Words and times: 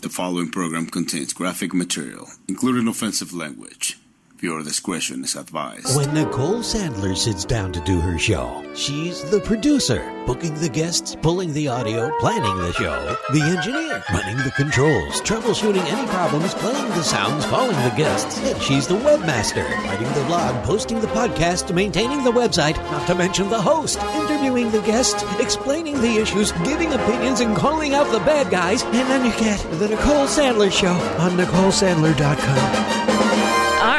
The 0.00 0.08
following 0.08 0.50
program 0.50 0.86
contains 0.86 1.34
graphic 1.34 1.74
material, 1.74 2.26
including 2.48 2.88
offensive 2.88 3.34
language. 3.34 3.98
Viewer 4.42 4.64
discretion 4.64 5.22
is 5.22 5.36
advised. 5.36 5.96
When 5.96 6.12
Nicole 6.12 6.62
Sandler 6.62 7.16
sits 7.16 7.44
down 7.44 7.70
to 7.74 7.80
do 7.82 8.00
her 8.00 8.18
show, 8.18 8.64
she's 8.74 9.22
the 9.30 9.38
producer, 9.38 10.02
booking 10.26 10.54
the 10.56 10.68
guests, 10.68 11.14
pulling 11.22 11.52
the 11.52 11.68
audio, 11.68 12.10
planning 12.18 12.56
the 12.56 12.72
show, 12.72 13.16
the 13.32 13.40
engineer, 13.40 14.02
running 14.12 14.38
the 14.38 14.50
controls, 14.56 15.20
troubleshooting 15.20 15.84
any 15.84 16.08
problems, 16.08 16.54
playing 16.54 16.88
the 16.88 17.04
sounds, 17.04 17.46
calling 17.46 17.76
the 17.88 17.94
guests, 17.96 18.40
and 18.40 18.60
she's 18.60 18.88
the 18.88 18.96
webmaster, 18.96 19.62
writing 19.84 20.12
the 20.14 20.24
blog, 20.26 20.60
posting 20.64 21.00
the 21.00 21.06
podcast, 21.06 21.72
maintaining 21.72 22.24
the 22.24 22.32
website, 22.32 22.76
not 22.90 23.06
to 23.06 23.14
mention 23.14 23.48
the 23.48 23.62
host, 23.62 24.00
interviewing 24.00 24.72
the 24.72 24.82
guests, 24.82 25.22
explaining 25.38 26.00
the 26.00 26.16
issues, 26.16 26.50
giving 26.64 26.92
opinions, 26.92 27.38
and 27.38 27.56
calling 27.56 27.94
out 27.94 28.10
the 28.10 28.18
bad 28.18 28.50
guys, 28.50 28.82
and 28.82 29.08
then 29.08 29.24
you 29.24 29.30
get 29.38 29.60
the 29.78 29.86
Nicole 29.86 30.26
Sandler 30.26 30.72
Show 30.72 30.94
on 31.22 31.30
NicoleSandler.com. 31.38 33.31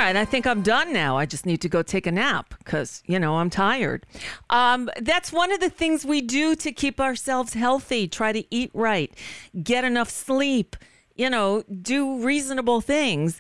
Right, 0.04 0.18
I 0.18 0.26
think 0.26 0.46
I'm 0.46 0.64
done 0.64 0.92
now. 0.92 1.18
I 1.18 1.26
just 1.26 1.46
need 1.46 1.62
to 1.62 1.70
go 1.70 1.82
take 1.82 2.06
a 2.06 2.12
nap 2.12 2.56
because, 2.58 3.02
you 3.06 3.18
know, 3.18 3.38
I'm 3.38 3.50
tired. 3.50 4.06
Um, 4.50 4.90
that's 5.00 5.32
one 5.32 5.50
of 5.50 5.62
the 5.62 5.70
things 5.70 6.04
we 6.04 6.20
do 6.20 6.58
to 6.58 6.74
keep 6.74 7.00
ourselves 7.00 7.54
healthy. 7.54 8.10
Try 8.10 8.34
to 8.34 8.44
eat 8.54 8.70
right, 8.74 9.18
get 9.64 9.86
enough 9.86 10.10
sleep, 10.10 10.76
you 11.16 11.30
know, 11.30 11.64
do 11.82 12.22
reasonable 12.22 12.82
things. 12.82 13.40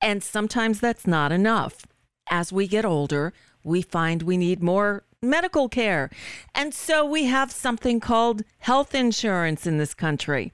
And 0.00 0.22
sometimes 0.22 0.78
that's 0.78 1.04
not 1.04 1.32
enough. 1.32 1.84
As 2.30 2.52
we 2.52 2.68
get 2.68 2.84
older, 2.84 3.32
we 3.64 3.82
find 3.82 4.22
we 4.22 4.36
need 4.36 4.62
more 4.62 5.02
medical 5.20 5.68
care. 5.68 6.10
And 6.54 6.72
so 6.72 7.04
we 7.04 7.24
have 7.24 7.50
something 7.50 7.98
called 7.98 8.44
health 8.58 8.94
insurance 8.94 9.66
in 9.66 9.78
this 9.78 9.94
country. 9.94 10.52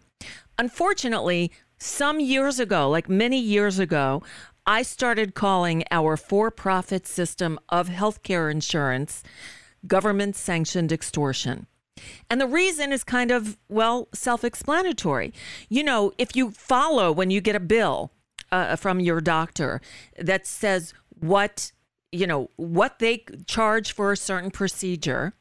Unfortunately, 0.56 1.52
some 1.82 2.20
years 2.20 2.60
ago, 2.60 2.88
like 2.88 3.08
many 3.08 3.38
years 3.38 3.78
ago, 3.78 4.22
I 4.66 4.82
started 4.82 5.34
calling 5.34 5.84
our 5.90 6.16
for 6.16 6.50
profit 6.50 7.06
system 7.06 7.58
of 7.68 7.88
healthcare 7.88 8.50
insurance 8.50 9.22
government 9.86 10.36
sanctioned 10.36 10.92
extortion. 10.92 11.66
And 12.28 12.40
the 12.40 12.46
reason 12.46 12.92
is 12.92 13.04
kind 13.04 13.30
of, 13.30 13.58
well, 13.68 14.08
self 14.14 14.44
explanatory. 14.44 15.32
You 15.68 15.82
know, 15.82 16.12
if 16.18 16.34
you 16.34 16.50
follow 16.50 17.12
when 17.12 17.30
you 17.30 17.40
get 17.40 17.56
a 17.56 17.60
bill 17.60 18.10
uh, 18.50 18.76
from 18.76 19.00
your 19.00 19.20
doctor 19.20 19.80
that 20.18 20.46
says 20.46 20.94
what, 21.18 21.72
you 22.12 22.26
know, 22.26 22.50
what 22.56 22.98
they 22.98 23.24
charge 23.46 23.92
for 23.92 24.12
a 24.12 24.16
certain 24.16 24.50
procedure, 24.50 25.34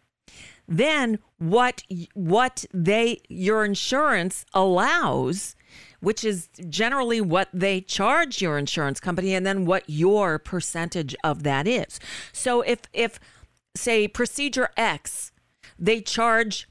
then 0.67 1.19
what 1.37 1.83
what 2.13 2.65
they 2.73 3.21
your 3.27 3.65
insurance 3.65 4.45
allows 4.53 5.55
which 5.99 6.23
is 6.23 6.49
generally 6.69 7.21
what 7.21 7.49
they 7.53 7.81
charge 7.81 8.41
your 8.41 8.57
insurance 8.57 8.99
company 8.99 9.33
and 9.33 9.45
then 9.45 9.65
what 9.65 9.83
your 9.87 10.39
percentage 10.39 11.15
of 11.23 11.43
that 11.43 11.67
is. 11.67 11.99
So 12.31 12.61
if 12.61 12.81
if 12.93 13.19
say 13.75 14.07
procedure 14.07 14.69
X, 14.77 15.31
they 15.77 16.01
charge 16.01 16.67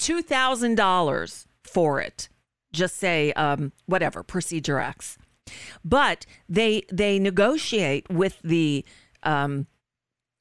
$2,000 0.00 1.46
for 1.64 2.00
it. 2.00 2.28
Just 2.72 2.96
say 2.96 3.32
um, 3.32 3.72
whatever, 3.86 4.22
procedure 4.22 4.78
X. 4.78 5.18
But 5.84 6.26
they 6.48 6.82
they 6.92 7.18
negotiate 7.18 8.10
with 8.10 8.38
the 8.44 8.84
um, 9.22 9.66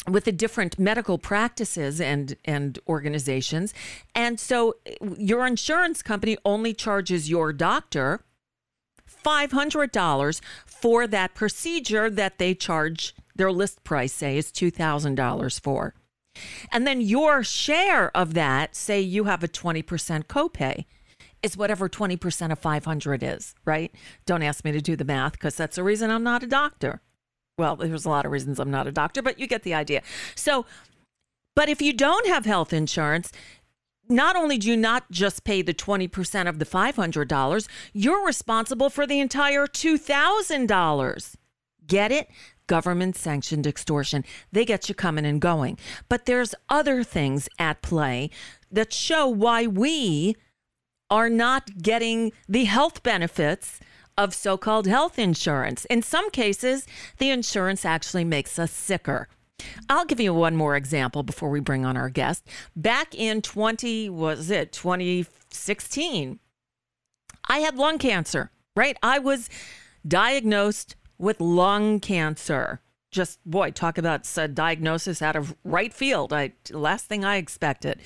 with 0.07 0.25
the 0.25 0.31
different 0.31 0.77
medical 0.77 1.17
practices 1.17 2.01
and 2.01 2.35
and 2.43 2.79
organizations 2.87 3.73
and 4.13 4.39
so 4.39 4.75
your 5.17 5.45
insurance 5.45 6.01
company 6.01 6.37
only 6.45 6.73
charges 6.73 7.29
your 7.29 7.53
doctor 7.53 8.21
$500 9.27 10.41
for 10.65 11.07
that 11.07 11.35
procedure 11.35 12.09
that 12.09 12.38
they 12.38 12.53
charge 12.53 13.13
their 13.35 13.51
list 13.51 13.83
price, 13.83 14.13
say, 14.13 14.38
is 14.38 14.51
$2,000 14.51 15.59
for. 15.59 15.93
And 16.71 16.88
then 16.88 17.01
your 17.01 17.43
share 17.43 18.15
of 18.15 18.33
that, 18.35 18.75
say 18.75 19.01
you 19.01 19.25
have 19.25 19.43
a 19.43 19.47
20% 19.47 19.83
copay, 20.25 20.85
is 21.43 21.57
whatever 21.57 21.89
20% 21.89 22.51
of 22.51 22.59
500 22.59 23.23
is, 23.23 23.55
right? 23.65 23.93
Don't 24.25 24.43
ask 24.43 24.63
me 24.63 24.71
to 24.71 24.81
do 24.81 24.95
the 24.95 25.05
math 25.05 25.33
because 25.33 25.55
that's 25.55 25.75
the 25.75 25.83
reason 25.83 26.09
I'm 26.09 26.23
not 26.23 26.44
a 26.44 26.47
doctor. 26.47 27.01
Well, 27.57 27.75
there's 27.75 28.05
a 28.05 28.09
lot 28.09 28.25
of 28.25 28.31
reasons 28.31 28.59
I'm 28.59 28.71
not 28.71 28.88
a 28.88 28.91
doctor, 28.91 29.21
but 29.21 29.39
you 29.39 29.47
get 29.47 29.63
the 29.63 29.73
idea. 29.73 30.01
So, 30.35 30.65
but 31.55 31.69
if 31.69 31.81
you 31.81 31.91
don't 31.91 32.27
have 32.27 32.45
health 32.45 32.71
insurance, 32.71 33.31
not 34.09 34.35
only 34.35 34.57
do 34.57 34.69
you 34.69 34.78
not 34.78 35.09
just 35.12 35.44
pay 35.44 35.62
the 35.62 35.73
20% 35.73 36.47
of 36.47 36.59
the 36.59 36.66
$500, 36.66 37.68
you're 37.94 38.25
responsible 38.25 38.90
for 38.90 39.07
the 39.07 39.19
entire 39.19 39.68
$2,000. 39.68 41.35
Get 41.85 42.12
it? 42.12 42.29
Government 42.68 43.16
sanctioned 43.16 43.66
extortion. 43.66 44.25
They 44.51 44.66
get 44.66 44.90
you 44.90 44.95
coming 44.95 45.25
and 45.25 45.40
going. 45.40 45.78
But 46.09 46.25
there's 46.25 46.53
other 46.69 47.03
things 47.03 47.47
at 47.57 47.81
play 47.81 48.29
that 48.72 48.91
show 48.91 49.28
why 49.28 49.68
we 49.68 50.35
are 51.09 51.29
not 51.29 51.81
getting 51.81 52.34
the 52.50 52.66
health 52.66 53.03
benefits 53.03 53.79
of 54.18 54.34
so 54.34 54.57
called 54.57 54.88
health 54.88 55.18
insurance. 55.18 55.85
In 55.85 56.01
some 56.01 56.29
cases, 56.31 56.85
the 57.19 57.29
insurance 57.29 57.85
actually 57.85 58.25
makes 58.25 58.59
us 58.59 58.72
sicker. 58.72 59.29
I'll 59.90 60.06
give 60.06 60.19
you 60.19 60.34
one 60.34 60.56
more 60.56 60.75
example 60.75 61.23
before 61.23 61.50
we 61.50 61.59
bring 61.59 61.85
on 61.85 61.97
our 61.97 62.09
guest. 62.09 62.47
Back 62.75 63.16
in 63.16 63.41
20 63.41 64.09
was 64.09 64.50
it 64.50 64.72
2016, 64.72 66.40
I 67.50 67.59
had 67.59 67.77
lung 67.77 67.98
cancer, 67.98 68.51
right? 68.75 68.98
I 69.01 69.19
was 69.19 69.50
diagnosed 70.07 70.95
with 71.18 71.39
lung 71.39 72.00
cancer. 72.00 72.81
Just 73.09 73.44
boy, 73.45 73.71
talk 73.71 73.98
about 73.98 74.30
a 74.38 74.48
diagnosis 74.48 75.21
out 75.21 75.38
of 75.38 75.56
right 75.63 75.94
field. 75.94 76.33
I 76.33 76.51
last 76.71 77.06
thing 77.06 77.24
I 77.24 77.38
expected. 77.38 78.01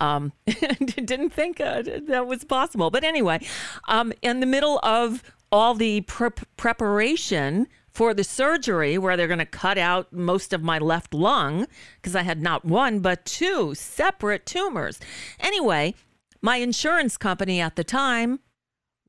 Um, 0.00 0.32
didn't 0.46 1.30
think 1.30 1.60
uh, 1.60 1.82
that 2.08 2.26
was 2.26 2.42
possible. 2.42 2.90
But 2.90 3.04
anyway, 3.04 3.46
um, 3.86 4.12
in 4.22 4.40
the 4.40 4.46
middle 4.46 4.80
of 4.82 5.22
all 5.52 5.74
the 5.74 6.00
pre- 6.02 6.30
preparation 6.56 7.68
for 7.96 8.12
the 8.12 8.22
surgery 8.22 8.98
where 8.98 9.16
they're 9.16 9.26
going 9.26 9.38
to 9.38 9.46
cut 9.46 9.78
out 9.78 10.12
most 10.12 10.52
of 10.52 10.62
my 10.62 10.78
left 10.78 11.14
lung 11.14 11.66
because 11.96 12.14
I 12.14 12.24
had 12.24 12.42
not 12.42 12.62
one, 12.62 13.00
but 13.00 13.24
two 13.24 13.74
separate 13.74 14.44
tumors. 14.44 15.00
Anyway, 15.40 15.94
my 16.42 16.56
insurance 16.56 17.16
company 17.16 17.58
at 17.58 17.74
the 17.74 17.84
time 17.84 18.40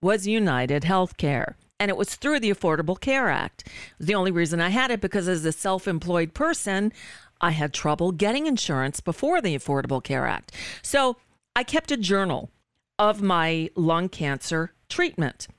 was 0.01 0.25
United 0.25 0.83
Healthcare. 0.83 1.55
And 1.77 1.91
it 1.91 1.97
was 1.97 2.15
through 2.15 2.39
the 2.39 2.49
Affordable 2.49 2.97
Care 2.97 3.27
Act. 3.27 3.67
The 3.99 4.15
only 4.15 4.31
reason 4.31 4.61
I 4.61 4.69
had 4.69 4.89
it 4.89 5.01
because 5.01 5.27
as 5.27 5.43
a 5.43 5.51
self 5.51 5.85
employed 5.85 6.33
person, 6.33 6.93
I 7.41 7.51
had 7.51 7.73
trouble 7.73 8.13
getting 8.13 8.47
insurance 8.47 9.01
before 9.01 9.41
the 9.41 9.53
Affordable 9.53 10.01
Care 10.01 10.25
Act. 10.25 10.53
So 10.81 11.17
I 11.57 11.63
kept 11.65 11.91
a 11.91 11.97
journal 11.97 12.51
of 12.97 13.21
my 13.21 13.69
lung 13.75 14.07
cancer 14.07 14.71
treatment. 14.87 15.49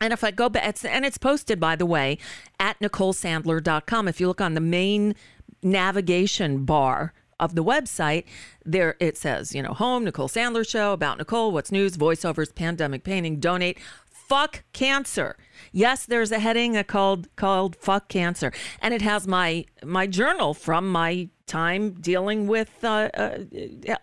And 0.00 0.12
if 0.12 0.22
I 0.22 0.30
go 0.30 0.48
back, 0.48 0.68
it's, 0.68 0.84
and 0.84 1.04
it's 1.04 1.18
posted, 1.18 1.58
by 1.58 1.76
the 1.76 1.86
way, 1.86 2.18
at 2.60 2.78
NicoleSandler.com. 2.80 4.08
If 4.08 4.20
you 4.20 4.28
look 4.28 4.40
on 4.40 4.54
the 4.54 4.60
main 4.60 5.14
navigation 5.62 6.64
bar 6.64 7.14
of 7.40 7.54
the 7.54 7.64
website, 7.64 8.24
there 8.64 8.96
it 9.00 9.16
says, 9.16 9.54
you 9.54 9.62
know, 9.62 9.72
home, 9.72 10.04
Nicole 10.04 10.28
Sandler 10.28 10.68
show, 10.68 10.92
about 10.92 11.18
Nicole, 11.18 11.52
what's 11.52 11.72
news, 11.72 11.96
voiceovers, 11.96 12.54
pandemic 12.54 13.04
painting, 13.04 13.40
donate. 13.40 13.78
Fuck 14.06 14.64
cancer. 14.72 15.36
Yes, 15.72 16.04
there's 16.04 16.32
a 16.32 16.40
heading 16.40 16.76
uh, 16.76 16.82
called 16.82 17.28
called 17.36 17.76
"Fuck 17.76 18.08
Cancer," 18.08 18.52
and 18.82 18.92
it 18.92 19.00
has 19.02 19.28
my 19.28 19.66
my 19.84 20.08
journal 20.08 20.52
from 20.52 20.90
my 20.90 21.28
time 21.46 21.92
dealing 21.92 22.46
with 22.46 22.84
uh, 22.84 23.08
uh, 23.14 23.38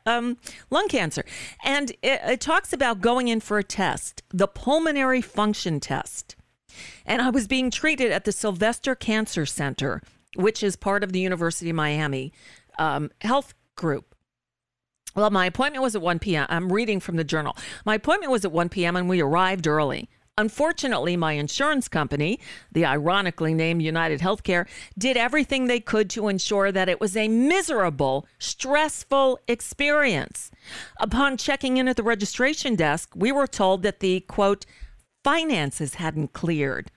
um, 0.06 0.38
lung 0.70 0.88
cancer, 0.88 1.26
and 1.64 1.92
it, 2.02 2.22
it 2.24 2.42
talks 2.42 2.74
about 2.74 3.02
going 3.02 3.28
in 3.28 3.40
for 3.40 3.58
a 3.58 3.64
test, 3.64 4.24
the 4.30 4.48
pulmonary 4.48 5.22
function 5.22 5.80
test, 5.80 6.36
and 7.06 7.22
I 7.22 7.30
was 7.30 7.48
being 7.48 7.70
treated 7.70 8.12
at 8.12 8.26
the 8.26 8.32
Sylvester 8.32 8.96
Cancer 8.96 9.46
Center, 9.46 10.02
which 10.36 10.64
is 10.64 10.76
part 10.76 11.04
of 11.04 11.12
the 11.12 11.20
University 11.20 11.70
of 11.70 11.76
Miami 11.76 12.34
um, 12.80 13.12
health 13.22 13.54
group. 13.76 14.16
Well, 15.16 15.30
my 15.30 15.46
appointment 15.46 15.84
was 15.84 15.96
at 15.96 16.02
1 16.02 16.20
p.m. 16.20 16.48
I'm 16.50 16.72
reading 16.72 17.00
from 17.00 17.18
the 17.18 17.24
journal. 17.24 17.56
My 17.86 17.96
appointment 17.96 18.32
was 18.32 18.46
at 18.46 18.52
1 18.52 18.70
p.m. 18.70 18.96
and 18.96 19.08
we 19.08 19.22
arrived 19.22 19.68
early. 19.68 20.10
Unfortunately, 20.36 21.16
my 21.16 21.34
insurance 21.34 21.88
company, 21.88 22.40
the 22.72 22.86
ironically 22.86 23.54
named 23.54 23.84
United 23.84 24.20
Healthcare, 24.20 24.68
did 24.98 25.16
everything 25.16 25.68
they 25.68 25.80
could 25.80 26.10
to 26.12 26.28
ensure 26.28 26.72
that 26.72 26.90
it 26.90 27.00
was 27.00 27.16
a 27.16 27.28
miserable, 27.28 28.26
stressful 28.40 29.40
experience. 29.48 30.50
Upon 31.00 31.38
checking 31.38 31.78
in 31.78 31.88
at 31.88 31.98
the 31.98 32.04
registration 32.04 32.76
desk, 32.76 33.12
we 33.16 33.32
were 33.32 33.46
told 33.46 33.84
that 33.84 34.00
the 34.00 34.22
quote, 34.22 34.66
finances 35.24 35.96
hadn't 35.96 36.34
cleared. 36.34 36.90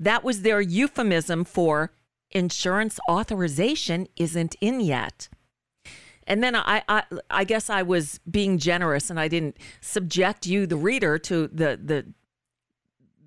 That 0.00 0.24
was 0.24 0.42
their 0.42 0.60
euphemism 0.60 1.44
for 1.44 1.92
insurance 2.32 2.98
authorization 3.08 4.08
isn't 4.16 4.56
in 4.60 4.80
yet. 4.80 5.28
And 6.26 6.42
then 6.42 6.56
I, 6.56 6.82
I, 6.88 7.04
I 7.30 7.44
guess 7.44 7.70
I 7.70 7.82
was 7.82 8.18
being 8.28 8.58
generous 8.58 9.10
and 9.10 9.20
I 9.20 9.28
didn't 9.28 9.58
subject 9.80 10.46
you, 10.46 10.66
the 10.66 10.76
reader, 10.76 11.18
to 11.18 11.48
the, 11.48 11.78
the, 11.82 12.06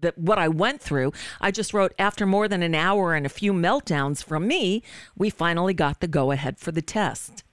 the 0.02 0.14
what 0.16 0.40
I 0.40 0.48
went 0.48 0.82
through. 0.82 1.14
I 1.42 1.52
just 1.52 1.74
wrote 1.74 1.94
after 2.00 2.26
more 2.26 2.48
than 2.48 2.64
an 2.64 2.76
hour 2.76 3.14
and 3.14 3.26
a 3.26 3.30
few 3.30 3.54
meltdowns 3.54 4.24
from 4.24 4.48
me, 4.48 4.84
we 5.16 5.30
finally 5.30 5.74
got 5.74 6.00
the 6.00 6.08
go 6.08 6.32
ahead 6.32 6.60
for 6.60 6.72
the 6.72 6.82
test. 6.82 7.44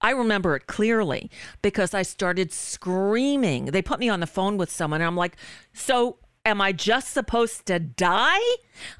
I 0.00 0.10
remember 0.10 0.54
it 0.54 0.66
clearly 0.66 1.30
because 1.62 1.94
I 1.94 2.02
started 2.02 2.52
screaming. 2.52 3.66
They 3.66 3.82
put 3.82 3.98
me 3.98 4.08
on 4.08 4.20
the 4.20 4.26
phone 4.26 4.56
with 4.58 4.70
someone 4.70 5.00
and 5.00 5.08
I'm 5.08 5.16
like, 5.16 5.36
"So 5.72 6.18
Am 6.46 6.60
I 6.60 6.70
just 6.70 7.12
supposed 7.12 7.66
to 7.66 7.80
die? 7.80 8.38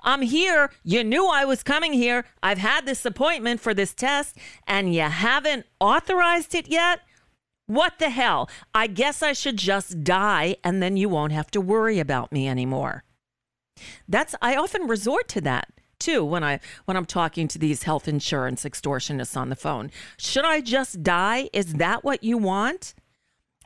I'm 0.03 0.23
here. 0.23 0.73
You 0.83 1.05
knew 1.05 1.29
I 1.29 1.45
was 1.45 1.63
coming 1.63 1.93
here. 1.93 2.25
I've 2.43 2.59
had 2.59 2.87
this 2.87 3.07
appointment 3.07 3.61
for 3.61 3.73
this 3.73 3.95
test, 3.95 4.37
and 4.67 4.93
you 4.93 5.03
haven't 5.03 5.65
authorized 5.79 6.57
it 6.57 6.67
yet? 6.67 7.03
What 7.67 7.99
the 7.99 8.11
hell? 8.11 8.49
I 8.75 8.87
guess 8.87 9.23
I 9.23 9.33
should 9.33 9.57
just 9.57 10.05
die, 10.05 10.57
and 10.63 10.83
then 10.83 10.97
you 10.97 11.09
won't 11.09 11.33
have 11.33 11.51
to 11.53 11.61
worry 11.61 11.99
about 11.99 12.33
me 12.33 12.49
anymore. 12.49 13.05
That's 14.09 14.35
I 14.41 14.57
often 14.57 14.87
resort 14.87 15.29
to 15.29 15.41
that 15.43 15.69
too 15.99 16.25
when 16.25 16.45
I 16.45 16.61
when 16.85 16.97
I'm 16.97 17.07
talking 17.07 17.49
to 17.49 17.59
these 17.59 17.83
health 17.83 18.09
insurance 18.09 18.65
extortionists 18.65 19.37
on 19.37 19.49
the 19.49 19.57
phone. 19.57 19.91
Should 20.17 20.45
I 20.45 20.61
just 20.61 21.03
die? 21.03 21.51
Is 21.53 21.75
that 21.75 22.05
what 22.05 22.23
you 22.23 22.39
want? 22.39 22.95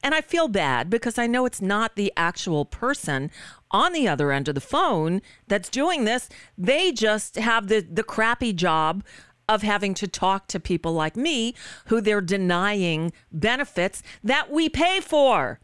And 0.03 0.15
I 0.15 0.23
feel 0.23 0.49
bad 0.49 0.89
because 0.89 1.19
I 1.19 1.27
know 1.27 1.45
it's 1.45 1.61
not 1.61 1.95
the 1.95 2.13
actual 2.17 2.65
person 2.65 3.31
on 3.71 3.93
the 3.93 4.09
other 4.09 4.33
end 4.33 4.49
of 4.49 4.55
the 4.55 4.61
phone 4.61 5.21
that's 5.47 5.69
doing 5.69 6.05
this. 6.05 6.29
They 6.57 6.91
just 6.91 7.37
have 7.37 7.69
the, 7.69 7.81
the 7.81 8.03
crappy 8.03 8.55
job 8.55 9.05
of 9.51 9.63
having 9.63 9.95
to 9.95 10.07
talk 10.07 10.47
to 10.47 10.61
people 10.61 10.93
like 10.95 11.17
me 11.17 11.55
who 11.87 12.01
they're 12.01 12.21
denying 12.21 13.13
benefits 13.33 14.01
that 14.23 14.51
we 14.51 14.69
pay 14.69 15.01
for. 15.01 15.59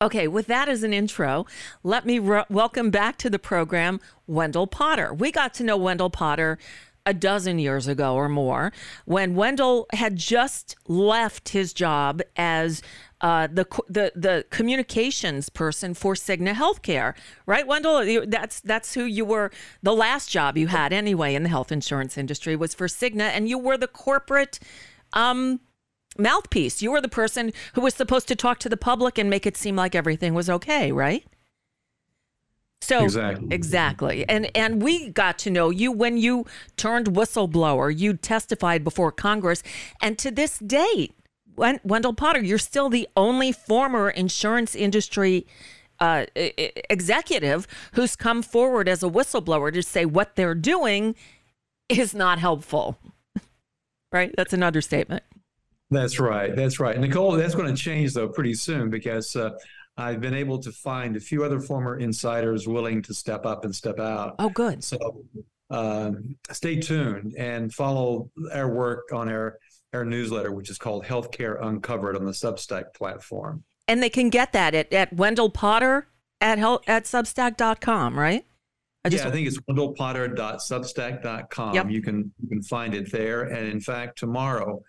Okay, 0.00 0.28
with 0.28 0.46
that 0.46 0.68
as 0.68 0.84
an 0.84 0.92
intro, 0.92 1.44
let 1.82 2.06
me 2.06 2.20
re- 2.20 2.44
welcome 2.48 2.90
back 2.90 3.18
to 3.18 3.28
the 3.28 3.38
program 3.38 4.00
Wendell 4.26 4.68
Potter. 4.68 5.12
We 5.12 5.32
got 5.32 5.54
to 5.54 5.64
know 5.64 5.76
Wendell 5.76 6.10
Potter 6.10 6.56
a 7.04 7.14
dozen 7.14 7.58
years 7.58 7.88
ago 7.88 8.14
or 8.14 8.28
more 8.28 8.72
when 9.04 9.34
Wendell 9.34 9.86
had 9.92 10.16
just 10.16 10.76
left 10.86 11.50
his 11.50 11.72
job 11.72 12.22
as 12.36 12.82
uh, 13.20 13.46
the 13.46 13.64
the 13.88 14.12
the 14.16 14.44
communications 14.50 15.48
person 15.48 15.94
for 15.94 16.14
Cigna 16.14 16.54
Healthcare, 16.54 17.14
right, 17.46 17.66
Wendell? 17.66 18.26
That's 18.26 18.60
that's 18.60 18.94
who 18.94 19.04
you 19.04 19.24
were. 19.24 19.52
The 19.82 19.94
last 19.94 20.28
job 20.28 20.58
you 20.58 20.66
had, 20.66 20.92
anyway, 20.92 21.34
in 21.36 21.44
the 21.44 21.48
health 21.48 21.70
insurance 21.70 22.18
industry 22.18 22.56
was 22.56 22.74
for 22.74 22.88
Cigna, 22.88 23.30
and 23.30 23.48
you 23.48 23.58
were 23.58 23.78
the 23.78 23.86
corporate 23.86 24.58
um, 25.12 25.60
mouthpiece. 26.18 26.82
You 26.82 26.90
were 26.90 27.00
the 27.00 27.08
person 27.08 27.52
who 27.74 27.80
was 27.80 27.94
supposed 27.94 28.26
to 28.28 28.36
talk 28.36 28.58
to 28.58 28.68
the 28.68 28.76
public 28.76 29.18
and 29.18 29.30
make 29.30 29.46
it 29.46 29.56
seem 29.56 29.76
like 29.76 29.94
everything 29.94 30.34
was 30.34 30.50
okay, 30.50 30.90
right? 30.90 31.24
So 32.82 33.04
exactly. 33.04 33.48
exactly. 33.52 34.28
And 34.28 34.50
and 34.56 34.82
we 34.82 35.10
got 35.10 35.38
to 35.40 35.50
know 35.50 35.70
you 35.70 35.92
when 35.92 36.16
you 36.16 36.46
turned 36.76 37.06
whistleblower. 37.06 37.96
You 37.96 38.14
testified 38.14 38.82
before 38.82 39.12
Congress 39.12 39.62
and 40.00 40.18
to 40.18 40.32
this 40.32 40.58
date, 40.58 41.14
Wendell 41.56 42.14
Potter, 42.14 42.42
you're 42.42 42.58
still 42.58 42.88
the 42.88 43.08
only 43.16 43.52
former 43.52 44.10
insurance 44.10 44.74
industry 44.74 45.46
uh, 46.00 46.26
executive 46.34 47.68
who's 47.92 48.16
come 48.16 48.42
forward 48.42 48.88
as 48.88 49.04
a 49.04 49.08
whistleblower 49.08 49.72
to 49.72 49.82
say 49.82 50.04
what 50.04 50.34
they're 50.34 50.54
doing 50.54 51.14
is 51.88 52.14
not 52.14 52.40
helpful. 52.40 52.98
right? 54.12 54.34
That's 54.36 54.52
an 54.52 54.64
understatement. 54.64 55.22
That's 55.92 56.18
right. 56.18 56.56
That's 56.56 56.80
right. 56.80 56.98
Nicole, 56.98 57.32
that's 57.32 57.54
going 57.54 57.72
to 57.72 57.80
change 57.80 58.14
though 58.14 58.28
pretty 58.28 58.54
soon 58.54 58.90
because 58.90 59.36
uh, 59.36 59.50
I've 60.02 60.20
been 60.20 60.34
able 60.34 60.58
to 60.58 60.72
find 60.72 61.16
a 61.16 61.20
few 61.20 61.44
other 61.44 61.60
former 61.60 61.98
insiders 61.98 62.66
willing 62.66 63.02
to 63.02 63.14
step 63.14 63.46
up 63.46 63.64
and 63.64 63.72
step 63.74 64.00
out. 64.00 64.34
Oh, 64.38 64.48
good. 64.48 64.82
So 64.82 65.24
uh, 65.70 66.12
stay 66.50 66.80
tuned 66.80 67.34
and 67.38 67.72
follow 67.72 68.30
our 68.52 68.68
work 68.68 69.12
on 69.12 69.28
our, 69.28 69.58
our 69.92 70.04
newsletter, 70.04 70.50
which 70.52 70.70
is 70.70 70.78
called 70.78 71.04
Healthcare 71.04 71.64
Uncovered 71.64 72.16
on 72.16 72.24
the 72.24 72.32
Substack 72.32 72.94
platform. 72.94 73.62
And 73.86 74.02
they 74.02 74.10
can 74.10 74.28
get 74.28 74.52
that 74.52 74.74
at, 74.74 74.92
at 74.92 75.12
Wendell 75.12 75.50
Potter 75.50 76.08
at, 76.40 76.58
health, 76.58 76.82
at 76.88 77.04
substack.com, 77.04 78.18
right? 78.18 78.44
I 79.04 79.08
just, 79.08 79.24
yeah, 79.24 79.30
I 79.30 79.32
think 79.32 79.48
it's 79.48 79.58
wendellpotter.substack.com. 79.58 81.74
Yep. 81.74 81.90
You 81.90 82.02
can 82.02 82.32
you 82.40 82.48
can 82.48 82.62
find 82.62 82.94
it 82.94 83.10
there. 83.10 83.42
And 83.42 83.66
in 83.66 83.80
fact, 83.80 84.16
tomorrow 84.18 84.80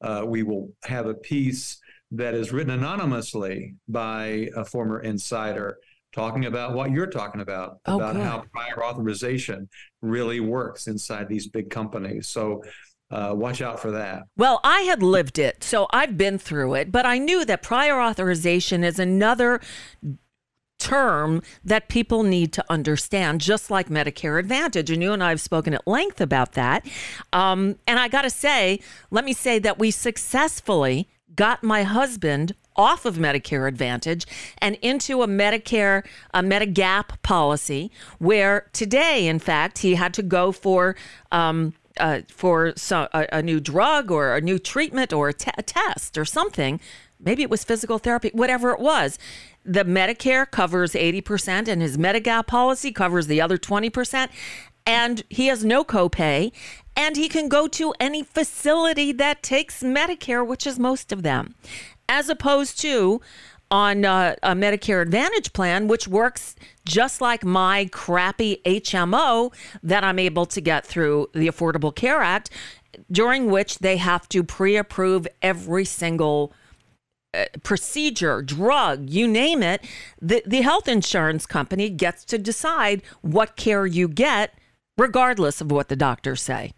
uh, 0.00 0.24
we 0.26 0.42
will 0.42 0.72
have 0.82 1.06
a 1.06 1.14
piece 1.14 1.79
that 2.12 2.34
is 2.34 2.52
written 2.52 2.72
anonymously 2.72 3.74
by 3.88 4.48
a 4.56 4.64
former 4.64 5.00
insider 5.00 5.78
talking 6.12 6.46
about 6.46 6.74
what 6.74 6.90
you're 6.90 7.06
talking 7.06 7.40
about 7.40 7.78
oh, 7.86 7.96
about 7.96 8.16
good. 8.16 8.24
how 8.24 8.44
prior 8.52 8.84
authorization 8.84 9.68
really 10.02 10.40
works 10.40 10.88
inside 10.88 11.28
these 11.28 11.46
big 11.46 11.70
companies 11.70 12.26
so 12.26 12.62
uh, 13.10 13.34
watch 13.34 13.60
out 13.60 13.80
for 13.80 13.90
that. 13.90 14.22
Well, 14.36 14.60
I 14.62 14.82
had 14.82 15.02
lived 15.02 15.38
it, 15.38 15.64
so 15.64 15.88
I've 15.90 16.16
been 16.16 16.38
through 16.38 16.74
it, 16.74 16.92
but 16.92 17.04
I 17.04 17.18
knew 17.18 17.44
that 17.44 17.60
prior 17.60 18.00
authorization 18.00 18.84
is 18.84 19.00
another 19.00 19.60
term 20.78 21.42
that 21.62 21.88
people 21.88 22.22
need 22.22 22.52
to 22.52 22.64
understand, 22.70 23.40
just 23.40 23.70
like 23.70 23.88
Medicare 23.88 24.38
Advantage. 24.38 24.90
And 24.90 25.02
you 25.02 25.12
and 25.12 25.22
I 25.22 25.30
have 25.30 25.40
spoken 25.40 25.74
at 25.74 25.86
length 25.86 26.20
about 26.20 26.52
that. 26.52 26.86
Um, 27.32 27.76
and 27.86 27.98
I 27.98 28.08
got 28.08 28.22
to 28.22 28.30
say, 28.30 28.80
let 29.10 29.24
me 29.24 29.32
say 29.32 29.58
that 29.58 29.78
we 29.78 29.90
successfully 29.90 31.08
got 31.40 31.62
my 31.62 31.84
husband 31.84 32.54
off 32.76 33.06
of 33.06 33.16
Medicare 33.16 33.66
Advantage 33.66 34.26
and 34.58 34.74
into 34.82 35.22
a 35.22 35.26
Medicare, 35.26 36.04
a 36.34 36.42
Medigap 36.42 37.22
policy, 37.22 37.90
where 38.18 38.68
today, 38.74 39.26
in 39.26 39.38
fact, 39.38 39.78
he 39.78 39.94
had 39.94 40.12
to 40.12 40.22
go 40.22 40.52
for 40.52 40.94
um, 41.32 41.72
uh, 41.96 42.20
for 42.28 42.74
so, 42.76 43.08
a, 43.14 43.26
a, 43.32 43.42
new 43.42 43.58
drug 43.58 44.10
or 44.10 44.36
a 44.36 44.42
new 44.42 44.58
treatment 44.58 45.14
or 45.14 45.30
a, 45.30 45.32
t- 45.32 45.50
a 45.56 45.62
test 45.62 46.18
or 46.18 46.26
something. 46.26 46.78
Maybe 47.18 47.42
it 47.42 47.48
was 47.48 47.64
physical 47.64 47.98
therapy, 47.98 48.30
whatever 48.34 48.72
it 48.72 48.78
was. 48.78 49.18
The 49.64 49.84
Medicare 49.84 50.50
covers 50.50 50.92
80%, 50.92 51.68
and 51.68 51.80
his 51.80 51.96
Medigap 51.96 52.46
policy 52.48 52.92
covers 52.92 53.28
the 53.28 53.40
other 53.40 53.56
20%. 53.56 54.28
And 54.86 55.22
he 55.28 55.46
has 55.46 55.64
no 55.64 55.84
copay 55.84 56.52
and 57.00 57.16
he 57.16 57.30
can 57.30 57.48
go 57.48 57.66
to 57.66 57.94
any 57.98 58.22
facility 58.22 59.10
that 59.10 59.42
takes 59.42 59.82
Medicare, 59.82 60.46
which 60.46 60.66
is 60.66 60.78
most 60.78 61.12
of 61.12 61.22
them, 61.22 61.54
as 62.10 62.28
opposed 62.28 62.78
to 62.78 63.22
on 63.70 64.04
uh, 64.04 64.34
a 64.42 64.50
Medicare 64.50 65.00
Advantage 65.00 65.54
plan, 65.54 65.88
which 65.88 66.06
works 66.06 66.56
just 66.84 67.22
like 67.22 67.42
my 67.42 67.88
crappy 67.90 68.60
HMO 68.66 69.50
that 69.82 70.04
I'm 70.04 70.18
able 70.18 70.44
to 70.44 70.60
get 70.60 70.84
through 70.84 71.30
the 71.32 71.48
Affordable 71.48 71.94
Care 71.94 72.20
Act, 72.20 72.50
during 73.10 73.50
which 73.50 73.78
they 73.78 73.96
have 73.96 74.28
to 74.28 74.42
pre 74.42 74.76
approve 74.76 75.26
every 75.40 75.86
single 75.86 76.52
uh, 77.32 77.46
procedure, 77.62 78.42
drug, 78.42 79.08
you 79.08 79.26
name 79.26 79.62
it, 79.62 79.86
the, 80.20 80.42
the 80.44 80.60
health 80.60 80.86
insurance 80.86 81.46
company 81.46 81.88
gets 81.88 82.26
to 82.26 82.36
decide 82.36 83.02
what 83.22 83.56
care 83.56 83.86
you 83.86 84.06
get, 84.06 84.52
regardless 84.98 85.62
of 85.62 85.70
what 85.70 85.88
the 85.88 85.96
doctors 85.96 86.42
say. 86.42 86.74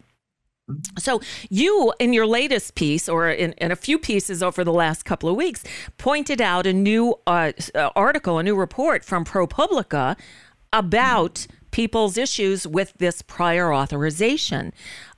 So, 0.97 1.19
you, 1.49 1.93
in 1.99 2.13
your 2.13 2.25
latest 2.25 2.75
piece, 2.75 3.09
or 3.09 3.29
in, 3.29 3.51
in, 3.53 3.71
a 3.71 3.75
few 3.75 3.99
pieces 3.99 4.41
over 4.41 4.63
the 4.63 4.71
last 4.71 5.03
couple 5.03 5.27
of 5.27 5.35
weeks, 5.35 5.63
pointed 5.97 6.39
out 6.39 6.65
a 6.65 6.71
new 6.71 7.15
uh, 7.27 7.51
uh 7.75 7.89
article, 7.97 8.37
a 8.37 8.43
new 8.43 8.55
report 8.55 9.03
from 9.03 9.25
ProPublica 9.25 10.17
about 10.71 11.47
people's 11.71 12.17
issues 12.17 12.65
with 12.65 12.93
this 12.97 13.21
prior 13.21 13.73
authorization. 13.73 14.71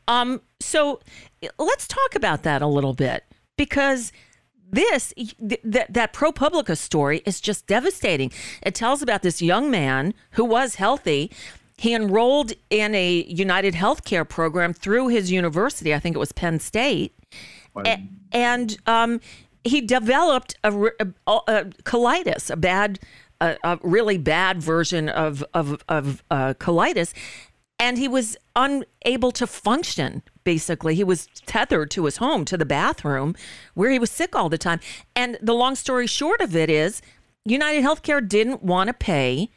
Um, 0.08 0.42
so, 0.60 1.00
let's 1.60 1.88
talk 1.88 2.16
about 2.16 2.42
that 2.42 2.64
a 2.64 2.68
little 2.68 2.94
bit 2.94 3.24
because 3.56 4.12
this 4.72 5.14
th- 5.16 5.62
that 5.64 6.14
ProPublica 6.14 6.78
story 6.78 7.22
is 7.26 7.40
just 7.40 7.68
devastating. 7.68 8.32
It 8.64 8.74
tells 8.74 9.02
about 9.02 9.22
this 9.22 9.42
young 9.42 9.70
man 9.70 10.14
who 10.32 10.44
was 10.44 10.76
healthy. 10.76 11.32
He 11.78 11.94
enrolled 11.94 12.54
in 12.70 12.96
a 12.96 13.24
United 13.26 13.74
Healthcare 13.74 14.28
program 14.28 14.74
through 14.74 15.10
his 15.10 15.32
university. 15.32 15.94
I 15.94 16.00
think 16.00 16.16
it 16.16 16.20
was 16.20 16.32
Penn 16.32 16.60
State, 16.60 17.14
a- 17.86 18.04
and 18.32 18.78
um, 18.88 19.20
he 19.64 19.82
developed 19.82 20.56
a, 20.64 20.72
a, 20.74 21.08
a, 21.28 21.66
colitis, 21.84 22.50
a 22.50 22.56
bad, 22.56 23.00
a, 23.42 23.80
really 23.84 24.18
bad 24.18 24.62
version 24.62 25.10
of 25.10 25.44
of, 25.54 25.84
of 25.90 26.24
uh, 26.32 26.54
colitis, 26.60 27.14
and 27.78 27.98
he 27.98 28.08
was 28.08 28.38
unable 28.56 29.32
to 29.34 29.46
function 29.46 30.22
basically. 30.46 30.96
He 30.96 31.04
was 31.04 31.28
tethered 31.46 31.92
to 31.92 32.06
his 32.06 32.18
home 32.18 32.46
to 32.46 32.56
the 32.56 32.66
bathroom 32.66 33.36
where 33.74 33.90
he 33.90 34.00
was 34.00 34.10
sick 34.10 34.34
all 34.36 34.48
the 34.48 34.58
time. 34.58 34.80
And 35.16 35.38
the 35.42 35.54
long 35.54 35.76
story 35.76 36.08
short 36.08 36.40
of 36.40 36.56
it 36.56 36.70
is 36.70 37.02
united 37.44 37.84
healthcare 37.84 38.26
didn't 38.26 38.64
want 38.64 38.88
to 38.88 38.94
pay 38.94 39.50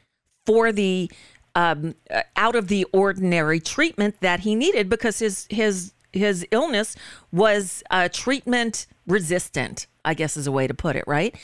for 0.44 0.72
the 0.72 1.10
um, 1.58 1.96
out 2.36 2.54
of 2.54 2.68
the 2.68 2.86
ordinary 2.92 3.58
treatment 3.58 4.20
that 4.20 4.40
he 4.40 4.54
needed 4.54 4.88
because 4.88 5.18
his 5.18 5.46
his 5.50 5.92
his 6.12 6.46
illness 6.52 6.94
was 7.32 7.82
uh, 7.90 8.08
treatment 8.12 8.86
resistant 9.06 9.88
i 10.04 10.14
guess 10.14 10.36
is 10.36 10.46
a 10.46 10.52
way 10.52 10.68
to 10.68 10.74
put 10.74 10.94
it 10.94 11.04
right 11.06 11.34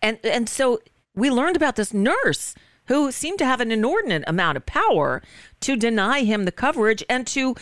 and 0.00 0.18
and 0.22 0.48
so 0.48 0.80
we 1.16 1.28
learned 1.28 1.56
about 1.56 1.74
this 1.74 1.92
nurse 1.92 2.54
who 2.86 3.10
seemed 3.10 3.38
to 3.38 3.44
have 3.44 3.60
an 3.60 3.72
inordinate 3.72 4.22
amount 4.28 4.56
of 4.56 4.64
power 4.64 5.22
to 5.60 5.74
deny 5.74 6.22
him 6.22 6.44
the 6.44 6.52
coverage 6.52 7.02
and 7.08 7.26
to 7.26 7.56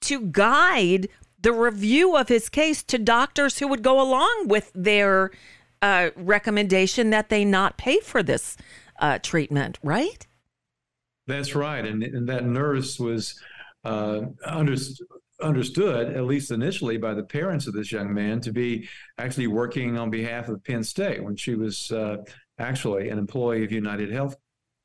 to 0.00 0.20
guide 0.20 1.08
the 1.40 1.52
review 1.52 2.16
of 2.16 2.28
his 2.28 2.48
case 2.48 2.82
to 2.82 2.98
doctors 2.98 3.58
who 3.58 3.68
would 3.68 3.82
go 3.82 4.00
along 4.00 4.48
with 4.48 4.72
their 4.74 5.30
uh, 5.80 6.10
recommendation 6.16 7.10
that 7.10 7.28
they 7.28 7.44
not 7.44 7.76
pay 7.76 8.00
for 8.00 8.22
this 8.22 8.56
uh, 8.98 9.18
treatment, 9.22 9.78
right? 9.82 10.26
That's 11.26 11.54
right, 11.54 11.84
and, 11.84 12.02
and 12.02 12.28
that 12.28 12.44
nurse 12.44 12.98
was 12.98 13.40
uh, 13.84 14.22
understood 14.44 15.06
understood, 15.42 16.16
at 16.16 16.24
least 16.24 16.50
initially, 16.50 16.96
by 16.96 17.14
the 17.14 17.22
parents 17.22 17.66
of 17.66 17.74
this 17.74 17.92
young 17.92 18.12
man 18.12 18.40
to 18.40 18.52
be 18.52 18.88
actually 19.18 19.46
working 19.46 19.98
on 19.98 20.10
behalf 20.10 20.48
of 20.48 20.64
Penn 20.64 20.82
State 20.82 21.22
when 21.22 21.36
she 21.36 21.54
was 21.54 21.90
uh, 21.92 22.18
actually 22.58 23.10
an 23.10 23.18
employee 23.18 23.64
of 23.64 23.72
United 23.72 24.10
Health 24.10 24.36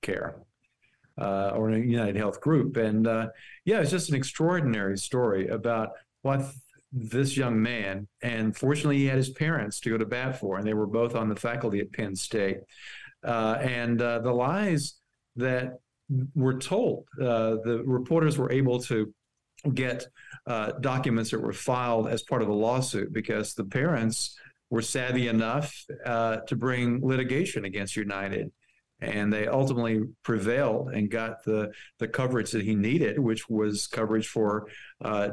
Care 0.01 0.35
uh, 1.17 1.51
or 1.55 1.71
United 1.71 2.15
Health 2.15 2.41
Group. 2.41 2.77
And 2.77 3.07
uh, 3.07 3.29
yeah, 3.65 3.79
it's 3.79 3.91
just 3.91 4.09
an 4.09 4.15
extraordinary 4.15 4.97
story 4.97 5.47
about 5.47 5.91
what 6.21 6.41
this 6.91 7.37
young 7.37 7.61
man, 7.61 8.07
and 8.21 8.55
fortunately, 8.55 8.97
he 8.97 9.05
had 9.05 9.17
his 9.17 9.29
parents 9.29 9.79
to 9.79 9.89
go 9.89 9.97
to 9.97 10.05
bat 10.05 10.39
for, 10.39 10.57
and 10.57 10.67
they 10.67 10.73
were 10.73 10.87
both 10.87 11.15
on 11.15 11.29
the 11.29 11.35
faculty 11.35 11.79
at 11.79 11.93
Penn 11.93 12.15
State. 12.15 12.57
Uh, 13.23 13.57
and 13.61 14.01
uh, 14.01 14.19
the 14.19 14.31
lies 14.31 14.95
that 15.37 15.79
were 16.35 16.57
told, 16.57 17.05
uh, 17.19 17.57
the 17.63 17.83
reporters 17.85 18.37
were 18.37 18.51
able 18.51 18.79
to 18.83 19.13
get 19.73 20.07
uh, 20.47 20.71
documents 20.81 21.31
that 21.31 21.39
were 21.39 21.53
filed 21.53 22.07
as 22.07 22.23
part 22.23 22.41
of 22.41 22.47
a 22.47 22.53
lawsuit 22.53 23.13
because 23.13 23.53
the 23.53 23.63
parents 23.63 24.37
were 24.69 24.81
savvy 24.81 25.27
enough 25.27 25.85
to 26.05 26.55
bring 26.55 27.05
litigation 27.05 27.65
against 27.65 27.95
United 27.95 28.51
and 29.01 29.33
they 29.33 29.47
ultimately 29.47 30.01
prevailed 30.23 30.89
and 30.93 31.09
got 31.09 31.43
the 31.43 31.71
the 31.99 32.07
coverage 32.07 32.51
that 32.51 32.63
he 32.63 32.75
needed, 32.75 33.19
which 33.19 33.49
was 33.49 33.87
coverage 33.87 34.27
for 34.27 34.67
uh, 35.03 35.29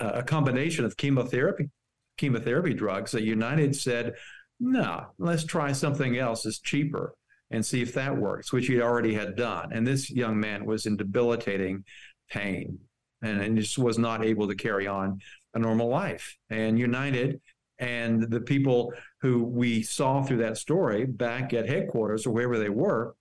a 0.00 0.22
combination 0.22 0.84
of 0.84 0.96
chemotherapy 0.96 1.68
chemotherapy 2.16 2.74
drugs. 2.74 3.12
That 3.12 3.22
United 3.22 3.76
said, 3.76 4.14
"No, 4.58 5.06
let's 5.18 5.44
try 5.44 5.72
something 5.72 6.16
else 6.16 6.46
It's 6.46 6.58
cheaper." 6.58 7.14
And 7.52 7.64
see 7.64 7.82
if 7.82 7.94
that 7.94 8.16
works, 8.16 8.52
which 8.52 8.66
he 8.66 8.80
already 8.80 9.14
had 9.14 9.36
done. 9.36 9.72
And 9.72 9.86
this 9.86 10.10
young 10.10 10.40
man 10.40 10.64
was 10.64 10.86
in 10.86 10.96
debilitating 10.96 11.84
pain 12.30 12.78
and, 13.22 13.40
and 13.40 13.58
just 13.58 13.78
was 13.78 13.98
not 13.98 14.24
able 14.24 14.48
to 14.48 14.54
carry 14.54 14.86
on 14.86 15.20
a 15.54 15.58
normal 15.58 15.88
life. 15.88 16.36
And 16.50 16.78
United 16.78 17.40
and 17.78 18.22
the 18.30 18.40
people 18.40 18.92
who 19.20 19.42
we 19.42 19.82
saw 19.82 20.22
through 20.22 20.38
that 20.38 20.56
story 20.56 21.04
back 21.04 21.52
at 21.52 21.68
headquarters 21.68 22.26
or 22.26 22.30
wherever 22.30 22.58
they 22.58 22.68
were 22.68 23.14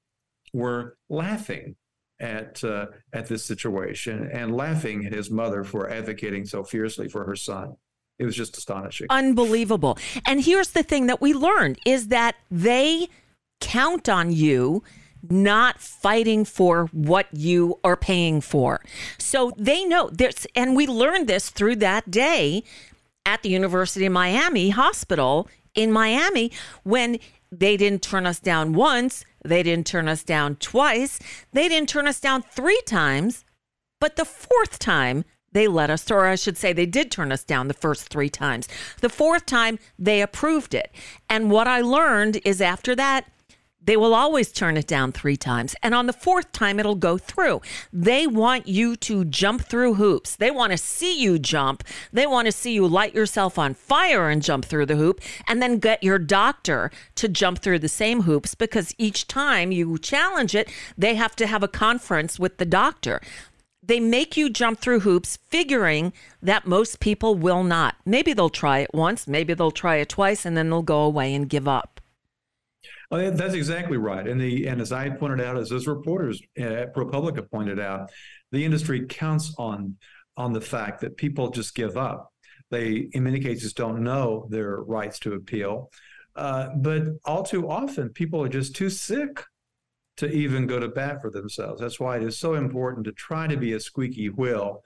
were 0.54 0.98
laughing 1.10 1.76
at 2.20 2.64
uh, 2.64 2.86
at 3.14 3.26
this 3.28 3.44
situation 3.44 4.30
and 4.32 4.56
laughing 4.56 5.06
at 5.06 5.14
his 5.14 5.32
mother 5.32 5.64
for 5.64 5.90
advocating 5.90 6.46
so 6.46 6.64
fiercely 6.64 7.10
for 7.10 7.26
her 7.26 7.36
son. 7.36 7.76
It 8.20 8.26
was 8.26 8.36
just 8.36 8.56
astonishing. 8.56 9.08
Unbelievable. 9.10 9.98
And 10.28 10.40
here's 10.40 10.70
the 10.70 10.84
thing 10.84 11.08
that 11.08 11.22
we 11.22 11.34
learned 11.34 11.80
is 11.88 12.10
that 12.10 12.36
they 12.52 13.10
count 13.62 14.10
on 14.10 14.32
you 14.32 14.84
not 15.30 15.80
fighting 15.80 16.44
for 16.44 16.88
what 16.92 17.28
you 17.32 17.80
are 17.84 17.96
paying 17.96 18.42
for. 18.42 18.82
So 19.18 19.54
they 19.58 19.86
know 19.86 20.10
this 20.10 20.48
and 20.56 20.76
we 20.76 20.88
learned 20.88 21.28
this 21.28 21.50
through 21.50 21.78
that 21.78 22.10
day 22.10 22.64
at 23.26 23.44
the 23.44 23.50
University 23.50 24.06
of 24.06 24.14
Miami 24.14 24.72
Hospital 24.72 25.48
in 25.76 25.92
Miami 25.92 26.52
when 26.84 27.20
they 27.52 27.78
didn't 27.78 28.02
turn 28.02 28.26
us 28.26 28.40
down 28.40 28.74
once, 28.74 29.26
they 29.44 29.62
didn't 29.62 29.86
turn 29.86 30.08
us 30.08 30.24
down 30.24 30.56
twice, 30.56 31.20
they 31.52 31.68
didn't 31.68 31.90
turn 31.90 32.08
us 32.08 32.20
down 32.20 32.42
three 32.42 32.82
times, 32.86 33.46
but 34.00 34.16
the 34.16 34.26
fourth 34.26 34.80
time 34.80 35.24
they 35.54 35.68
let 35.68 35.90
us, 35.90 36.10
or 36.10 36.26
I 36.28 36.36
should 36.36 36.58
say, 36.58 36.72
they 36.72 36.86
did 36.86 37.12
turn 37.12 37.32
us 37.32 37.44
down 37.44 37.68
the 37.68 37.74
first 37.74 38.08
three 38.08 38.30
times. 38.30 38.70
The 39.02 39.10
fourth 39.10 39.46
time, 39.46 39.80
they 40.00 40.22
approved 40.22 40.74
it. 40.74 40.92
And 41.30 41.52
what 41.52 41.68
I 41.68 41.82
learned 41.82 42.40
is 42.46 42.62
after 42.62 42.96
that, 42.96 43.26
they 43.84 43.98
will 43.98 44.14
always 44.14 44.52
turn 44.52 44.78
it 44.78 44.88
down 44.88 45.12
three 45.12 45.36
times. 45.36 45.76
And 45.82 45.96
on 45.96 46.06
the 46.06 46.14
fourth 46.14 46.52
time, 46.52 46.80
it'll 46.80 46.96
go 46.96 47.18
through. 47.18 47.62
They 47.92 48.28
want 48.28 48.68
you 48.68 48.96
to 48.98 49.26
jump 49.26 49.64
through 49.64 49.96
hoops. 49.96 50.36
They 50.36 50.52
want 50.52 50.72
to 50.72 50.78
see 50.78 51.20
you 51.20 51.40
jump. 51.40 51.84
They 52.14 52.28
want 52.28 52.46
to 52.46 52.52
see 52.52 52.74
you 52.74 52.88
light 52.88 53.16
yourself 53.16 53.58
on 53.58 53.74
fire 53.74 54.30
and 54.30 54.44
jump 54.44 54.66
through 54.66 54.86
the 54.86 54.96
hoop, 54.96 55.22
and 55.48 55.62
then 55.62 55.80
get 55.80 56.04
your 56.04 56.20
doctor 56.20 56.92
to 57.16 57.28
jump 57.28 57.60
through 57.60 57.80
the 57.80 57.90
same 57.90 58.22
hoops 58.22 58.56
because 58.56 58.94
each 58.98 59.28
time 59.28 59.72
you 59.72 59.98
challenge 59.98 60.56
it, 60.56 60.70
they 60.98 61.16
have 61.16 61.36
to 61.38 61.48
have 61.48 61.64
a 61.64 61.68
conference 61.68 62.40
with 62.40 62.58
the 62.58 62.66
doctor. 62.66 63.22
They 63.84 64.00
make 64.00 64.38
you 64.38 64.50
jump 64.50 64.80
through 64.80 65.00
hoops, 65.00 65.40
figuring 65.50 66.14
that 66.42 66.68
most 66.68 67.00
people 67.00 67.34
will 67.34 67.64
not. 67.64 67.96
Maybe 68.06 68.32
they'll 68.34 68.50
try 68.50 68.80
it 68.80 68.94
once, 68.94 69.28
maybe 69.28 69.56
they'll 69.56 69.72
try 69.72 69.96
it 69.96 70.10
twice, 70.10 70.46
and 70.46 70.56
then 70.56 70.70
they'll 70.70 70.84
go 70.84 71.02
away 71.02 71.34
and 71.34 71.50
give 71.50 71.68
up. 71.68 72.01
Well, 73.12 73.20
oh, 73.20 73.32
that's 73.32 73.56
exactly 73.56 73.98
right. 73.98 74.26
And 74.26 74.40
the 74.40 74.68
and 74.68 74.80
as 74.80 74.94
I 74.94 75.10
pointed 75.10 75.42
out, 75.42 75.58
as 75.58 75.70
those 75.70 75.86
reporters 75.86 76.42
at 76.58 76.96
ProPublica 76.96 77.52
pointed 77.52 77.78
out, 77.78 78.10
the 78.54 78.64
industry 78.64 79.06
counts 79.06 79.54
on 79.58 79.98
on 80.38 80.54
the 80.54 80.62
fact 80.62 81.02
that 81.02 81.18
people 81.18 81.50
just 81.50 81.76
give 81.76 81.98
up. 81.98 82.32
They, 82.70 83.10
in 83.12 83.24
many 83.24 83.42
cases, 83.42 83.74
don't 83.74 84.02
know 84.02 84.48
their 84.50 84.78
rights 84.78 85.20
to 85.20 85.34
appeal. 85.34 85.92
Uh, 86.38 86.70
but 86.78 87.04
all 87.26 87.44
too 87.44 87.70
often, 87.70 88.10
people 88.10 88.42
are 88.42 88.48
just 88.48 88.78
too 88.78 88.90
sick 88.90 89.44
to 90.16 90.32
even 90.32 90.66
go 90.66 90.80
to 90.80 90.88
bat 90.88 91.22
for 91.22 91.30
themselves. 91.30 91.82
That's 91.82 92.00
why 92.00 92.16
it 92.16 92.24
is 92.24 92.38
so 92.38 92.54
important 92.54 93.06
to 93.06 93.12
try 93.12 93.46
to 93.46 93.58
be 93.58 93.74
a 93.74 93.80
squeaky 93.82 94.30
wheel, 94.30 94.84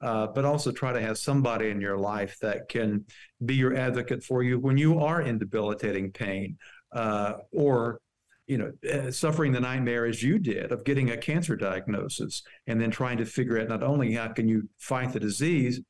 uh, 0.00 0.26
but 0.26 0.44
also 0.44 0.72
try 0.72 0.92
to 0.92 1.00
have 1.00 1.16
somebody 1.16 1.70
in 1.70 1.80
your 1.80 1.96
life 1.96 2.38
that 2.42 2.68
can 2.68 3.04
be 3.44 3.54
your 3.54 3.76
advocate 3.76 4.24
for 4.24 4.42
you 4.42 4.58
when 4.58 4.76
you 4.76 4.98
are 4.98 5.22
in 5.22 5.38
debilitating 5.38 6.10
pain 6.10 6.58
uh, 6.92 7.34
or 7.52 8.00
you 8.46 8.56
know, 8.56 8.72
uh, 8.90 9.10
suffering 9.10 9.52
the 9.52 9.60
nightmare 9.60 10.06
as 10.06 10.22
you 10.22 10.38
did 10.38 10.72
of 10.72 10.82
getting 10.84 11.10
a 11.10 11.16
cancer 11.16 11.54
diagnosis 11.54 12.42
and 12.66 12.80
then 12.80 12.90
trying 12.90 13.18
to 13.18 13.26
figure 13.26 13.60
out 13.60 13.68
not 13.68 13.82
only 13.82 14.14
how 14.14 14.28
can 14.28 14.48
you 14.48 14.68
fight 14.78 15.12
the 15.12 15.20
disease, 15.20 15.82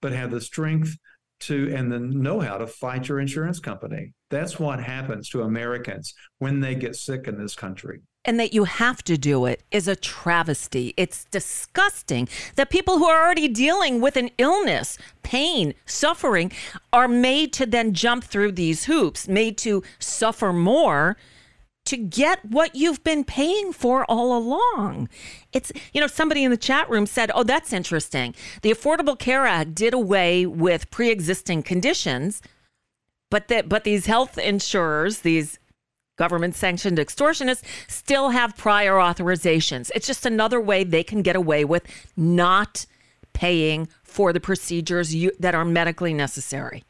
but 0.00 0.12
have 0.12 0.30
the 0.30 0.40
strength 0.40 0.96
to 1.38 1.74
and 1.74 1.92
the 1.92 2.00
know-how 2.00 2.56
to 2.56 2.66
fight 2.66 3.08
your 3.08 3.20
insurance 3.20 3.60
company. 3.60 4.14
That's 4.30 4.58
what 4.58 4.82
happens 4.82 5.28
to 5.30 5.42
Americans 5.42 6.14
when 6.38 6.60
they 6.60 6.74
get 6.74 6.96
sick 6.96 7.28
in 7.28 7.38
this 7.38 7.54
country 7.54 8.00
and 8.26 8.38
that 8.40 8.52
you 8.52 8.64
have 8.64 9.02
to 9.04 9.16
do 9.16 9.46
it 9.46 9.62
is 9.70 9.88
a 9.88 9.96
travesty. 9.96 10.92
It's 10.96 11.24
disgusting 11.26 12.28
that 12.56 12.68
people 12.68 12.98
who 12.98 13.06
are 13.06 13.24
already 13.24 13.48
dealing 13.48 14.00
with 14.00 14.16
an 14.16 14.30
illness, 14.36 14.98
pain, 15.22 15.74
suffering 15.86 16.52
are 16.92 17.08
made 17.08 17.52
to 17.54 17.66
then 17.66 17.94
jump 17.94 18.24
through 18.24 18.52
these 18.52 18.84
hoops, 18.84 19.28
made 19.28 19.56
to 19.58 19.82
suffer 19.98 20.52
more 20.52 21.16
to 21.86 21.96
get 21.96 22.44
what 22.44 22.74
you've 22.74 23.02
been 23.04 23.24
paying 23.24 23.72
for 23.72 24.04
all 24.06 24.36
along. 24.36 25.08
It's, 25.52 25.72
you 25.92 26.00
know, 26.00 26.08
somebody 26.08 26.42
in 26.42 26.50
the 26.50 26.56
chat 26.56 26.90
room 26.90 27.06
said, 27.06 27.30
oh, 27.32 27.44
that's 27.44 27.72
interesting. 27.72 28.34
The 28.62 28.72
Affordable 28.72 29.18
Care 29.18 29.46
Act 29.46 29.74
did 29.74 29.94
away 29.94 30.46
with 30.46 30.90
pre 30.90 31.10
existing 31.10 31.62
conditions. 31.62 32.42
But 33.30 33.48
that, 33.48 33.68
but 33.68 33.84
these 33.84 34.06
health 34.06 34.38
insurers, 34.38 35.20
these 35.20 35.58
government 36.16 36.54
sanctioned 36.54 36.98
extortionists 36.98 37.62
still 37.88 38.30
have 38.30 38.56
prior 38.56 38.94
authorizations. 38.94 39.90
It's 39.94 40.06
just 40.06 40.26
another 40.26 40.60
way 40.60 40.84
they 40.84 41.04
can 41.04 41.22
get 41.22 41.36
away 41.36 41.64
with 41.64 41.84
not 42.16 42.86
paying 43.32 43.88
for 44.02 44.32
the 44.32 44.40
procedures 44.40 45.14
you, 45.14 45.30
that 45.38 45.54
are 45.54 45.64
medically 45.64 46.14
necessary. 46.14 46.84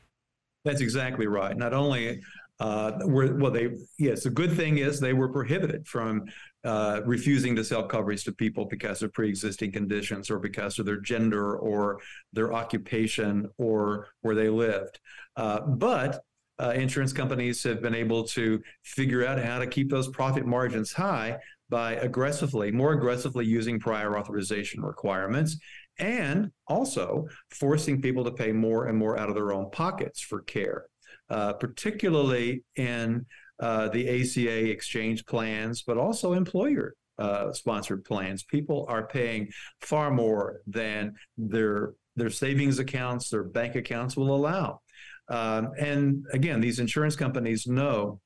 That's 0.65 0.81
exactly 0.81 1.27
right. 1.27 1.57
Not 1.57 1.75
only 1.75 2.23
uh, 2.59 2.93
were 3.05 3.37
well, 3.37 3.51
they 3.51 3.71
yes, 3.99 4.25
the 4.25 4.31
good 4.31 4.53
thing 4.53 4.79
is 4.79 4.99
they 4.99 5.13
were 5.13 5.29
prohibited 5.29 5.87
from 5.87 6.25
uh, 6.65 7.03
refusing 7.05 7.55
to 7.55 7.63
sell 7.63 7.83
coverage 7.83 8.25
to 8.25 8.33
people 8.33 8.65
because 8.65 9.03
of 9.03 9.13
pre-existing 9.13 9.73
conditions 9.73 10.31
or 10.31 10.39
because 10.39 10.79
of 10.79 10.87
their 10.87 11.01
gender 11.01 11.57
or 11.59 12.01
their 12.33 12.55
occupation 12.55 13.49
or 13.59 14.09
where 14.23 14.35
they 14.35 14.49
lived. 14.49 14.99
Uh, 15.37 15.61
but 15.61 16.25
uh, 16.59 16.71
insurance 16.71 17.13
companies 17.13 17.63
have 17.63 17.83
been 17.83 17.95
able 17.95 18.25
to 18.25 18.61
figure 18.83 19.27
out 19.27 19.39
how 19.39 19.59
to 19.59 19.67
keep 19.67 19.91
those 19.91 20.09
profit 20.09 20.47
margins 20.47 20.93
high 20.93 21.39
by 21.69 21.95
aggressively, 21.95 22.71
more 22.71 22.93
aggressively 22.93 23.45
using 23.45 23.79
prior 23.81 24.19
authorization 24.19 24.83
requirements 24.83 25.59
and 25.99 26.51
also 26.69 27.27
forcing 27.51 28.01
people 28.01 28.25
to 28.25 28.31
pay 28.31 28.53
more 28.53 28.87
and 28.87 28.97
more 28.97 29.19
out 29.19 29.29
of 29.29 29.35
their 29.35 29.53
own 29.53 29.71
pockets 29.71 30.21
for 30.21 30.43
care, 30.43 30.87
uh, 31.31 31.53
particularly 31.55 32.63
in 32.77 33.25
uh, 33.61 33.89
the 33.89 34.09
ACA 34.21 34.71
exchange 34.71 35.25
plans, 35.27 35.83
but 35.83 35.97
also 35.97 36.35
employer 36.35 36.95
uh, 37.19 37.53
sponsored 37.53 38.05
plans. 38.05 38.45
People 38.45 38.85
are 38.89 39.07
paying 39.07 39.49
far 39.81 40.11
more 40.11 40.61
than 40.67 41.15
their 41.37 41.95
their 42.17 42.31
savings 42.31 42.79
accounts, 42.79 43.29
their 43.29 43.45
bank 43.45 43.75
accounts 43.75 44.17
will 44.17 44.35
allow. 44.35 44.81
Um, 45.29 45.73
and 45.79 46.25
again, 46.33 46.61
these 46.61 46.79
insurance 46.79 47.17
companies 47.17 47.67
know 47.67 48.21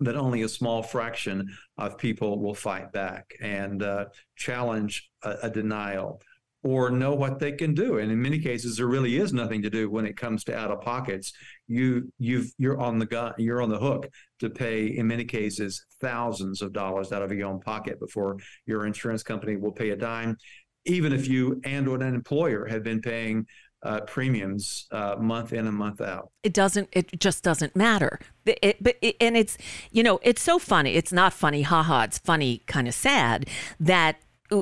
that 0.00 0.16
only 0.16 0.42
a 0.42 0.48
small 0.48 0.82
fraction 0.82 1.48
of 1.78 1.98
people 1.98 2.40
will 2.40 2.54
fight 2.54 2.92
back 2.92 3.32
and 3.40 3.82
uh, 3.82 4.06
challenge 4.36 5.10
a, 5.22 5.36
a, 5.44 5.50
denial 5.50 6.20
or 6.62 6.90
know 6.90 7.14
what 7.14 7.38
they 7.38 7.52
can 7.52 7.74
do. 7.74 7.98
And 7.98 8.10
in 8.10 8.20
many 8.20 8.38
cases, 8.38 8.76
there 8.76 8.88
really 8.88 9.16
is 9.16 9.32
nothing 9.32 9.62
to 9.62 9.70
do 9.70 9.88
when 9.88 10.04
it 10.04 10.16
comes 10.16 10.44
to 10.44 10.56
out 10.56 10.70
of 10.70 10.80
pockets. 10.80 11.32
You 11.68 12.12
you've 12.18 12.52
you're 12.58 12.80
on 12.80 12.98
the 12.98 13.06
gun, 13.06 13.34
you're 13.38 13.62
on 13.62 13.70
the 13.70 13.78
hook 13.78 14.08
to 14.40 14.50
pay 14.50 14.86
in 14.86 15.06
many 15.06 15.24
cases 15.24 15.86
thousands 16.00 16.62
of 16.62 16.72
dollars 16.72 17.12
out 17.12 17.22
of 17.22 17.32
your 17.32 17.48
own 17.48 17.60
pocket 17.60 18.00
before 18.00 18.36
your 18.66 18.86
insurance 18.86 19.22
company 19.22 19.56
will 19.56 19.72
pay 19.72 19.90
a 19.90 19.96
dime. 19.96 20.36
Even 20.84 21.12
if 21.12 21.28
you 21.28 21.60
and 21.64 21.88
or 21.88 21.96
an 21.96 22.14
employer 22.14 22.66
have 22.66 22.82
been 22.82 23.00
paying 23.00 23.46
uh, 23.86 24.00
premiums 24.00 24.86
uh, 24.90 25.14
month 25.18 25.52
in 25.52 25.66
and 25.66 25.76
month 25.76 26.00
out. 26.00 26.30
It 26.42 26.52
doesn't. 26.52 26.88
It 26.92 27.18
just 27.20 27.44
doesn't 27.44 27.76
matter. 27.76 28.18
It, 28.44 28.82
but 28.82 28.96
it, 29.00 29.16
and 29.20 29.36
it's 29.36 29.56
you 29.92 30.02
know 30.02 30.18
it's 30.22 30.42
so 30.42 30.58
funny. 30.58 30.94
It's 30.94 31.12
not 31.12 31.32
funny, 31.32 31.62
haha. 31.62 32.02
It's 32.02 32.18
funny, 32.18 32.62
kind 32.66 32.88
of 32.88 32.94
sad 32.94 33.48
that 33.78 34.20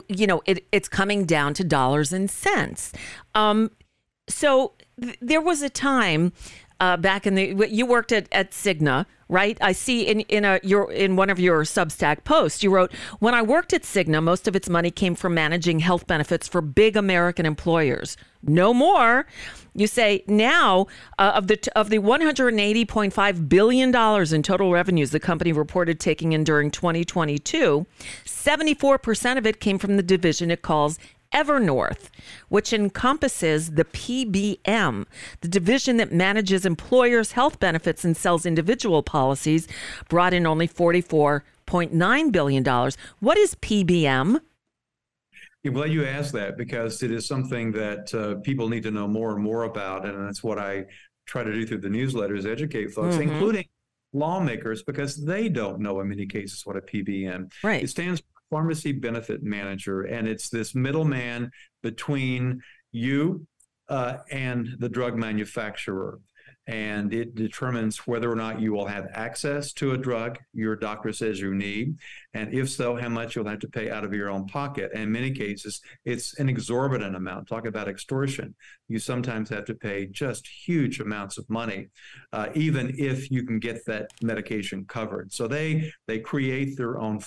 you 0.08 0.26
know 0.26 0.42
it, 0.46 0.66
it's 0.72 0.88
coming 0.88 1.24
down 1.24 1.54
to 1.54 1.64
dollars 1.64 2.12
and 2.12 2.30
cents. 2.30 2.92
Um, 3.34 3.70
so 4.28 4.72
th- 5.00 5.18
there 5.20 5.40
was 5.40 5.62
a 5.62 5.70
time 5.70 6.32
uh, 6.80 6.96
back 6.96 7.26
in 7.26 7.34
the 7.34 7.68
you 7.70 7.86
worked 7.86 8.12
at, 8.12 8.28
at 8.32 8.50
Cigna, 8.50 9.06
right? 9.28 9.56
I 9.60 9.72
see 9.72 10.02
in 10.02 10.20
in 10.20 10.44
a 10.44 10.60
your 10.62 10.90
in 10.92 11.16
one 11.16 11.30
of 11.30 11.38
your 11.38 11.62
Substack 11.62 12.24
posts 12.24 12.62
you 12.62 12.70
wrote, 12.70 12.92
"When 13.20 13.34
I 13.34 13.42
worked 13.42 13.72
at 13.72 13.82
Cigna, 13.82 14.22
most 14.22 14.48
of 14.48 14.56
its 14.56 14.68
money 14.68 14.90
came 14.90 15.14
from 15.14 15.34
managing 15.34 15.80
health 15.80 16.06
benefits 16.06 16.48
for 16.48 16.60
big 16.60 16.96
American 16.96 17.46
employers. 17.46 18.16
No 18.42 18.74
more." 18.74 19.26
You 19.76 19.88
say 19.88 20.22
now 20.28 20.86
uh, 21.18 21.32
of 21.34 21.48
the 21.48 21.58
of 21.74 21.90
the 21.90 21.98
180.5 21.98 23.48
billion 23.48 23.90
dollars 23.90 24.32
in 24.32 24.42
total 24.42 24.70
revenues 24.70 25.10
the 25.10 25.18
company 25.20 25.52
reported 25.52 25.98
taking 25.98 26.32
in 26.32 26.44
during 26.44 26.70
2022, 26.70 27.84
74% 28.24 29.38
of 29.38 29.46
it 29.46 29.58
came 29.58 29.78
from 29.78 29.96
the 29.96 30.02
division 30.02 30.52
it 30.52 30.62
calls 30.62 30.98
Evernorth, 31.34 32.08
which 32.48 32.72
encompasses 32.72 33.72
the 33.72 33.84
PBM, 33.84 35.04
the 35.40 35.48
division 35.48 35.96
that 35.96 36.12
manages 36.12 36.64
employers' 36.64 37.32
health 37.32 37.58
benefits 37.58 38.04
and 38.04 38.16
sells 38.16 38.46
individual 38.46 39.02
policies, 39.02 39.66
brought 40.08 40.32
in 40.32 40.46
only 40.46 40.68
$44.9 40.68 42.32
billion. 42.32 42.64
What 43.20 43.36
is 43.36 43.54
PBM? 43.56 44.40
I'm 45.66 45.72
glad 45.72 45.92
you 45.92 46.04
asked 46.04 46.32
that 46.34 46.58
because 46.58 47.02
it 47.02 47.10
is 47.10 47.26
something 47.26 47.72
that 47.72 48.14
uh, 48.14 48.40
people 48.42 48.68
need 48.68 48.82
to 48.82 48.90
know 48.90 49.08
more 49.08 49.32
and 49.32 49.42
more 49.42 49.64
about. 49.64 50.06
And 50.06 50.26
that's 50.26 50.44
what 50.44 50.58
I 50.58 50.84
try 51.26 51.42
to 51.42 51.52
do 51.52 51.66
through 51.66 51.78
the 51.78 51.88
newsletters, 51.88 52.44
educate 52.44 52.92
folks, 52.92 53.16
mm-hmm. 53.16 53.30
including 53.30 53.64
lawmakers, 54.12 54.82
because 54.82 55.16
they 55.16 55.48
don't 55.48 55.80
know 55.80 56.00
in 56.00 56.08
many 56.08 56.26
cases 56.26 56.66
what 56.66 56.76
a 56.76 56.82
PBM. 56.82 57.50
Right. 57.62 57.82
It 57.82 57.88
stands 57.88 58.22
pharmacy 58.50 58.92
benefit 58.92 59.42
manager, 59.42 60.02
and 60.02 60.28
it's 60.28 60.48
this 60.48 60.74
middleman 60.74 61.50
between 61.82 62.60
you 62.92 63.46
uh, 63.88 64.18
and 64.30 64.68
the 64.78 64.88
drug 64.88 65.16
manufacturer. 65.16 66.20
And 66.66 67.12
it 67.12 67.34
determines 67.34 68.06
whether 68.06 68.30
or 68.32 68.36
not 68.36 68.58
you 68.58 68.72
will 68.72 68.86
have 68.86 69.08
access 69.12 69.74
to 69.74 69.92
a 69.92 69.98
drug 69.98 70.38
your 70.54 70.76
doctor 70.76 71.12
says 71.12 71.38
you 71.38 71.54
need. 71.54 71.96
And 72.32 72.54
if 72.54 72.70
so, 72.70 72.96
how 72.96 73.10
much 73.10 73.36
you'll 73.36 73.46
have 73.48 73.58
to 73.58 73.68
pay 73.68 73.90
out 73.90 74.02
of 74.02 74.14
your 74.14 74.30
own 74.30 74.46
pocket. 74.46 74.90
And 74.94 75.02
in 75.02 75.12
many 75.12 75.30
cases, 75.30 75.82
it's 76.06 76.38
an 76.38 76.48
exorbitant 76.48 77.16
amount. 77.16 77.48
Talk 77.48 77.66
about 77.66 77.86
extortion. 77.86 78.54
You 78.88 78.98
sometimes 78.98 79.50
have 79.50 79.66
to 79.66 79.74
pay 79.74 80.06
just 80.06 80.48
huge 80.48 81.00
amounts 81.00 81.36
of 81.36 81.48
money, 81.50 81.88
uh, 82.32 82.48
even 82.54 82.94
if 82.96 83.30
you 83.30 83.44
can 83.44 83.58
get 83.58 83.84
that 83.84 84.10
medication 84.22 84.86
covered. 84.86 85.34
So 85.34 85.46
they 85.46 85.92
they 86.06 86.18
create 86.18 86.78
their 86.78 86.98
own 86.98 87.20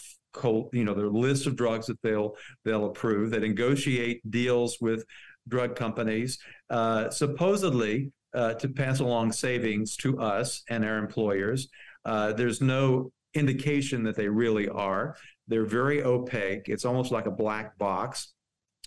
you 0.74 0.84
know, 0.84 0.94
their 0.94 1.10
list 1.10 1.48
of 1.48 1.56
drugs 1.56 1.88
that 1.88 2.02
they'll 2.02 2.36
they'll 2.66 2.86
approve. 2.86 3.32
They 3.32 3.40
negotiate 3.40 4.30
deals 4.30 4.78
with 4.82 5.04
drug 5.48 5.76
companies, 5.76 6.40
uh, 6.70 7.10
supposedly 7.10 8.12
uh, 8.34 8.54
to 8.56 8.70
pass 8.70 9.00
along 9.00 9.32
savings 9.32 9.96
to 9.98 10.20
us 10.20 10.64
and 10.70 10.84
our 10.84 10.98
employers. 10.98 11.70
Uh, 12.06 12.34
there's 12.34 12.62
no 12.62 13.12
indication 13.34 14.04
that 14.04 14.16
they 14.16 14.28
really 14.28 14.68
are. 14.68 15.16
They're 15.48 15.66
very 15.66 16.04
opaque. 16.04 16.68
It's 16.68 16.86
almost 16.86 17.12
like 17.12 17.26
a 17.26 17.32
black 17.32 17.78
box, 17.78 18.34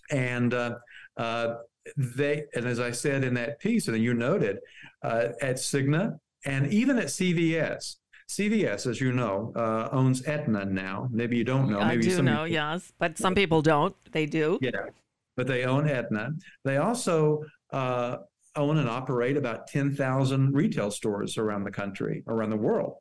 and 0.09 0.53
uh, 0.53 0.75
uh, 1.17 1.55
they 1.97 2.43
and 2.55 2.65
as 2.65 2.79
I 2.79 2.91
said 2.91 3.23
in 3.23 3.33
that 3.35 3.59
piece, 3.59 3.87
and 3.87 3.97
you 3.97 4.13
noted 4.13 4.59
uh, 5.03 5.29
at 5.41 5.55
Cigna 5.55 6.17
and 6.45 6.71
even 6.73 6.97
at 6.97 7.07
CVS, 7.07 7.97
CVS, 8.31 8.87
as 8.87 9.01
you 9.01 9.11
know, 9.11 9.51
uh, 9.57 9.89
owns 9.91 10.25
Aetna 10.25 10.63
now. 10.63 11.09
Maybe 11.11 11.35
you 11.35 11.43
don't 11.43 11.69
know. 11.69 11.79
I 11.79 11.89
Maybe 11.95 12.07
do 12.07 12.21
know, 12.21 12.31
people... 12.31 12.47
yes, 12.47 12.93
but 12.97 13.17
some 13.17 13.35
people 13.35 13.61
don't. 13.61 13.93
They 14.13 14.25
do. 14.25 14.57
Yeah, 14.61 14.85
but 15.35 15.47
they 15.47 15.65
own 15.65 15.89
Aetna. 15.89 16.31
They 16.63 16.77
also 16.77 17.43
uh, 17.73 18.17
own 18.55 18.77
and 18.77 18.87
operate 18.87 19.35
about 19.35 19.67
10,000 19.67 20.53
retail 20.53 20.91
stores 20.91 21.37
around 21.37 21.65
the 21.65 21.71
country, 21.71 22.23
around 22.25 22.51
the 22.51 22.57
world. 22.57 22.95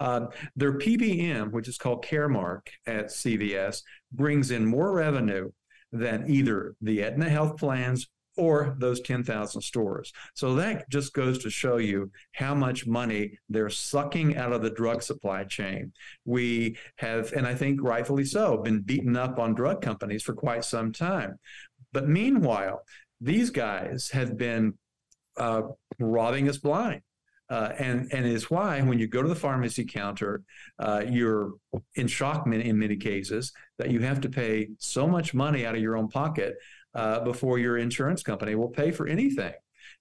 Uh, 0.00 0.26
their 0.54 0.74
PBM, 0.74 1.50
which 1.50 1.66
is 1.66 1.78
called 1.78 2.04
Caremark 2.04 2.66
at 2.86 3.06
CVS, 3.06 3.82
brings 4.12 4.50
in 4.50 4.66
more 4.66 4.92
revenue 4.92 5.50
than 5.92 6.28
either 6.28 6.74
the 6.82 7.02
Aetna 7.02 7.30
health 7.30 7.56
plans 7.56 8.08
or 8.36 8.76
those 8.78 9.00
10,000 9.00 9.62
stores. 9.62 10.12
So 10.34 10.54
that 10.56 10.88
just 10.90 11.12
goes 11.12 11.38
to 11.42 11.50
show 11.50 11.76
you 11.76 12.10
how 12.32 12.54
much 12.54 12.86
money 12.86 13.38
they're 13.48 13.70
sucking 13.70 14.36
out 14.36 14.52
of 14.52 14.62
the 14.62 14.70
drug 14.70 15.02
supply 15.02 15.44
chain. 15.44 15.92
We 16.24 16.76
have, 16.96 17.32
and 17.32 17.46
I 17.46 17.54
think 17.54 17.82
rightfully 17.82 18.24
so, 18.24 18.58
been 18.58 18.80
beaten 18.80 19.16
up 19.16 19.38
on 19.38 19.54
drug 19.54 19.82
companies 19.82 20.22
for 20.22 20.34
quite 20.34 20.64
some 20.64 20.92
time. 20.92 21.38
But 21.92 22.08
meanwhile, 22.08 22.82
these 23.20 23.50
guys 23.50 24.10
have 24.10 24.36
been 24.36 24.74
uh, 25.36 25.62
robbing 25.98 26.48
us 26.48 26.58
blind. 26.58 27.02
Uh, 27.50 27.72
and 27.78 28.10
and 28.10 28.24
is 28.24 28.50
why 28.50 28.80
when 28.80 28.98
you 28.98 29.06
go 29.06 29.22
to 29.22 29.28
the 29.28 29.34
pharmacy 29.34 29.84
counter, 29.84 30.42
uh, 30.78 31.04
you're 31.06 31.52
in 31.94 32.06
shock 32.06 32.46
in 32.46 32.78
many 32.78 32.96
cases 32.96 33.52
that 33.78 33.90
you 33.90 34.00
have 34.00 34.18
to 34.18 34.30
pay 34.30 34.68
so 34.78 35.06
much 35.06 35.34
money 35.34 35.66
out 35.66 35.74
of 35.74 35.82
your 35.82 35.94
own 35.94 36.08
pocket 36.08 36.56
uh, 36.94 37.20
before 37.20 37.58
your 37.58 37.78
insurance 37.78 38.22
company 38.22 38.54
will 38.54 38.68
pay 38.68 38.90
for 38.90 39.06
anything. 39.06 39.52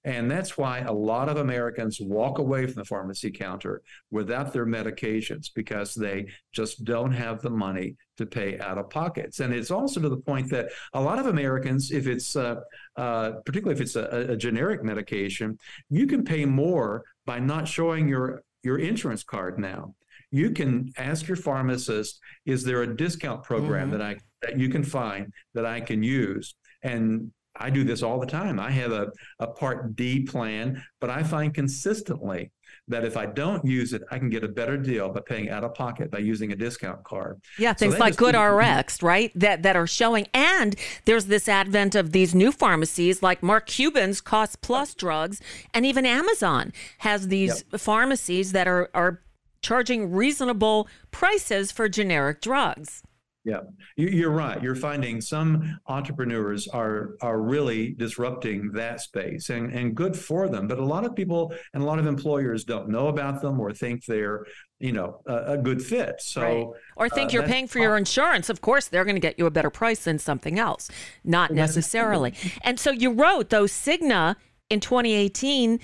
And 0.05 0.29
that's 0.29 0.57
why 0.57 0.79
a 0.79 0.91
lot 0.91 1.29
of 1.29 1.37
Americans 1.37 1.99
walk 2.01 2.37
away 2.37 2.65
from 2.65 2.75
the 2.75 2.85
pharmacy 2.85 3.31
counter 3.31 3.81
without 4.11 4.51
their 4.51 4.65
medications 4.65 5.49
because 5.53 5.93
they 5.93 6.27
just 6.51 6.83
don't 6.83 7.13
have 7.13 7.41
the 7.41 7.49
money 7.49 7.95
to 8.17 8.25
pay 8.25 8.59
out 8.59 8.77
of 8.77 8.89
pockets. 8.89 9.39
And 9.39 9.53
it's 9.53 9.71
also 9.71 10.01
to 10.01 10.09
the 10.09 10.17
point 10.17 10.49
that 10.49 10.69
a 10.93 11.01
lot 11.01 11.19
of 11.19 11.27
Americans, 11.27 11.91
if 11.91 12.07
it's 12.07 12.35
uh, 12.35 12.55
uh, 12.97 13.31
particularly 13.45 13.79
if 13.79 13.81
it's 13.81 13.95
a, 13.95 14.31
a 14.31 14.37
generic 14.37 14.83
medication, 14.83 15.57
you 15.89 16.05
can 16.05 16.23
pay 16.25 16.45
more 16.45 17.03
by 17.25 17.39
not 17.39 17.67
showing 17.67 18.07
your 18.07 18.43
your 18.61 18.79
insurance 18.79 19.23
card 19.23 19.57
now 19.57 19.93
you 20.33 20.49
can 20.49 20.91
ask 20.97 21.27
your 21.27 21.37
pharmacist, 21.37 22.19
is 22.47 22.63
there 22.63 22.81
a 22.81 22.97
discount 22.97 23.43
program 23.43 23.91
mm-hmm. 23.91 23.99
that 23.99 24.01
I 24.01 24.17
that 24.41 24.57
you 24.57 24.67
can 24.67 24.83
find 24.83 25.31
that 25.53 25.63
I 25.63 25.79
can 25.79 26.01
use? 26.01 26.55
And 26.83 27.31
I 27.55 27.69
do 27.69 27.83
this 27.83 28.01
all 28.01 28.19
the 28.19 28.25
time. 28.25 28.59
I 28.59 28.71
have 28.71 28.91
a, 28.91 29.11
a 29.39 29.47
Part 29.47 29.95
D 29.95 30.23
plan, 30.23 30.83
but 30.99 31.09
I 31.09 31.23
find 31.23 31.53
consistently 31.53 32.51
that 32.87 33.05
if 33.05 33.15
I 33.15 33.27
don't 33.27 33.63
use 33.63 33.93
it, 33.93 34.01
I 34.11 34.17
can 34.17 34.29
get 34.29 34.43
a 34.43 34.47
better 34.47 34.75
deal 34.75 35.09
by 35.09 35.21
paying 35.21 35.49
out 35.49 35.63
of 35.63 35.73
pocket 35.73 36.11
by 36.11 36.17
using 36.17 36.51
a 36.51 36.55
discount 36.55 37.03
card. 37.03 37.39
Yeah, 37.57 37.73
things 37.73 37.93
so 37.93 37.99
like 37.99 38.15
GoodRx, 38.15 39.01
right? 39.03 39.31
That 39.35 39.63
that 39.63 39.75
are 39.75 39.87
showing. 39.87 40.27
And 40.33 40.75
there's 41.05 41.25
this 41.25 41.47
advent 41.47 41.95
of 41.95 42.11
these 42.11 42.33
new 42.35 42.51
pharmacies 42.51 43.21
like 43.21 43.43
Mark 43.43 43.67
Cuban's 43.67 44.19
Cost 44.19 44.61
Plus 44.61 44.93
drugs, 44.93 45.39
and 45.73 45.85
even 45.85 46.05
Amazon 46.05 46.73
has 46.99 47.27
these 47.27 47.63
yep. 47.71 47.79
pharmacies 47.79 48.51
that 48.51 48.67
are 48.67 48.89
are 48.93 49.21
charging 49.61 50.11
reasonable 50.11 50.87
prices 51.11 51.71
for 51.71 51.87
generic 51.87 52.41
drugs. 52.41 53.03
Yeah, 53.45 53.59
you're 53.97 54.31
right. 54.31 54.63
You're 54.63 54.75
finding 54.75 55.19
some 55.19 55.77
entrepreneurs 55.87 56.67
are 56.69 57.15
are 57.21 57.41
really 57.41 57.91
disrupting 57.91 58.71
that 58.71 59.01
space, 59.01 59.49
and 59.49 59.71
and 59.73 59.93
good 59.93 60.15
for 60.15 60.47
them. 60.47 60.67
But 60.67 60.79
a 60.79 60.85
lot 60.85 61.05
of 61.05 61.13
people 61.13 61.53
and 61.73 61.83
a 61.83 61.85
lot 61.85 61.99
of 61.99 62.07
employers 62.07 62.63
don't 62.63 62.87
know 62.87 63.09
about 63.09 63.41
them 63.41 63.59
or 63.59 63.73
think 63.73 64.05
they're 64.05 64.45
you 64.79 64.93
know 64.93 65.19
a, 65.27 65.53
a 65.53 65.57
good 65.57 65.81
fit. 65.81 66.21
So 66.21 66.41
right. 66.41 66.67
or 66.95 67.09
think 67.09 67.31
uh, 67.31 67.33
you're 67.33 67.47
paying 67.47 67.67
for 67.67 67.79
your 67.79 67.97
insurance. 67.97 68.49
Of 68.49 68.61
course, 68.61 68.87
they're 68.87 69.05
going 69.05 69.17
to 69.17 69.21
get 69.21 69.37
you 69.37 69.45
a 69.45 69.51
better 69.51 69.69
price 69.69 70.05
than 70.05 70.19
something 70.19 70.57
else. 70.57 70.89
Not 71.25 71.51
necessarily. 71.51 72.33
And 72.61 72.79
so 72.79 72.91
you 72.91 73.11
wrote 73.11 73.49
though 73.49 73.65
Cigna 73.65 74.37
in 74.69 74.79
2018 74.79 75.81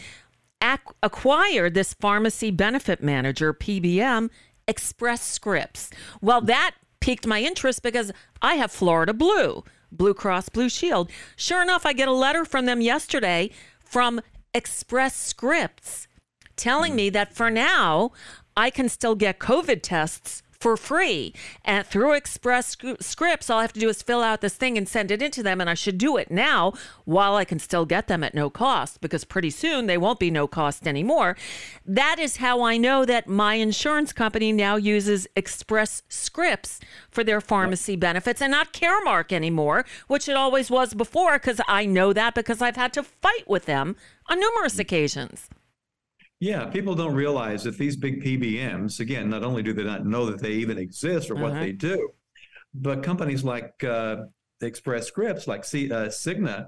ac- 0.64 0.80
acquired 1.04 1.74
this 1.74 1.94
pharmacy 1.94 2.52
benefit 2.52 3.04
manager, 3.04 3.54
PBM, 3.54 4.30
Express 4.68 5.22
Scripts. 5.22 5.90
Well, 6.22 6.42
that 6.42 6.76
piqued 7.10 7.26
my 7.26 7.42
interest 7.42 7.82
because 7.82 8.12
I 8.40 8.54
have 8.56 8.72
Florida 8.72 9.16
Blue, 9.16 9.64
Blue 9.92 10.14
Cross 10.14 10.50
Blue 10.50 10.70
Shield. 10.70 11.10
Sure 11.36 11.60
enough, 11.60 11.84
I 11.84 11.92
get 11.92 12.08
a 12.08 12.14
letter 12.14 12.46
from 12.46 12.68
them 12.68 12.82
yesterday 12.82 13.50
from 13.84 14.22
Express 14.54 15.16
Scripts 15.16 16.08
telling 16.56 16.96
me 16.96 17.10
that 17.10 17.34
for 17.34 17.50
now, 17.50 18.12
I 18.56 18.70
can 18.70 18.90
still 18.90 19.16
get 19.16 19.40
COVID 19.40 19.80
tests 19.82 20.44
for 20.60 20.76
free. 20.76 21.34
And 21.64 21.86
through 21.86 22.14
Express 22.14 22.76
Scripts, 23.00 23.50
all 23.50 23.60
I 23.60 23.62
have 23.62 23.74
to 23.74 23.80
do 23.80 23.90
is 23.90 24.02
fill 24.02 24.22
out 24.22 24.42
this 24.42 24.56
thing 24.56 24.78
and 24.78 24.88
send 24.88 25.10
it 25.10 25.22
into 25.22 25.42
them. 25.42 25.62
And 25.62 25.70
I 25.70 25.74
should 25.74 25.98
do 25.98 26.18
it 26.18 26.30
now 26.30 26.74
while 27.06 27.36
I 27.36 27.46
can 27.46 27.60
still 27.60 27.86
get 27.86 28.08
them 28.08 28.24
at 28.24 28.34
no 28.34 28.50
cost 28.50 29.00
because 29.02 29.24
pretty 29.24 29.50
soon 29.50 29.88
they 29.88 29.98
won't 29.98 30.20
be 30.20 30.30
no 30.30 30.48
cost 30.48 30.88
anymore. 30.88 31.38
That 31.86 32.20
is 32.20 32.38
how 32.38 32.62
I 32.62 32.78
know 32.78 33.06
that 33.06 33.28
my 33.28 33.56
insurance 33.56 34.12
company 34.12 34.52
now 34.52 34.76
uses 34.76 35.28
Express 35.36 36.04
Scripts 36.10 36.80
for 37.10 37.24
their 37.24 37.42
pharmacy 37.42 37.96
benefits 37.96 38.42
and 38.42 38.52
not 38.52 38.74
Caremark 38.74 39.32
anymore, 39.32 39.86
which 40.08 40.28
it 40.28 40.36
always 40.36 40.70
was 40.70 40.94
before 40.94 41.40
because 41.40 41.62
I 41.68 41.86
know 41.86 42.12
that 42.14 42.36
because 42.36 42.62
I've 42.62 42.76
had 42.76 42.94
to 42.94 43.04
fight 43.04 43.48
with 43.48 43.66
them 43.66 43.96
on 44.28 44.40
numerous 44.40 44.76
mm. 44.76 44.80
occasions. 44.80 45.50
Yeah, 46.40 46.66
people 46.66 46.96
don't 46.96 47.14
realize 47.14 47.64
that 47.64 47.78
these 47.78 47.98
big 47.98 48.24
PBMs, 48.24 49.02
again, 49.02 49.30
not 49.30 49.44
only 49.44 49.62
do 49.62 49.74
they 49.74 49.84
not 49.84 50.06
know 50.06 50.26
that 50.28 50.42
they 50.42 50.54
even 50.54 50.78
exist 50.78 51.30
or 51.30 51.36
what 51.36 51.52
uh-huh. 51.52 51.60
they 51.60 51.72
do, 51.74 52.10
but 52.74 53.04
companies 53.04 53.44
like 53.44 53.84
uh, 53.84 54.18
Express 54.62 55.08
Scripts, 55.08 55.48
like 55.48 55.66
C- 55.66 55.92
uh, 55.92 56.08
Cigna, 56.08 56.68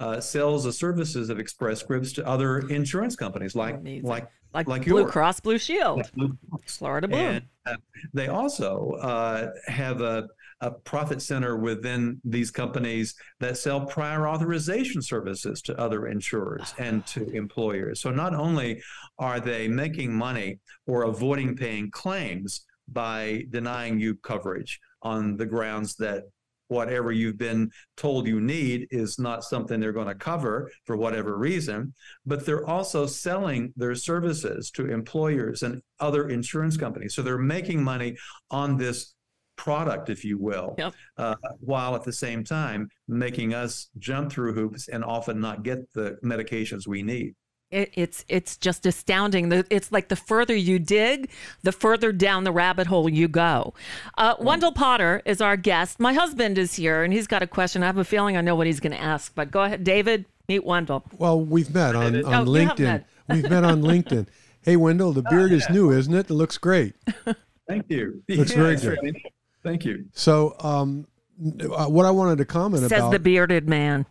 uh, 0.00 0.20
sells 0.20 0.64
the 0.64 0.72
services 0.72 1.30
of 1.30 1.38
Express 1.38 1.80
Scripts 1.80 2.12
to 2.14 2.26
other 2.26 2.60
insurance 2.68 3.14
companies 3.14 3.54
like 3.54 3.78
like 4.02 4.28
like, 4.52 4.66
like 4.66 4.84
Blue 4.84 5.00
yours. 5.00 5.12
Cross 5.12 5.40
Blue 5.40 5.58
Shield, 5.58 5.98
like 5.98 6.12
Blue 6.12 6.38
Florida 6.66 7.08
Blue. 7.08 7.16
And, 7.16 7.44
uh, 7.64 7.76
they 8.12 8.28
also 8.28 8.90
uh, 9.00 9.52
have 9.66 10.00
a 10.00 10.28
a 10.62 10.70
profit 10.70 11.20
center 11.20 11.56
within 11.56 12.20
these 12.24 12.50
companies 12.50 13.14
that 13.40 13.58
sell 13.58 13.84
prior 13.84 14.28
authorization 14.28 15.02
services 15.02 15.60
to 15.60 15.78
other 15.78 16.06
insurers 16.06 16.72
and 16.78 17.04
to 17.06 17.26
ah. 17.28 17.36
employers. 17.36 18.00
So 18.00 18.10
not 18.10 18.34
only 18.34 18.80
are 19.18 19.40
they 19.40 19.68
making 19.68 20.14
money 20.14 20.60
or 20.86 21.02
avoiding 21.02 21.56
paying 21.56 21.90
claims 21.90 22.64
by 22.88 23.44
denying 23.50 23.98
you 23.98 24.14
coverage 24.14 24.80
on 25.02 25.36
the 25.36 25.46
grounds 25.46 25.96
that 25.96 26.24
whatever 26.68 27.12
you've 27.12 27.36
been 27.36 27.70
told 27.96 28.26
you 28.26 28.40
need 28.40 28.86
is 28.90 29.18
not 29.18 29.44
something 29.44 29.78
they're 29.78 29.92
going 29.92 30.06
to 30.06 30.14
cover 30.14 30.70
for 30.84 30.96
whatever 30.96 31.36
reason, 31.36 31.92
but 32.24 32.46
they're 32.46 32.66
also 32.66 33.04
selling 33.04 33.72
their 33.76 33.94
services 33.94 34.70
to 34.70 34.90
employers 34.90 35.62
and 35.62 35.82
other 36.00 36.28
insurance 36.28 36.76
companies. 36.76 37.14
So 37.14 37.20
they're 37.20 37.36
making 37.36 37.82
money 37.82 38.16
on 38.50 38.78
this 38.78 39.14
product, 39.62 40.10
if 40.10 40.24
you 40.24 40.38
will, 40.38 40.74
yep. 40.76 40.92
uh, 41.18 41.36
while 41.60 41.94
at 41.94 42.02
the 42.02 42.12
same 42.12 42.42
time 42.42 42.88
making 43.06 43.54
us 43.54 43.90
jump 43.98 44.32
through 44.32 44.52
hoops 44.52 44.88
and 44.88 45.04
often 45.04 45.40
not 45.40 45.62
get 45.62 45.78
the 45.92 46.18
medications 46.24 46.88
we 46.88 47.00
need. 47.00 47.36
It, 47.70 47.92
it's 47.94 48.24
it's 48.28 48.56
just 48.56 48.84
astounding. 48.84 49.50
It's 49.70 49.92
like 49.92 50.08
the 50.08 50.16
further 50.16 50.54
you 50.54 50.80
dig, 50.80 51.30
the 51.62 51.70
further 51.70 52.10
down 52.12 52.42
the 52.42 52.50
rabbit 52.50 52.88
hole 52.88 53.08
you 53.08 53.28
go. 53.28 53.72
Uh, 54.18 54.34
mm. 54.34 54.44
Wendell 54.44 54.72
Potter 54.72 55.22
is 55.24 55.40
our 55.40 55.56
guest. 55.56 56.00
My 56.00 56.12
husband 56.12 56.58
is 56.58 56.74
here, 56.74 57.04
and 57.04 57.12
he's 57.12 57.28
got 57.28 57.42
a 57.42 57.46
question. 57.46 57.84
I 57.84 57.86
have 57.86 57.98
a 57.98 58.04
feeling 58.04 58.36
I 58.36 58.40
know 58.40 58.56
what 58.56 58.66
he's 58.66 58.80
going 58.80 58.92
to 58.92 59.00
ask. 59.00 59.32
But 59.34 59.52
go 59.52 59.62
ahead, 59.62 59.84
David. 59.84 60.26
Meet 60.48 60.64
Wendell. 60.64 61.04
Well, 61.16 61.40
we've 61.40 61.72
met 61.72 61.94
on, 61.94 62.16
on 62.24 62.48
oh, 62.48 62.50
LinkedIn. 62.50 62.80
Met. 62.80 63.06
we've 63.28 63.48
met 63.48 63.64
on 63.64 63.80
LinkedIn. 63.80 64.26
Hey, 64.62 64.76
Wendell, 64.76 65.12
the 65.12 65.22
beard 65.22 65.52
oh, 65.52 65.54
yeah. 65.54 65.56
is 65.58 65.70
new, 65.70 65.92
isn't 65.92 66.12
it? 66.12 66.28
It 66.30 66.34
looks 66.34 66.58
great. 66.58 66.94
Thank 67.68 67.88
you. 67.88 68.22
Looks 68.28 68.50
yeah, 68.50 68.56
very 68.56 68.76
good. 68.76 68.98
Right. 69.02 69.32
Thank 69.62 69.84
you. 69.84 70.06
So, 70.12 70.56
um, 70.60 71.06
uh, 71.40 71.86
what 71.86 72.06
I 72.06 72.10
wanted 72.10 72.38
to 72.38 72.44
comment 72.44 72.82
Says 72.82 72.92
about. 72.92 73.00
Says 73.06 73.10
the 73.12 73.18
bearded 73.18 73.68
man. 73.68 74.06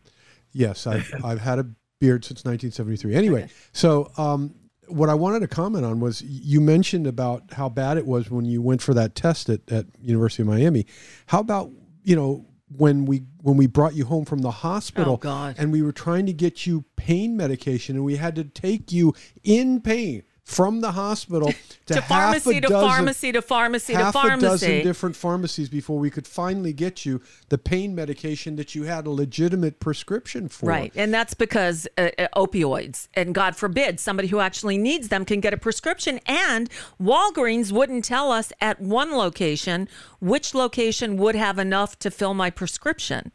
Yes, 0.54 0.88
I've, 0.88 1.14
I've 1.24 1.42
had 1.42 1.60
a 1.60 1.68
beard 2.00 2.26
since 2.26 2.44
1973. 2.44 3.16
Anyway, 3.16 3.50
so 3.74 4.12
um, 4.18 4.56
what 4.88 5.10
I 5.10 5.14
wanted 5.14 5.40
to 5.42 5.48
comment 5.48 5.86
on 5.86 6.00
was 6.00 6.22
you 6.22 6.60
mentioned 6.60 7.08
about 7.08 7.54
how 7.54 7.70
bad 7.70 7.98
it 7.98 8.06
was 8.06 8.30
when 8.30 8.46
you 8.46 8.62
went 8.62 8.82
for 8.82 8.94
that 8.94 9.16
test 9.16 9.50
at, 9.50 9.70
at 9.72 9.86
University 10.02 10.44
of 10.44 10.48
Miami. 10.48 10.86
How 11.28 11.40
about, 11.40 11.72
you 12.04 12.16
know, 12.16 12.46
when 12.78 13.06
we 13.06 13.24
when 13.42 13.58
we 13.58 13.68
brought 13.68 13.96
you 13.96 14.06
home 14.06 14.24
from 14.24 14.40
the 14.40 14.52
hospital 14.52 15.20
oh, 15.24 15.54
and 15.58 15.72
we 15.74 15.82
were 15.82 15.92
trying 15.92 16.26
to 16.26 16.34
get 16.34 16.66
you 16.66 16.86
pain 16.96 17.36
medication 17.36 17.98
and 17.98 18.06
we 18.06 18.16
had 18.16 18.36
to 18.36 18.46
take 18.46 18.92
you 18.94 19.14
in 19.44 19.82
pain 19.82 20.24
from 20.52 20.82
the 20.82 20.92
hospital 20.92 21.54
to, 21.86 21.94
to 21.94 22.02
pharmacy 22.02 22.60
to 22.60 22.68
dozen, 22.68 22.90
pharmacy 22.90 23.32
to 23.32 23.42
pharmacy 23.42 23.94
half 23.94 24.14
to 24.14 24.20
pharmacy. 24.20 24.46
a 24.46 24.50
dozen 24.50 24.84
different 24.84 25.16
pharmacies 25.16 25.70
before 25.70 25.98
we 25.98 26.10
could 26.10 26.28
finally 26.28 26.74
get 26.74 27.06
you 27.06 27.22
the 27.50 27.58
pain 27.58 27.96
medication 27.96 28.58
that 28.58 28.76
you 28.76 28.84
had 28.84 29.08
a 29.08 29.10
legitimate 29.10 29.80
prescription 29.80 30.50
for. 30.50 30.68
Right, 30.68 30.92
and 30.96 31.14
that's 31.14 31.34
because 31.34 31.88
uh, 31.98 32.10
uh, 32.20 32.28
opioids, 32.36 33.08
and 33.14 33.34
God 33.34 33.56
forbid 33.56 34.00
somebody 34.00 34.28
who 34.28 34.40
actually 34.40 34.78
needs 34.78 35.08
them 35.08 35.26
can 35.26 35.40
get 35.40 35.54
a 35.54 35.58
prescription. 35.58 36.20
And 36.26 36.70
Walgreens 37.02 37.72
wouldn't 37.72 38.06
tell 38.06 38.32
us 38.32 38.52
at 38.60 38.82
one 38.82 39.16
location 39.16 39.88
which 40.20 40.54
location 40.54 41.18
would 41.18 41.36
have 41.36 41.58
enough 41.58 41.98
to 42.00 42.12
fill 42.12 42.34
my 42.34 42.50
prescription 42.50 43.32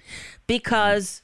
because 0.47 1.23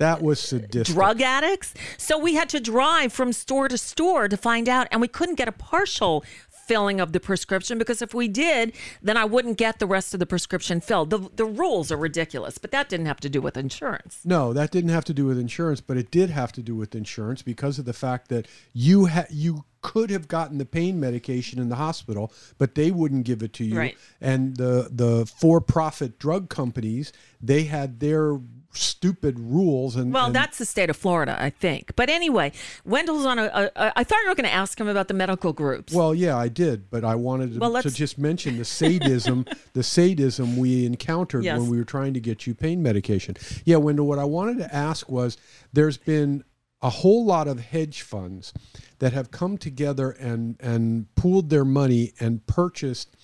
that 0.00 0.22
was 0.22 0.40
sadistic. 0.40 0.94
Drug 0.94 1.20
addicts. 1.20 1.74
So 1.96 2.18
we 2.18 2.34
had 2.34 2.48
to 2.48 2.60
drive 2.60 3.12
from 3.12 3.32
store 3.32 3.68
to 3.68 3.78
store 3.78 4.28
to 4.28 4.36
find 4.36 4.68
out, 4.68 4.88
and 4.90 5.00
we 5.00 5.08
couldn't 5.08 5.36
get 5.36 5.46
a 5.46 5.52
partial 5.52 6.24
filling 6.66 7.00
of 7.00 7.12
the 7.12 7.18
prescription 7.18 7.78
because 7.78 8.00
if 8.00 8.14
we 8.14 8.28
did, 8.28 8.72
then 9.02 9.16
I 9.16 9.24
wouldn't 9.24 9.58
get 9.58 9.80
the 9.80 9.86
rest 9.86 10.14
of 10.14 10.20
the 10.20 10.26
prescription 10.26 10.80
filled. 10.80 11.10
The, 11.10 11.28
the 11.34 11.44
rules 11.44 11.90
are 11.90 11.96
ridiculous, 11.96 12.58
but 12.58 12.70
that 12.70 12.88
didn't 12.88 13.06
have 13.06 13.18
to 13.20 13.28
do 13.28 13.40
with 13.40 13.56
insurance. 13.56 14.20
No, 14.24 14.52
that 14.52 14.70
didn't 14.70 14.90
have 14.90 15.04
to 15.06 15.12
do 15.12 15.26
with 15.26 15.36
insurance, 15.36 15.80
but 15.80 15.96
it 15.96 16.12
did 16.12 16.30
have 16.30 16.52
to 16.52 16.62
do 16.62 16.76
with 16.76 16.94
insurance 16.94 17.42
because 17.42 17.80
of 17.80 17.86
the 17.86 17.92
fact 17.92 18.28
that 18.28 18.46
you 18.72 19.06
ha- 19.06 19.26
you 19.30 19.64
could 19.82 20.10
have 20.10 20.28
gotten 20.28 20.58
the 20.58 20.64
pain 20.64 21.00
medication 21.00 21.58
in 21.58 21.70
the 21.70 21.76
hospital, 21.76 22.32
but 22.56 22.76
they 22.76 22.90
wouldn't 22.90 23.24
give 23.24 23.42
it 23.42 23.52
to 23.54 23.64
you. 23.64 23.76
Right. 23.76 23.98
And 24.20 24.56
the 24.56 24.90
the 24.92 25.26
for-profit 25.26 26.20
drug 26.20 26.48
companies, 26.50 27.12
they 27.40 27.64
had 27.64 27.98
their 27.98 28.38
stupid 28.72 29.38
rules 29.38 29.96
and 29.96 30.12
well 30.12 30.26
and, 30.26 30.34
that's 30.34 30.58
the 30.58 30.64
state 30.64 30.88
of 30.88 30.96
florida 30.96 31.36
i 31.40 31.50
think 31.50 31.94
but 31.96 32.08
anyway 32.08 32.52
wendell's 32.84 33.26
on 33.26 33.38
a. 33.38 33.44
a, 33.44 33.70
a 33.76 33.92
I 33.96 34.04
thought 34.04 34.22
you 34.22 34.28
were 34.28 34.34
going 34.34 34.48
to 34.48 34.52
ask 34.52 34.80
him 34.80 34.86
about 34.86 35.08
the 35.08 35.14
medical 35.14 35.52
groups 35.52 35.92
well 35.92 36.14
yeah 36.14 36.36
i 36.36 36.48
did 36.48 36.88
but 36.88 37.04
i 37.04 37.14
wanted 37.16 37.54
to, 37.54 37.58
well, 37.58 37.82
to 37.82 37.90
just 37.90 38.18
mention 38.18 38.58
the 38.58 38.64
sadism 38.64 39.44
the 39.72 39.82
sadism 39.82 40.56
we 40.56 40.86
encountered 40.86 41.44
yes. 41.44 41.58
when 41.58 41.68
we 41.68 41.78
were 41.78 41.84
trying 41.84 42.14
to 42.14 42.20
get 42.20 42.46
you 42.46 42.54
pain 42.54 42.82
medication 42.82 43.36
yeah 43.64 43.76
wendell 43.76 44.06
what 44.06 44.18
i 44.18 44.24
wanted 44.24 44.58
to 44.58 44.74
ask 44.74 45.10
was 45.10 45.36
there's 45.72 45.96
been 45.96 46.44
a 46.82 46.90
whole 46.90 47.24
lot 47.24 47.48
of 47.48 47.60
hedge 47.60 48.02
funds 48.02 48.52
that 49.00 49.12
have 49.12 49.30
come 49.30 49.58
together 49.58 50.10
and 50.10 50.56
and 50.60 51.12
pooled 51.14 51.50
their 51.50 51.64
money 51.64 52.12
and 52.20 52.46
purchased 52.46 53.16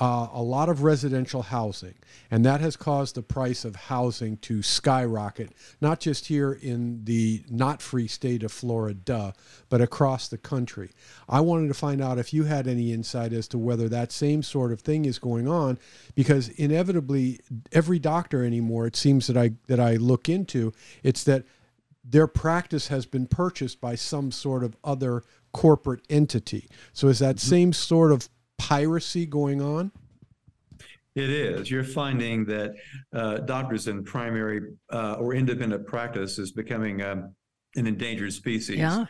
uh, 0.00 0.26
a 0.32 0.42
lot 0.42 0.68
of 0.68 0.82
residential 0.82 1.42
housing, 1.42 1.94
and 2.28 2.44
that 2.44 2.60
has 2.60 2.76
caused 2.76 3.14
the 3.14 3.22
price 3.22 3.64
of 3.64 3.76
housing 3.76 4.36
to 4.38 4.60
skyrocket, 4.60 5.52
not 5.80 6.00
just 6.00 6.26
here 6.26 6.52
in 6.52 7.04
the 7.04 7.44
not 7.48 7.80
free 7.80 8.08
state 8.08 8.42
of 8.42 8.50
Florida, 8.50 9.32
but 9.68 9.80
across 9.80 10.26
the 10.26 10.38
country. 10.38 10.90
I 11.28 11.40
wanted 11.40 11.68
to 11.68 11.74
find 11.74 12.02
out 12.02 12.18
if 12.18 12.34
you 12.34 12.42
had 12.44 12.66
any 12.66 12.92
insight 12.92 13.32
as 13.32 13.46
to 13.48 13.58
whether 13.58 13.88
that 13.88 14.10
same 14.10 14.42
sort 14.42 14.72
of 14.72 14.80
thing 14.80 15.04
is 15.04 15.20
going 15.20 15.46
on, 15.46 15.78
because 16.16 16.48
inevitably, 16.48 17.38
every 17.70 18.00
doctor 18.00 18.44
anymore, 18.44 18.88
it 18.88 18.96
seems 18.96 19.28
that 19.28 19.36
I 19.36 19.52
that 19.68 19.78
I 19.78 19.94
look 19.94 20.28
into, 20.28 20.72
it's 21.04 21.22
that 21.24 21.44
their 22.04 22.26
practice 22.26 22.88
has 22.88 23.06
been 23.06 23.26
purchased 23.26 23.80
by 23.80 23.94
some 23.94 24.32
sort 24.32 24.64
of 24.64 24.76
other 24.82 25.22
corporate 25.52 26.02
entity. 26.10 26.68
So 26.92 27.06
is 27.08 27.20
that 27.20 27.38
same 27.38 27.72
sort 27.72 28.10
of 28.10 28.28
piracy 28.68 29.26
going 29.26 29.60
on? 29.60 29.92
It 31.14 31.30
is. 31.30 31.70
You're 31.70 31.84
finding 31.84 32.44
that 32.46 32.74
uh, 33.12 33.38
doctors 33.38 33.86
in 33.86 34.02
primary 34.04 34.60
uh, 34.90 35.14
or 35.14 35.34
independent 35.34 35.86
practice 35.86 36.38
is 36.38 36.50
becoming 36.50 37.02
um, 37.02 37.34
an 37.76 37.86
endangered 37.86 38.32
species. 38.32 38.78
Yeah. 38.78 39.04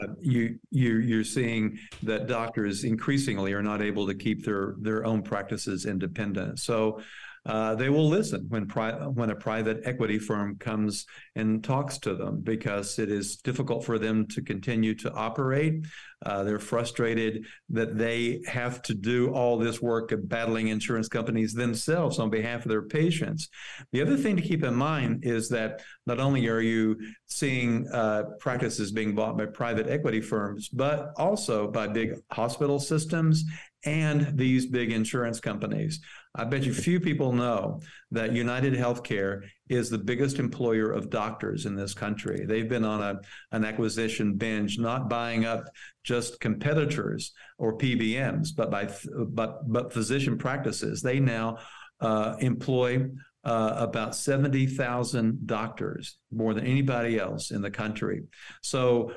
Uh, 0.00 0.08
you 0.20 0.58
you 0.70 0.98
you're 0.98 1.24
seeing 1.24 1.78
that 2.02 2.26
doctors 2.26 2.84
increasingly 2.84 3.52
are 3.52 3.62
not 3.62 3.82
able 3.82 4.06
to 4.06 4.14
keep 4.14 4.44
their 4.44 4.74
their 4.80 5.04
own 5.04 5.22
practices 5.22 5.86
independent. 5.86 6.58
So 6.58 7.00
uh, 7.46 7.74
they 7.74 7.88
will 7.88 8.08
listen 8.08 8.46
when 8.48 8.66
pri- 8.66 9.06
when 9.06 9.30
a 9.30 9.34
private 9.34 9.80
equity 9.84 10.18
firm 10.18 10.56
comes 10.58 11.06
and 11.34 11.62
talks 11.64 11.98
to 11.98 12.14
them 12.14 12.40
because 12.42 12.98
it 12.98 13.10
is 13.10 13.36
difficult 13.36 13.84
for 13.84 13.98
them 13.98 14.26
to 14.26 14.42
continue 14.42 14.94
to 14.94 15.12
operate. 15.12 15.84
Uh, 16.26 16.42
they're 16.42 16.58
frustrated 16.58 17.44
that 17.68 17.96
they 17.96 18.40
have 18.46 18.82
to 18.82 18.92
do 18.92 19.32
all 19.32 19.56
this 19.56 19.80
work 19.80 20.10
of 20.10 20.28
battling 20.28 20.68
insurance 20.68 21.08
companies 21.08 21.54
themselves 21.54 22.18
on 22.18 22.28
behalf 22.28 22.64
of 22.64 22.70
their 22.70 22.82
patients. 22.82 23.48
The 23.92 24.02
other 24.02 24.16
thing 24.16 24.34
to 24.36 24.42
keep 24.42 24.64
in 24.64 24.74
mind 24.74 25.24
is 25.24 25.48
that 25.50 25.80
not 26.06 26.18
only 26.18 26.48
are 26.48 26.60
you 26.60 26.96
seeing 27.26 27.86
uh, 27.92 28.24
practices 28.40 28.90
being 28.90 29.14
bought 29.14 29.38
by 29.38 29.46
private 29.46 29.86
equity 29.86 30.20
firms, 30.20 30.68
but 30.68 31.12
also 31.16 31.70
by 31.70 31.86
big 31.86 32.14
hospital 32.32 32.80
systems 32.80 33.44
and 33.84 34.36
these 34.36 34.66
big 34.66 34.92
insurance 34.92 35.40
companies. 35.40 36.00
I 36.34 36.44
bet 36.44 36.64
you 36.64 36.72
few 36.72 37.00
people 37.00 37.32
know 37.32 37.80
that 38.10 38.32
United 38.32 38.74
Healthcare 38.74 39.42
is 39.68 39.90
the 39.90 39.98
biggest 39.98 40.38
employer 40.38 40.90
of 40.90 41.10
doctors 41.10 41.66
in 41.66 41.74
this 41.74 41.94
country. 41.94 42.44
They've 42.46 42.68
been 42.68 42.84
on 42.84 43.02
a, 43.02 43.20
an 43.52 43.64
acquisition 43.64 44.34
binge, 44.36 44.78
not 44.78 45.08
buying 45.08 45.44
up 45.44 45.64
just 46.04 46.40
competitors 46.40 47.32
or 47.58 47.76
PBMs, 47.76 48.50
but 48.56 48.70
by 48.70 48.88
but 49.28 49.70
but 49.70 49.92
physician 49.92 50.38
practices. 50.38 51.02
They 51.02 51.18
now 51.18 51.58
uh, 52.00 52.36
employ 52.40 53.08
uh, 53.44 53.74
about 53.76 54.14
70,000 54.14 55.46
doctors, 55.46 56.18
more 56.30 56.54
than 56.54 56.66
anybody 56.66 57.18
else 57.18 57.50
in 57.50 57.62
the 57.62 57.70
country. 57.70 58.24
So 58.62 59.12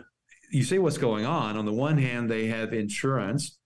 you 0.52 0.64
see 0.64 0.80
what's 0.80 0.98
going 0.98 1.26
on. 1.26 1.58
On 1.58 1.66
the 1.66 1.74
one 1.74 1.98
hand, 1.98 2.30
they 2.30 2.48
have 2.48 2.74
insurance 2.74 3.58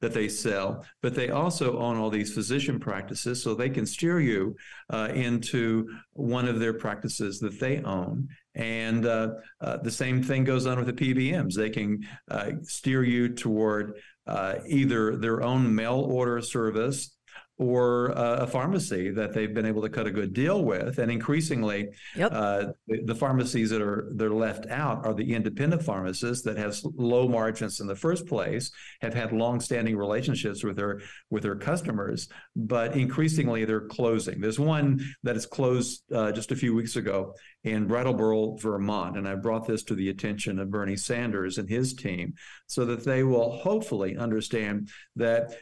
that 0.00 0.14
they 0.14 0.28
sell, 0.28 0.84
but 1.02 1.14
they 1.14 1.30
also 1.30 1.78
own 1.78 1.96
all 1.96 2.10
these 2.10 2.32
physician 2.32 2.78
practices, 2.78 3.42
so 3.42 3.54
they 3.54 3.70
can 3.70 3.86
steer 3.86 4.20
you 4.20 4.56
uh, 4.90 5.08
into 5.14 5.88
one 6.12 6.46
of 6.46 6.60
their 6.60 6.74
practices 6.74 7.38
that 7.40 7.58
they 7.58 7.82
own. 7.82 8.28
And 8.54 9.06
uh, 9.06 9.34
uh, 9.60 9.78
the 9.78 9.90
same 9.90 10.22
thing 10.22 10.44
goes 10.44 10.66
on 10.66 10.78
with 10.78 10.86
the 10.86 11.14
PBMs. 11.14 11.54
They 11.54 11.70
can 11.70 12.06
uh, 12.30 12.52
steer 12.62 13.04
you 13.04 13.28
toward 13.28 13.98
uh, 14.26 14.56
either 14.66 15.16
their 15.16 15.42
own 15.42 15.74
mail 15.74 16.00
order 16.00 16.40
service 16.40 17.17
or 17.58 18.16
uh, 18.16 18.36
a 18.36 18.46
pharmacy 18.46 19.10
that 19.10 19.32
they've 19.32 19.52
been 19.52 19.66
able 19.66 19.82
to 19.82 19.88
cut 19.88 20.06
a 20.06 20.10
good 20.10 20.32
deal 20.32 20.64
with. 20.64 20.98
And 20.98 21.10
increasingly, 21.10 21.88
yep. 22.14 22.30
uh, 22.32 22.66
the, 22.86 23.02
the, 23.04 23.14
pharmacies 23.14 23.70
that 23.70 23.82
are 23.82 24.10
they're 24.14 24.30
left 24.30 24.66
out 24.68 25.04
are 25.04 25.12
the 25.12 25.34
independent 25.34 25.82
pharmacists 25.82 26.44
that 26.44 26.56
have 26.56 26.76
low 26.94 27.26
margins 27.26 27.80
in 27.80 27.88
the 27.88 27.96
first 27.96 28.26
place, 28.26 28.70
have 29.00 29.12
had 29.12 29.32
long-standing 29.32 29.96
relationships 29.96 30.62
with 30.62 30.76
their 30.76 31.00
with 31.30 31.42
their 31.42 31.56
customers, 31.56 32.28
but 32.54 32.96
increasingly 32.96 33.64
they're 33.64 33.88
closing. 33.88 34.40
There's 34.40 34.60
one 34.60 35.00
that 35.24 35.36
is 35.36 35.44
closed 35.44 36.02
uh, 36.14 36.30
just 36.30 36.52
a 36.52 36.56
few 36.56 36.74
weeks 36.74 36.94
ago 36.94 37.34
in 37.64 37.88
Brattleboro, 37.88 38.56
Vermont, 38.56 39.16
and 39.16 39.26
I 39.26 39.34
brought 39.34 39.66
this 39.66 39.82
to 39.84 39.96
the 39.96 40.10
attention 40.10 40.60
of 40.60 40.70
Bernie 40.70 40.96
Sanders 40.96 41.58
and 41.58 41.68
his 41.68 41.92
team 41.92 42.34
so 42.68 42.84
that 42.84 43.04
they 43.04 43.24
will 43.24 43.58
hopefully 43.58 44.16
understand 44.16 44.90
that 45.16 45.56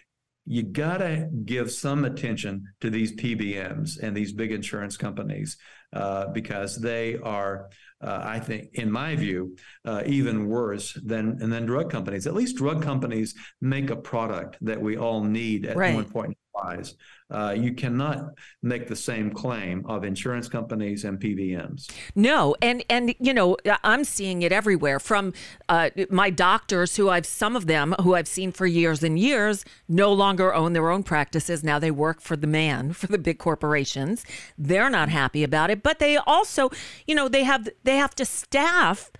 you 0.46 0.62
got 0.62 0.98
to 0.98 1.28
give 1.44 1.70
some 1.70 2.04
attention 2.04 2.64
to 2.80 2.88
these 2.88 3.12
PBMs 3.16 3.98
and 4.00 4.16
these 4.16 4.32
big 4.32 4.52
insurance 4.52 4.96
companies 4.96 5.56
uh, 5.92 6.28
because 6.28 6.76
they 6.76 7.16
are, 7.16 7.68
uh, 8.00 8.20
I 8.22 8.38
think, 8.38 8.68
in 8.74 8.90
my 8.90 9.16
view, 9.16 9.56
uh, 9.84 10.02
even 10.06 10.46
worse 10.46 10.92
than 11.04 11.38
and 11.40 11.52
then 11.52 11.66
drug 11.66 11.90
companies. 11.90 12.26
At 12.26 12.34
least 12.34 12.56
drug 12.56 12.82
companies 12.82 13.34
make 13.60 13.90
a 13.90 13.96
product 13.96 14.56
that 14.60 14.80
we 14.80 14.96
all 14.96 15.22
need 15.24 15.66
at 15.66 15.76
right. 15.76 15.94
one 15.94 16.08
point 16.08 16.38
lives. 16.64 16.96
Uh, 17.28 17.54
you 17.58 17.72
cannot 17.72 18.34
make 18.62 18.86
the 18.86 18.94
same 18.94 19.32
claim 19.32 19.84
of 19.86 20.04
insurance 20.04 20.48
companies 20.48 21.04
and 21.04 21.18
PBMs. 21.18 21.90
No, 22.14 22.54
and 22.62 22.84
and 22.88 23.14
you 23.18 23.34
know 23.34 23.56
I'm 23.82 24.04
seeing 24.04 24.42
it 24.42 24.52
everywhere 24.52 25.00
from 25.00 25.32
uh, 25.68 25.90
my 26.08 26.30
doctors 26.30 26.96
who 26.96 27.08
I've 27.08 27.26
some 27.26 27.56
of 27.56 27.66
them 27.66 27.96
who 28.00 28.14
I've 28.14 28.28
seen 28.28 28.52
for 28.52 28.66
years 28.66 29.02
and 29.02 29.18
years 29.18 29.64
no 29.88 30.12
longer 30.12 30.54
own 30.54 30.72
their 30.72 30.88
own 30.90 31.02
practices. 31.02 31.64
Now 31.64 31.80
they 31.80 31.90
work 31.90 32.20
for 32.20 32.36
the 32.36 32.46
man 32.46 32.92
for 33.00 33.08
the 33.08 33.18
big 33.18 33.38
corporations. 33.38 34.24
They're 34.56 34.90
not 34.90 35.08
happy 35.08 35.42
about 35.42 35.70
it, 35.70 35.82
but 35.82 35.98
they 35.98 36.16
also, 36.16 36.70
you 37.06 37.14
know, 37.14 37.28
they 37.28 37.42
have 37.42 37.68
they 37.82 37.96
have 37.96 38.14
to 38.16 38.24
staff 38.24 39.10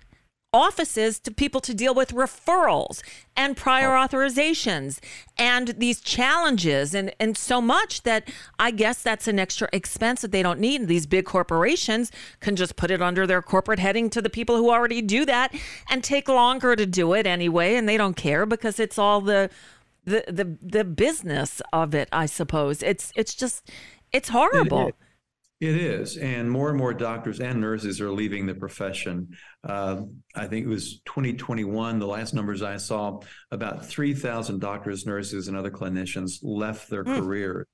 offices 0.57 1.19
to 1.19 1.31
people 1.31 1.61
to 1.61 1.73
deal 1.73 1.93
with 1.93 2.11
referrals 2.13 3.03
and 3.35 3.55
prior 3.55 3.95
oh. 3.95 3.99
authorizations 3.99 4.99
and 5.37 5.67
these 5.77 6.01
challenges 6.01 6.95
and 6.95 7.13
and 7.19 7.37
so 7.37 7.61
much 7.61 8.01
that 8.01 8.27
I 8.57 8.71
guess 8.71 9.03
that's 9.03 9.27
an 9.27 9.37
extra 9.37 9.69
expense 9.71 10.21
that 10.21 10.31
they 10.31 10.41
don't 10.41 10.59
need. 10.59 10.87
These 10.87 11.05
big 11.05 11.25
corporations 11.25 12.11
can 12.39 12.55
just 12.55 12.75
put 12.75 12.89
it 12.89 13.03
under 13.03 13.27
their 13.27 13.43
corporate 13.43 13.77
heading 13.77 14.09
to 14.09 14.21
the 14.21 14.31
people 14.31 14.57
who 14.57 14.71
already 14.71 15.03
do 15.03 15.25
that 15.25 15.53
and 15.91 16.03
take 16.03 16.27
longer 16.27 16.75
to 16.75 16.87
do 16.87 17.13
it 17.13 17.27
anyway 17.27 17.75
and 17.75 17.87
they 17.87 17.97
don't 17.97 18.17
care 18.17 18.47
because 18.47 18.79
it's 18.79 18.97
all 18.97 19.21
the 19.21 19.51
the 20.05 20.23
the, 20.27 20.57
the 20.61 20.83
business 20.83 21.61
of 21.71 21.93
it, 21.93 22.09
I 22.11 22.25
suppose. 22.25 22.81
It's 22.81 23.11
it's 23.15 23.35
just 23.35 23.69
it's 24.11 24.29
horrible. 24.29 24.87
It, 24.87 24.89
it, 24.89 24.95
it 25.59 25.75
is. 25.75 26.17
And 26.17 26.49
more 26.49 26.69
and 26.69 26.77
more 26.77 26.93
doctors 26.93 27.39
and 27.39 27.59
nurses 27.59 27.99
are 27.99 28.11
leaving 28.11 28.45
the 28.45 28.53
profession. 28.53 29.29
Uh, 29.63 30.01
I 30.35 30.45
think 30.45 30.65
it 30.65 30.69
was 30.69 31.01
2021, 31.05 31.97
the 31.97 32.05
last 32.05 32.33
numbers 32.33 32.61
I 32.61 32.77
saw, 32.77 33.21
about 33.51 33.85
3,000 33.85 34.59
doctors, 34.59 35.05
nurses, 35.05 35.47
and 35.47 35.57
other 35.57 35.71
clinicians 35.71 36.39
left 36.43 36.89
their 36.91 37.03
mm. 37.03 37.19
career, 37.19 37.67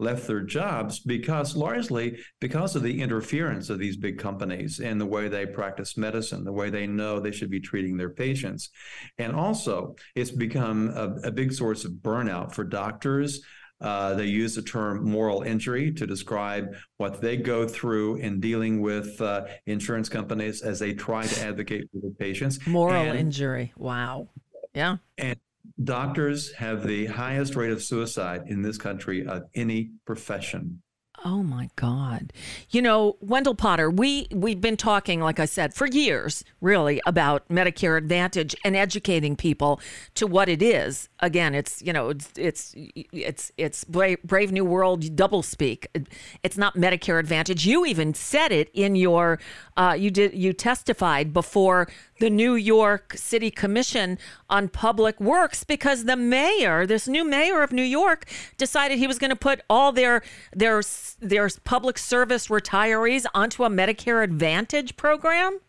left 0.00 0.26
their 0.26 0.40
jobs 0.40 0.98
because 0.98 1.54
largely 1.54 2.18
because 2.40 2.74
of 2.74 2.82
the 2.82 3.00
interference 3.00 3.70
of 3.70 3.78
these 3.78 3.96
big 3.96 4.18
companies 4.18 4.80
and 4.80 5.00
the 5.00 5.06
way 5.06 5.28
they 5.28 5.46
practice 5.46 5.96
medicine, 5.96 6.42
the 6.42 6.52
way 6.52 6.68
they 6.68 6.86
know 6.88 7.20
they 7.20 7.30
should 7.30 7.50
be 7.50 7.60
treating 7.60 7.96
their 7.96 8.10
patients. 8.10 8.70
And 9.18 9.36
also, 9.36 9.94
it's 10.16 10.32
become 10.32 10.88
a, 10.96 11.28
a 11.28 11.30
big 11.30 11.52
source 11.52 11.84
of 11.84 11.92
burnout 11.92 12.54
for 12.54 12.64
doctors 12.64 13.40
uh, 13.80 14.14
they 14.14 14.26
use 14.26 14.54
the 14.54 14.62
term 14.62 15.04
moral 15.08 15.42
injury 15.42 15.92
to 15.92 16.06
describe 16.06 16.74
what 16.98 17.20
they 17.20 17.36
go 17.36 17.66
through 17.66 18.16
in 18.16 18.40
dealing 18.40 18.80
with 18.80 19.20
uh, 19.20 19.46
insurance 19.66 20.08
companies 20.08 20.62
as 20.62 20.78
they 20.78 20.92
try 20.92 21.26
to 21.26 21.42
advocate 21.42 21.88
for 21.92 22.00
their 22.00 22.10
patients. 22.12 22.66
Moral 22.66 23.02
and, 23.02 23.18
injury. 23.18 23.72
Wow. 23.76 24.28
Yeah. 24.74 24.98
And 25.18 25.38
doctors 25.82 26.52
have 26.52 26.86
the 26.86 27.06
highest 27.06 27.56
rate 27.56 27.72
of 27.72 27.82
suicide 27.82 28.44
in 28.46 28.62
this 28.62 28.78
country 28.78 29.26
of 29.26 29.44
any 29.54 29.92
profession. 30.04 30.82
Oh 31.22 31.42
my 31.42 31.68
God. 31.76 32.32
You 32.70 32.80
know, 32.80 33.16
Wendell 33.20 33.54
Potter, 33.54 33.90
we, 33.90 34.26
we've 34.32 34.60
been 34.60 34.78
talking, 34.78 35.20
like 35.20 35.38
I 35.38 35.44
said, 35.44 35.74
for 35.74 35.86
years, 35.86 36.44
really, 36.62 37.00
about 37.04 37.46
Medicare 37.48 37.98
Advantage 37.98 38.56
and 38.64 38.74
educating 38.74 39.36
people 39.36 39.80
to 40.14 40.26
what 40.26 40.48
it 40.48 40.62
is. 40.62 41.10
Again, 41.20 41.54
it's, 41.54 41.82
you 41.82 41.92
know, 41.92 42.08
it's, 42.08 42.30
it's, 42.36 42.74
it's, 43.12 43.52
it's 43.58 43.84
Brave, 43.84 44.22
Brave 44.22 44.50
New 44.50 44.64
World 44.64 45.14
double 45.14 45.42
speak. 45.42 45.88
It's 46.42 46.56
not 46.56 46.74
Medicare 46.74 47.20
Advantage. 47.20 47.66
You 47.66 47.84
even 47.84 48.14
said 48.14 48.50
it 48.50 48.70
in 48.72 48.96
your, 48.96 49.38
uh, 49.76 49.94
you 49.98 50.10
did, 50.10 50.32
you 50.32 50.54
testified 50.54 51.34
before 51.34 51.86
the 52.20 52.30
New 52.30 52.54
York 52.54 53.14
City 53.16 53.50
Commission 53.50 54.18
on 54.48 54.68
Public 54.68 55.20
Works 55.20 55.64
because 55.64 56.04
the 56.04 56.16
mayor, 56.16 56.86
this 56.86 57.08
new 57.08 57.24
mayor 57.24 57.62
of 57.62 57.72
New 57.72 57.82
York, 57.82 58.26
decided 58.56 58.98
he 58.98 59.06
was 59.06 59.18
going 59.18 59.30
to 59.30 59.36
put 59.36 59.60
all 59.68 59.92
their 59.92 60.22
their 60.54 60.82
their 61.20 61.48
public 61.64 61.98
service 61.98 62.48
retirees 62.48 63.26
onto 63.34 63.64
a 63.64 63.68
Medicare 63.68 64.22
Advantage 64.22 64.96
program. 64.96 65.60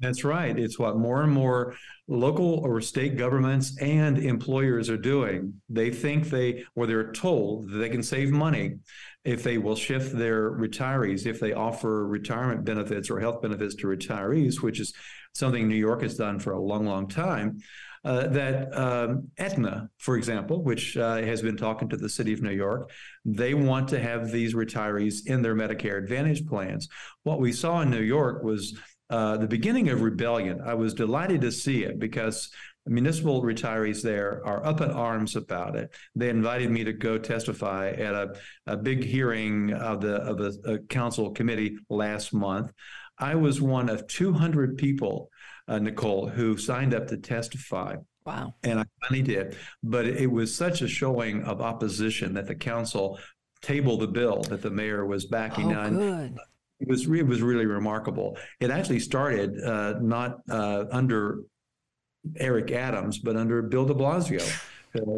That's 0.00 0.24
right. 0.24 0.58
It's 0.58 0.78
what 0.78 0.96
more 0.96 1.22
and 1.22 1.32
more 1.32 1.74
local 2.08 2.60
or 2.60 2.80
state 2.80 3.16
governments 3.16 3.80
and 3.80 4.18
employers 4.18 4.90
are 4.90 4.96
doing. 4.96 5.54
They 5.68 5.90
think 5.90 6.28
they, 6.28 6.64
or 6.74 6.86
they're 6.86 7.12
told 7.12 7.70
that 7.70 7.78
they 7.78 7.88
can 7.88 8.02
save 8.02 8.30
money 8.30 8.78
if 9.24 9.42
they 9.42 9.58
will 9.58 9.76
shift 9.76 10.16
their 10.16 10.50
retirees, 10.50 11.26
if 11.26 11.38
they 11.38 11.52
offer 11.52 12.06
retirement 12.06 12.64
benefits 12.64 13.10
or 13.10 13.20
health 13.20 13.42
benefits 13.42 13.74
to 13.76 13.86
retirees, 13.86 14.60
which 14.60 14.80
is 14.80 14.94
something 15.34 15.68
New 15.68 15.76
York 15.76 16.02
has 16.02 16.16
done 16.16 16.38
for 16.38 16.52
a 16.52 16.60
long, 16.60 16.86
long 16.86 17.06
time. 17.06 17.58
Uh, 18.04 18.26
that 18.26 18.76
um, 18.76 19.28
Aetna, 19.38 19.88
for 19.98 20.16
example, 20.16 20.64
which 20.64 20.96
uh, 20.96 21.18
has 21.18 21.40
been 21.40 21.56
talking 21.56 21.88
to 21.88 21.96
the 21.96 22.08
city 22.08 22.32
of 22.32 22.42
New 22.42 22.50
York, 22.50 22.90
they 23.24 23.54
want 23.54 23.88
to 23.88 24.00
have 24.00 24.32
these 24.32 24.54
retirees 24.54 25.24
in 25.26 25.40
their 25.40 25.54
Medicare 25.54 25.98
Advantage 25.98 26.44
plans. 26.44 26.88
What 27.22 27.38
we 27.38 27.52
saw 27.52 27.80
in 27.82 27.90
New 27.90 28.02
York 28.02 28.42
was 28.42 28.76
uh, 29.08 29.36
the 29.36 29.46
beginning 29.46 29.88
of 29.88 30.02
rebellion. 30.02 30.60
I 30.64 30.74
was 30.74 30.94
delighted 30.94 31.42
to 31.42 31.52
see 31.52 31.84
it 31.84 32.00
because 32.00 32.50
municipal 32.86 33.42
retirees 33.42 34.02
there 34.02 34.40
are 34.44 34.64
up 34.66 34.80
in 34.80 34.90
arms 34.90 35.36
about 35.36 35.76
it. 35.76 35.94
They 36.14 36.28
invited 36.28 36.70
me 36.70 36.84
to 36.84 36.92
go 36.92 37.18
testify 37.18 37.90
at 37.90 38.14
a, 38.14 38.34
a 38.66 38.76
big 38.76 39.04
hearing 39.04 39.72
of 39.74 40.00
the 40.00 40.16
of 40.16 40.40
a, 40.40 40.72
a 40.72 40.78
council 40.78 41.30
committee 41.30 41.76
last 41.88 42.34
month. 42.34 42.72
I 43.18 43.34
was 43.36 43.60
one 43.60 43.88
of 43.88 44.06
200 44.08 44.78
people 44.78 45.30
uh, 45.68 45.78
Nicole, 45.78 46.28
who 46.28 46.56
signed 46.56 46.94
up 46.94 47.06
to 47.08 47.16
testify. 47.16 47.96
Wow. 48.24 48.54
And 48.62 48.80
I 48.80 48.84
finally 49.02 49.22
did. 49.22 49.56
But 49.82 50.06
it 50.06 50.30
was 50.30 50.54
such 50.54 50.82
a 50.82 50.88
showing 50.88 51.42
of 51.44 51.60
opposition 51.60 52.34
that 52.34 52.46
the 52.46 52.54
council 52.54 53.18
tabled 53.62 54.00
the 54.00 54.08
bill 54.08 54.42
that 54.42 54.62
the 54.62 54.70
mayor 54.70 55.06
was 55.06 55.26
backing 55.26 55.74
oh, 55.74 55.80
on. 55.80 55.96
Good. 55.96 56.38
It 56.80 56.88
was, 56.88 57.06
it 57.06 57.26
was 57.26 57.42
really 57.42 57.66
remarkable. 57.66 58.36
It 58.60 58.70
actually 58.70 59.00
started 59.00 59.60
uh, 59.62 59.94
not 60.00 60.40
uh, 60.50 60.86
under 60.90 61.42
Eric 62.36 62.72
Adams, 62.72 63.18
but 63.18 63.36
under 63.36 63.62
Bill 63.62 63.84
de 63.84 63.94
Blasio. 63.94 64.40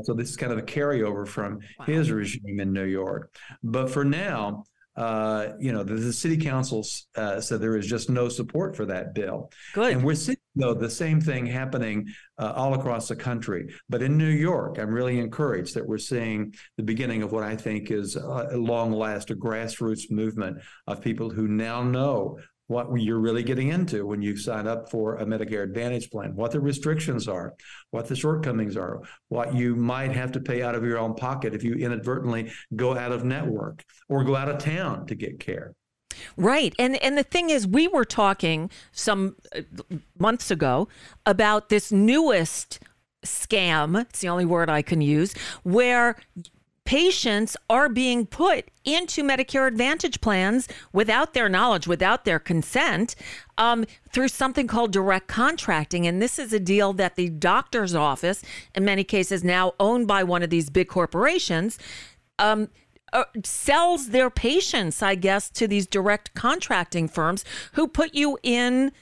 So 0.04 0.14
this 0.14 0.30
is 0.30 0.37
kind 0.37 0.52
of 0.52 0.59
a 0.59 0.62
carryover 0.62 1.26
from 1.26 1.59
wow. 1.78 1.87
his 1.87 2.11
regime 2.11 2.61
in 2.61 2.72
New 2.72 2.85
York. 2.85 3.35
But 3.62 3.90
for 3.90 4.04
now, 4.04 4.64
uh, 4.96 5.48
you 5.59 5.72
know, 5.72 5.83
the, 5.83 5.94
the 5.94 6.12
city 6.12 6.37
council 6.37 6.87
uh, 7.16 7.40
said 7.40 7.61
there 7.61 7.76
is 7.76 7.87
just 7.87 8.09
no 8.09 8.28
support 8.28 8.76
for 8.76 8.87
that 8.87 9.14
bill. 9.14 9.50
Good. 9.72 9.92
And 9.92 10.04
we're 10.04 10.14
seeing, 10.14 10.38
though, 10.54 10.74
the 10.74 10.90
same 10.90 11.20
thing 11.20 11.46
happening 11.46 12.07
uh, 12.38 12.52
all 12.54 12.74
across 12.74 13.09
the 13.09 13.16
country. 13.16 13.74
But 13.88 14.02
in 14.02 14.16
New 14.16 14.28
York, 14.30 14.78
I'm 14.78 14.90
really 14.90 15.18
encouraged 15.18 15.74
that 15.74 15.87
we're 15.87 15.98
seeing 15.98 16.54
the 16.76 16.85
beginning 16.85 17.22
of 17.22 17.33
what 17.33 17.42
I 17.42 17.57
think 17.57 17.90
is 17.90 18.16
a 18.16 18.57
long 18.57 18.92
last, 18.92 19.30
a 19.30 19.35
grassroots 19.35 20.11
movement 20.11 20.59
of 20.87 21.00
people 21.00 21.30
who 21.30 21.48
now 21.48 21.83
know 21.83 22.38
what 22.66 22.88
you're 22.96 23.18
really 23.18 23.42
getting 23.42 23.68
into 23.68 24.07
when 24.07 24.22
you 24.22 24.37
sign 24.37 24.66
up 24.66 24.90
for 24.90 25.16
a 25.16 25.24
Medicare 25.24 25.62
Advantage 25.62 26.11
plan, 26.11 26.35
what 26.35 26.50
the 26.50 26.61
restrictions 26.61 27.29
are, 27.29 27.55
what 27.90 28.07
the 28.09 28.16
shortcomings 28.16 28.77
are, 28.77 29.03
what 29.29 29.55
you 29.55 29.77
might 29.77 30.12
have 30.12 30.33
to 30.33 30.40
pay 30.40 30.62
out 30.62 30.74
of 30.74 30.85
your 30.85 30.98
own 30.98 31.14
pocket 31.14 31.55
if 31.55 31.62
you 31.62 31.74
inadvertently 31.74 32.50
go 32.74 32.96
out 32.96 33.12
of 33.12 33.24
network 33.24 33.85
or 34.09 34.24
go 34.24 34.35
out 34.35 34.48
of 34.48 34.59
town 34.59 35.07
to 35.07 35.14
get 35.14 35.38
care. 35.38 35.74
Right. 36.37 36.74
And 36.79 36.96
and 37.03 37.18
the 37.18 37.24
thing 37.24 37.50
is 37.50 37.66
we 37.66 37.88
were 37.88 38.05
talking 38.05 38.70
some 38.92 39.37
uh, 39.55 39.62
months 40.18 40.50
ago 40.50 40.88
about 41.27 41.68
this 41.68 41.90
newest 41.90 42.79
scam, 43.24 44.00
it's 44.00 44.20
the 44.20 44.29
only 44.29 44.44
word 44.44 44.70
I 44.70 44.83
can 44.83 45.00
use, 45.00 45.35
where 45.62 46.16
patients 46.85 47.57
are 47.70 47.88
being 47.88 48.27
put 48.27 48.66
into 48.85 49.23
Medicare 49.23 49.66
Advantage 49.66 50.20
plans 50.20 50.68
without 50.92 51.33
their 51.33 51.49
knowledge, 51.49 51.87
without 51.87 52.25
their 52.25 52.38
consent, 52.38 53.14
um, 53.57 53.87
through 54.12 54.29
something 54.29 54.66
called 54.66 54.92
direct 54.92 55.27
contracting. 55.27 56.07
And 56.07 56.20
this 56.20 56.38
is 56.38 56.53
a 56.53 56.61
deal 56.61 56.92
that 56.94 57.16
the 57.16 57.31
doctor's 57.31 57.94
office, 57.94 58.42
in 58.75 58.85
many 58.85 59.05
cases 59.05 59.42
now 59.42 59.73
owned 59.81 60.07
by 60.07 60.23
one 60.23 60.42
of 60.42 60.51
these 60.51 60.68
big 60.68 60.88
corporations, 60.88 61.79
um, 62.38 62.68
uh, 63.12 63.25
sells 63.44 64.09
their 64.09 64.29
patients, 64.29 65.03
I 65.03 65.14
guess, 65.14 65.49
to 65.51 65.68
these 65.68 65.87
direct 65.87 66.35
contracting 66.35 67.09
firms 67.09 67.44
who 67.73 67.87
put 67.87 68.14
you 68.14 68.38
in 68.42 68.92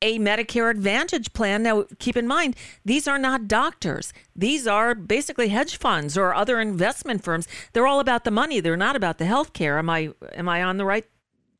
a 0.00 0.18
Medicare 0.18 0.70
Advantage 0.70 1.32
plan. 1.32 1.62
Now, 1.62 1.84
keep 1.98 2.16
in 2.16 2.26
mind, 2.26 2.56
these 2.84 3.08
are 3.08 3.18
not 3.18 3.48
doctors. 3.48 4.12
These 4.34 4.66
are 4.66 4.94
basically 4.94 5.48
hedge 5.48 5.76
funds 5.76 6.16
or 6.16 6.34
other 6.34 6.60
investment 6.60 7.24
firms. 7.24 7.48
They're 7.72 7.86
all 7.86 8.00
about 8.00 8.24
the 8.24 8.30
money. 8.30 8.60
They're 8.60 8.76
not 8.76 8.96
about 8.96 9.18
the 9.18 9.26
health 9.26 9.52
care. 9.52 9.78
Am 9.78 9.90
I 9.90 10.10
am 10.34 10.48
I 10.48 10.62
on 10.62 10.76
the 10.76 10.84
right 10.84 11.04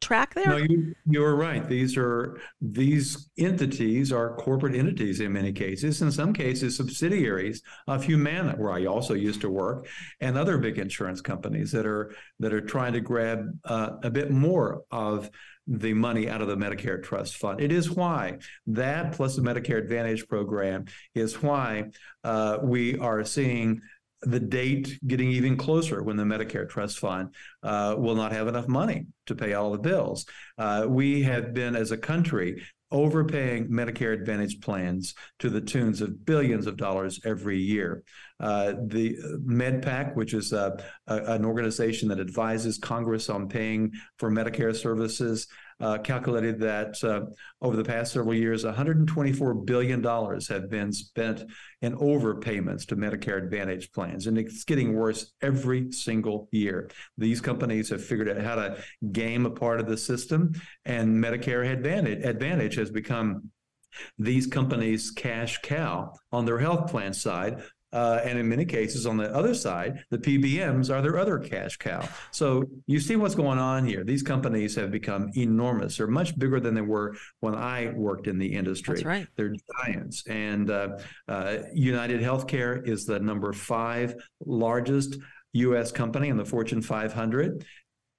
track 0.00 0.34
there? 0.34 0.46
No, 0.46 0.56
you 0.56 0.94
you're 1.06 1.34
right. 1.34 1.68
These 1.68 1.96
are 1.96 2.38
these 2.60 3.30
entities 3.38 4.12
are 4.12 4.36
corporate 4.36 4.74
entities 4.74 5.20
in 5.20 5.32
many 5.32 5.52
cases. 5.52 6.00
In 6.02 6.12
some 6.12 6.32
cases, 6.32 6.76
subsidiaries 6.76 7.62
of 7.86 8.04
Humana, 8.04 8.54
where 8.56 8.72
I 8.72 8.86
also 8.86 9.14
used 9.14 9.40
to 9.40 9.50
work, 9.50 9.88
and 10.20 10.38
other 10.38 10.58
big 10.58 10.78
insurance 10.78 11.20
companies 11.20 11.72
that 11.72 11.86
are 11.86 12.14
that 12.38 12.52
are 12.52 12.60
trying 12.60 12.92
to 12.92 13.00
grab 13.00 13.46
uh, 13.64 13.96
a 14.02 14.10
bit 14.10 14.30
more 14.30 14.82
of 14.90 15.30
the 15.68 15.92
money 15.92 16.28
out 16.28 16.40
of 16.40 16.48
the 16.48 16.56
Medicare 16.56 17.02
Trust 17.02 17.36
Fund. 17.36 17.60
It 17.60 17.70
is 17.70 17.90
why 17.90 18.38
that 18.66 19.12
plus 19.12 19.36
the 19.36 19.42
Medicare 19.42 19.78
Advantage 19.78 20.26
program 20.26 20.86
is 21.14 21.42
why 21.42 21.90
uh, 22.24 22.58
we 22.62 22.98
are 22.98 23.24
seeing 23.24 23.80
the 24.22 24.40
date 24.40 24.98
getting 25.06 25.30
even 25.30 25.56
closer 25.56 26.02
when 26.02 26.16
the 26.16 26.24
Medicare 26.24 26.68
Trust 26.68 26.98
Fund 26.98 27.34
uh, 27.62 27.94
will 27.96 28.16
not 28.16 28.32
have 28.32 28.48
enough 28.48 28.66
money 28.66 29.06
to 29.26 29.34
pay 29.34 29.52
all 29.54 29.70
the 29.70 29.78
bills. 29.78 30.26
Uh, 30.56 30.86
we 30.88 31.22
have 31.22 31.54
been, 31.54 31.76
as 31.76 31.92
a 31.92 31.98
country, 31.98 32.62
overpaying 32.90 33.68
Medicare 33.68 34.14
Advantage 34.14 34.60
plans 34.60 35.14
to 35.38 35.50
the 35.50 35.60
tunes 35.60 36.00
of 36.00 36.24
billions 36.24 36.66
of 36.66 36.76
dollars 36.76 37.20
every 37.24 37.58
year. 37.58 38.02
Uh, 38.40 38.74
the 38.86 39.16
MedPAC, 39.44 40.14
which 40.14 40.34
is 40.34 40.52
a, 40.52 40.78
a, 41.08 41.16
an 41.34 41.44
organization 41.44 42.08
that 42.08 42.20
advises 42.20 42.78
Congress 42.78 43.28
on 43.28 43.48
paying 43.48 43.92
for 44.18 44.30
Medicare 44.30 44.74
services, 44.74 45.48
uh, 45.80 45.98
calculated 45.98 46.58
that 46.58 47.02
uh, 47.04 47.20
over 47.62 47.76
the 47.76 47.84
past 47.84 48.12
several 48.12 48.34
years, 48.34 48.64
$124 48.64 49.64
billion 49.64 50.02
have 50.02 50.70
been 50.70 50.92
spent 50.92 51.44
in 51.82 51.96
overpayments 51.96 52.86
to 52.86 52.96
Medicare 52.96 53.42
Advantage 53.42 53.92
plans. 53.92 54.26
And 54.26 54.36
it's 54.38 54.64
getting 54.64 54.94
worse 54.94 55.32
every 55.40 55.92
single 55.92 56.48
year. 56.50 56.90
These 57.16 57.40
companies 57.40 57.90
have 57.90 58.04
figured 58.04 58.28
out 58.28 58.40
how 58.40 58.56
to 58.56 58.82
game 59.12 59.46
a 59.46 59.50
part 59.50 59.80
of 59.80 59.86
the 59.86 59.96
system, 59.96 60.52
and 60.84 61.22
Medicare 61.22 61.70
Advantage, 61.70 62.24
Advantage 62.24 62.74
has 62.76 62.90
become 62.90 63.50
these 64.18 64.46
companies' 64.46 65.10
cash 65.10 65.58
cow 65.62 66.12
on 66.32 66.44
their 66.44 66.58
health 66.58 66.90
plan 66.90 67.12
side 67.12 67.62
uh, 67.92 68.20
and 68.22 68.38
in 68.38 68.48
many 68.48 68.64
cases, 68.64 69.06
on 69.06 69.16
the 69.16 69.34
other 69.34 69.54
side, 69.54 70.04
the 70.10 70.18
PBMs 70.18 70.94
are 70.94 71.00
their 71.00 71.18
other 71.18 71.38
cash 71.38 71.76
cow. 71.76 72.06
So 72.30 72.64
you 72.86 73.00
see 73.00 73.16
what's 73.16 73.34
going 73.34 73.58
on 73.58 73.86
here. 73.86 74.04
These 74.04 74.22
companies 74.22 74.74
have 74.74 74.90
become 74.90 75.30
enormous. 75.36 75.96
They're 75.96 76.06
much 76.06 76.38
bigger 76.38 76.60
than 76.60 76.74
they 76.74 76.82
were 76.82 77.16
when 77.40 77.54
I 77.54 77.92
worked 77.94 78.26
in 78.26 78.38
the 78.38 78.46
industry. 78.46 78.96
That's 78.96 79.06
right. 79.06 79.26
They're 79.36 79.54
giants. 79.84 80.26
And 80.26 80.70
uh, 80.70 80.98
uh, 81.28 81.58
United 81.72 82.20
Healthcare 82.20 82.86
is 82.86 83.06
the 83.06 83.20
number 83.20 83.52
five 83.52 84.14
largest 84.44 85.16
U.S. 85.54 85.90
company 85.90 86.28
in 86.28 86.36
the 86.36 86.44
Fortune 86.44 86.82
500. 86.82 87.64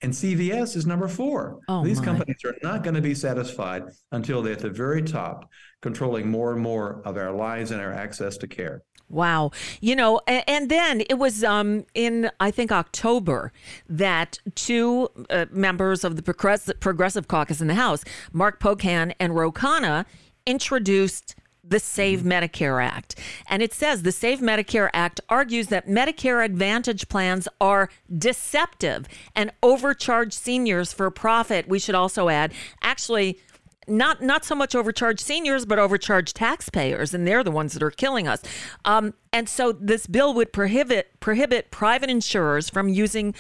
And 0.02 0.14
CVS 0.14 0.78
is 0.78 0.86
number 0.86 1.08
four. 1.08 1.60
Oh, 1.68 1.84
These 1.84 2.00
my. 2.00 2.06
companies 2.06 2.38
are 2.46 2.56
not 2.64 2.84
going 2.84 2.96
to 2.96 3.02
be 3.02 3.14
satisfied 3.14 3.84
until 4.12 4.42
they're 4.42 4.54
at 4.54 4.60
the 4.60 4.70
very 4.70 5.02
top, 5.02 5.50
controlling 5.82 6.30
more 6.30 6.54
and 6.54 6.62
more 6.62 7.02
of 7.04 7.18
our 7.18 7.32
lives 7.32 7.72
and 7.72 7.82
our 7.82 7.92
access 7.92 8.38
to 8.38 8.48
care. 8.48 8.84
Wow. 9.10 9.52
You 9.82 9.96
know, 9.96 10.22
and, 10.28 10.44
and 10.48 10.70
then 10.70 11.02
it 11.10 11.18
was 11.18 11.44
um, 11.44 11.86
in, 11.94 12.30
I 12.40 12.52
think, 12.52 12.72
October 12.72 13.52
that 13.90 14.40
two 14.56 15.10
uh, 15.30 15.48
members 15.52 16.04
of 16.04 16.16
the 16.16 16.22
Progressive, 16.22 16.80
Progressive 16.80 17.28
Caucus 17.28 17.60
in 17.60 17.68
the 17.68 17.76
House, 17.76 18.04
Mark 18.32 18.60
Pocan 18.60 19.14
and 19.20 19.36
Ro 19.36 19.52
Khanna, 19.52 20.06
introduced 20.46 21.36
the 21.70 21.80
Save 21.80 22.22
Medicare 22.22 22.84
Act. 22.84 23.16
And 23.48 23.62
it 23.62 23.74
says 23.74 24.04
the 24.04 24.12
Save 24.12 24.40
Medicare 24.40 24.90
Act 24.94 25.22
argues 25.30 25.68
that 25.68 25.88
Medicare 25.88 26.44
Advantage 26.44 27.08
plans 27.08 27.48
are 27.62 27.90
deceptive 28.16 29.08
and 29.36 29.52
overcharge 29.64 30.34
seniors 30.34 30.92
for 30.92 31.10
profit. 31.10 31.68
We 31.68 31.80
should 31.80 31.96
also 31.96 32.30
add, 32.30 32.54
actually, 32.82 33.40
not 33.88 34.22
not 34.22 34.46
so 34.46 34.56
much 34.56 34.76
overcharge 34.76 35.20
seniors, 35.20 35.66
but 35.66 35.80
overcharge 35.80 36.34
taxpayers, 36.34 37.14
and 37.14 37.28
they're 37.28 37.44
the 37.44 37.52
ones 37.52 37.74
that 37.74 37.82
are 37.82 37.92
killing 37.92 38.28
us. 38.28 38.42
Um, 38.86 39.16
and 39.34 39.50
so 39.50 39.72
this 39.72 40.06
bill 40.06 40.34
would 40.36 40.54
prohibit 40.54 41.20
prohibit 41.20 41.72
private 41.72 42.10
insurers 42.10 42.70
from 42.70 42.90
using 42.90 43.34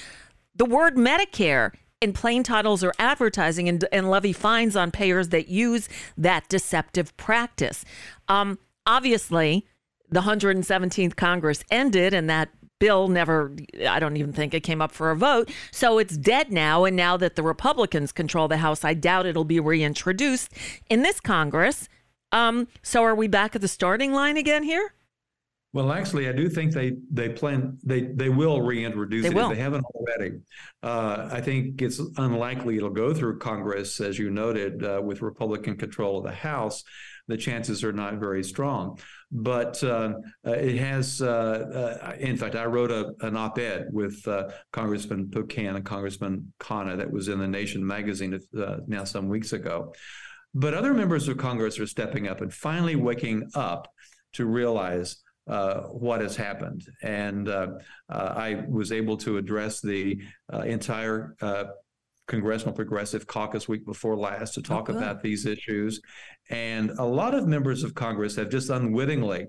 the 0.56 0.66
word 0.66 0.96
Medicare 0.96 1.74
in 2.02 2.14
plain 2.14 2.44
titles 2.44 2.84
or 2.84 2.94
advertising 2.98 3.68
and, 3.68 3.86
and 3.92 4.10
levy 4.10 4.32
fines 4.32 4.76
on 4.76 4.90
payers 4.90 5.30
that 5.30 5.50
use 5.50 5.90
that 6.18 6.48
deceptive 6.48 7.16
practice. 7.18 7.84
Um, 8.30 8.60
obviously, 8.86 9.66
the 10.10 10.22
117th 10.22 11.16
Congress 11.16 11.64
ended, 11.70 12.14
and 12.14 12.30
that 12.30 12.50
bill 12.80 13.10
never, 13.10 13.54
I 13.88 14.00
don't 14.00 14.18
even 14.18 14.34
think 14.34 14.54
it 14.54 14.62
came 14.62 14.82
up 14.82 14.92
for 14.92 15.12
a 15.12 15.16
vote. 15.16 15.52
So 15.72 16.00
it's 16.00 16.18
dead 16.18 16.52
now. 16.52 16.86
And 16.86 16.96
now 16.96 17.18
that 17.18 17.36
the 17.36 17.44
Republicans 17.44 18.12
control 18.12 18.48
the 18.48 18.58
House, 18.58 18.84
I 18.84 18.94
doubt 18.94 19.26
it'll 19.26 19.44
be 19.44 19.60
reintroduced 19.60 20.54
in 20.90 21.02
this 21.02 21.20
Congress. 21.20 21.90
Um, 22.32 22.68
so 22.82 23.04
are 23.04 23.16
we 23.16 23.28
back 23.28 23.56
at 23.56 23.62
the 23.62 23.68
starting 23.68 24.14
line 24.14 24.38
again 24.38 24.64
here? 24.64 24.94
Well, 25.72 25.92
actually, 25.92 26.28
I 26.28 26.32
do 26.32 26.50
think 26.50 26.74
they 26.74 26.94
they 27.12 27.30
plan 27.30 27.78
they 27.84 28.02
they 28.02 28.30
will 28.30 28.60
reintroduce 28.62 29.24
they 29.24 29.30
it 29.30 29.36
will. 29.36 29.52
if 29.52 29.58
they 29.58 29.62
haven't 29.62 29.86
already. 29.94 30.40
Uh, 30.82 31.30
I 31.32 31.42
think 31.42 31.80
it's 31.84 32.00
unlikely 32.18 32.78
it'll 32.78 32.90
go 32.90 33.14
through 33.14 33.38
Congress, 33.38 34.02
as 34.02 34.18
you 34.18 34.32
noted, 34.32 34.84
uh, 34.84 35.00
with 35.04 35.22
Republican 35.22 35.78
control 35.78 36.18
of 36.18 36.24
the 36.24 36.32
House. 36.32 36.84
The 37.30 37.38
chances 37.38 37.84
are 37.84 37.94
not 37.94 38.16
very 38.16 38.44
strong, 38.44 39.00
but 39.32 39.82
uh, 39.84 40.14
uh 40.46 40.52
it 40.52 40.78
has. 40.78 41.22
Uh, 41.22 41.30
uh, 42.04 42.16
in 42.20 42.36
fact, 42.36 42.56
I 42.56 42.66
wrote 42.66 42.92
a, 42.92 43.14
an 43.22 43.38
op-ed 43.38 43.88
with 43.92 44.28
Congressman 44.74 45.28
Pocan 45.28 45.76
and 45.76 45.86
Congressman 45.86 46.52
Khanna 46.60 46.98
that 46.98 47.10
was 47.10 47.30
in 47.30 47.40
the 47.40 47.48
Nation 47.48 47.86
magazine 47.86 48.38
now 48.88 49.04
some 49.04 49.30
weeks 49.30 49.54
ago. 49.54 49.94
But 50.54 50.74
other 50.74 50.94
members 50.94 51.28
of 51.28 51.38
Congress 51.38 51.80
are 51.80 51.88
stepping 51.88 52.28
up 52.28 52.42
and 52.42 52.54
finally 52.54 52.96
waking 52.96 53.50
up 53.54 53.88
to 54.34 54.46
realize 54.46 55.18
uh, 55.50 55.82
what 55.84 56.22
has 56.22 56.36
happened. 56.36 56.88
And 57.02 57.50
uh, 57.50 57.68
uh, 58.10 58.34
I 58.36 58.64
was 58.68 58.92
able 58.92 59.18
to 59.18 59.38
address 59.38 59.82
the 59.82 60.22
uh, 60.54 60.60
entire 60.60 61.36
uh, 61.42 61.66
Congressional 62.30 62.74
Progressive 62.74 63.28
Caucus 63.28 63.68
week 63.68 63.86
before 63.86 64.16
last 64.16 64.54
to 64.54 64.62
talk 64.62 64.90
oh, 64.90 64.96
about 64.96 65.22
these 65.22 65.46
issues. 65.46 66.00
And 66.50 66.92
a 66.92 67.04
lot 67.04 67.36
of 67.36 67.48
members 67.48 67.84
of 67.84 67.94
Congress 67.94 68.38
have 68.38 68.50
just 68.50 68.70
unwittingly 68.70 69.48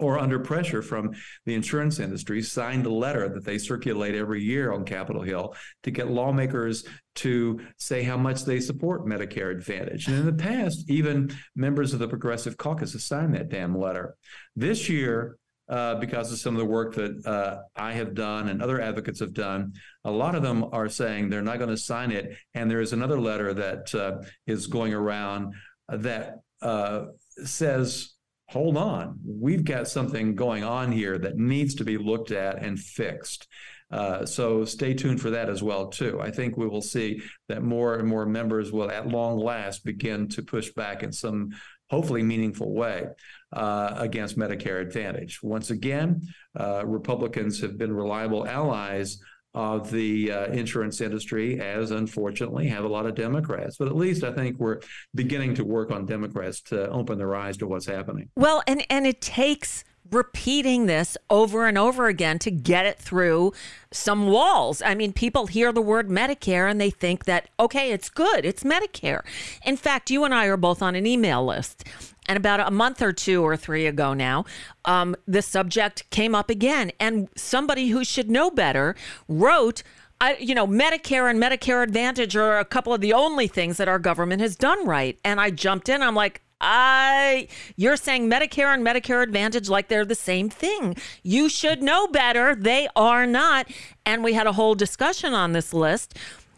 or 0.00 0.18
under 0.18 0.38
pressure 0.38 0.82
from 0.82 1.12
the 1.44 1.54
insurance 1.54 1.98
industry, 1.98 2.40
signed 2.40 2.86
a 2.86 2.92
letter 2.92 3.28
that 3.28 3.44
they 3.44 3.58
circulate 3.58 4.14
every 4.14 4.42
year 4.42 4.72
on 4.72 4.84
Capitol 4.84 5.22
Hill 5.22 5.54
to 5.82 5.90
get 5.90 6.08
lawmakers 6.10 6.84
to 7.16 7.60
say 7.78 8.04
how 8.04 8.16
much 8.16 8.44
they 8.44 8.60
support 8.60 9.06
Medicare 9.06 9.50
Advantage. 9.50 10.06
And 10.06 10.16
in 10.16 10.26
the 10.26 10.32
past, 10.32 10.88
even 10.88 11.34
members 11.56 11.92
of 11.94 11.98
the 11.98 12.06
Progressive 12.06 12.56
Caucus 12.56 12.92
have 12.92 13.02
signed 13.02 13.34
that 13.34 13.48
damn 13.48 13.76
letter. 13.76 14.14
This 14.54 14.88
year, 14.88 15.36
uh, 15.68 15.96
because 15.96 16.32
of 16.32 16.38
some 16.38 16.54
of 16.54 16.58
the 16.58 16.64
work 16.64 16.94
that 16.94 17.26
uh, 17.26 17.62
I 17.76 17.92
have 17.92 18.14
done 18.14 18.48
and 18.48 18.62
other 18.62 18.80
advocates 18.80 19.20
have 19.20 19.34
done. 19.34 19.74
A 20.04 20.10
lot 20.10 20.34
of 20.34 20.42
them 20.42 20.64
are 20.72 20.88
saying 20.88 21.28
they're 21.28 21.42
not 21.42 21.58
going 21.58 21.70
to 21.70 21.76
sign 21.76 22.10
it. 22.10 22.36
And 22.54 22.70
there 22.70 22.80
is 22.80 22.92
another 22.92 23.20
letter 23.20 23.52
that 23.54 23.94
uh, 23.94 24.22
is 24.46 24.66
going 24.66 24.94
around 24.94 25.54
that 25.88 26.40
uh, 26.62 27.06
says 27.44 28.14
hold 28.48 28.78
on, 28.78 29.18
we've 29.26 29.64
got 29.64 29.88
something 29.88 30.34
going 30.34 30.64
on 30.64 30.90
here 30.90 31.18
that 31.18 31.36
needs 31.36 31.74
to 31.74 31.84
be 31.84 31.98
looked 31.98 32.30
at 32.30 32.62
and 32.62 32.78
fixed. 32.78 33.46
Uh, 33.90 34.24
so 34.24 34.64
stay 34.64 34.94
tuned 34.94 35.20
for 35.20 35.30
that 35.30 35.48
as 35.48 35.62
well 35.62 35.88
too. 35.88 36.20
I 36.20 36.30
think 36.30 36.56
we 36.56 36.66
will 36.66 36.82
see 36.82 37.22
that 37.48 37.62
more 37.62 37.96
and 37.96 38.08
more 38.08 38.26
members 38.26 38.72
will, 38.72 38.90
at 38.90 39.08
long 39.08 39.38
last, 39.38 39.84
begin 39.84 40.28
to 40.28 40.42
push 40.42 40.70
back 40.70 41.02
in 41.02 41.12
some 41.12 41.50
hopefully 41.90 42.22
meaningful 42.22 42.74
way 42.74 43.06
uh, 43.52 43.94
against 43.96 44.38
Medicare 44.38 44.80
Advantage. 44.80 45.40
Once 45.42 45.70
again, 45.70 46.22
uh, 46.58 46.84
Republicans 46.86 47.60
have 47.60 47.78
been 47.78 47.92
reliable 47.92 48.46
allies 48.46 49.18
of 49.54 49.90
the 49.90 50.30
uh, 50.30 50.46
insurance 50.46 51.00
industry, 51.00 51.58
as 51.60 51.90
unfortunately 51.90 52.68
have 52.68 52.84
a 52.84 52.88
lot 52.88 53.06
of 53.06 53.14
Democrats. 53.14 53.76
But 53.78 53.88
at 53.88 53.96
least 53.96 54.22
I 54.22 54.32
think 54.32 54.58
we're 54.58 54.80
beginning 55.14 55.54
to 55.54 55.64
work 55.64 55.90
on 55.90 56.06
Democrats 56.06 56.60
to 56.62 56.88
open 56.90 57.18
their 57.18 57.34
eyes 57.34 57.56
to 57.58 57.66
what's 57.66 57.86
happening. 57.86 58.28
Well, 58.36 58.62
and 58.66 58.84
and 58.90 59.06
it 59.06 59.20
takes 59.20 59.84
repeating 60.10 60.86
this 60.86 61.16
over 61.28 61.66
and 61.66 61.76
over 61.76 62.06
again 62.06 62.38
to 62.38 62.50
get 62.50 62.86
it 62.86 62.98
through 62.98 63.52
some 63.90 64.28
walls. 64.28 64.80
I 64.82 64.94
mean, 64.94 65.12
people 65.12 65.46
hear 65.46 65.72
the 65.72 65.82
word 65.82 66.08
Medicare 66.08 66.70
and 66.70 66.80
they 66.80 66.90
think 66.90 67.24
that, 67.26 67.48
okay, 67.60 67.92
it's 67.92 68.08
good, 68.08 68.44
it's 68.44 68.62
Medicare. 68.62 69.22
In 69.64 69.76
fact, 69.76 70.10
you 70.10 70.24
and 70.24 70.34
I 70.34 70.46
are 70.46 70.56
both 70.56 70.82
on 70.82 70.94
an 70.94 71.06
email 71.06 71.44
list. 71.44 71.84
And 72.28 72.36
about 72.36 72.60
a 72.60 72.70
month 72.70 73.00
or 73.00 73.12
two 73.12 73.42
or 73.42 73.56
three 73.56 73.86
ago 73.86 74.12
now, 74.12 74.44
um, 74.84 75.16
the 75.26 75.42
subject 75.42 76.08
came 76.10 76.34
up 76.34 76.50
again. 76.50 76.92
And 77.00 77.28
somebody 77.36 77.88
who 77.88 78.04
should 78.04 78.30
know 78.30 78.50
better 78.50 78.94
wrote, 79.26 79.82
I, 80.20 80.36
you 80.36 80.54
know, 80.54 80.66
Medicare 80.66 81.30
and 81.30 81.42
Medicare 81.42 81.82
Advantage 81.82 82.36
are 82.36 82.58
a 82.58 82.64
couple 82.64 82.92
of 82.92 83.00
the 83.00 83.12
only 83.12 83.46
things 83.46 83.78
that 83.78 83.88
our 83.88 83.98
government 83.98 84.42
has 84.42 84.56
done 84.56 84.86
right. 84.86 85.18
And 85.24 85.40
I 85.40 85.50
jumped 85.50 85.88
in. 85.88 86.02
I'm 86.02 86.14
like, 86.14 86.42
I, 86.60 87.48
you're 87.76 87.96
saying 87.96 88.28
Medicare 88.28 88.74
and 88.74 88.84
Medicare 88.84 89.22
Advantage 89.22 89.68
like 89.68 89.88
they're 89.88 90.04
the 90.04 90.16
same 90.16 90.50
thing. 90.50 90.96
You 91.22 91.48
should 91.48 91.82
know 91.82 92.08
better. 92.08 92.54
They 92.54 92.88
are 92.96 93.26
not. 93.26 93.70
And 94.04 94.24
we 94.24 94.32
had 94.32 94.46
a 94.46 94.52
whole 94.52 94.74
discussion 94.74 95.34
on 95.34 95.52
this 95.52 95.72
list 95.72 96.14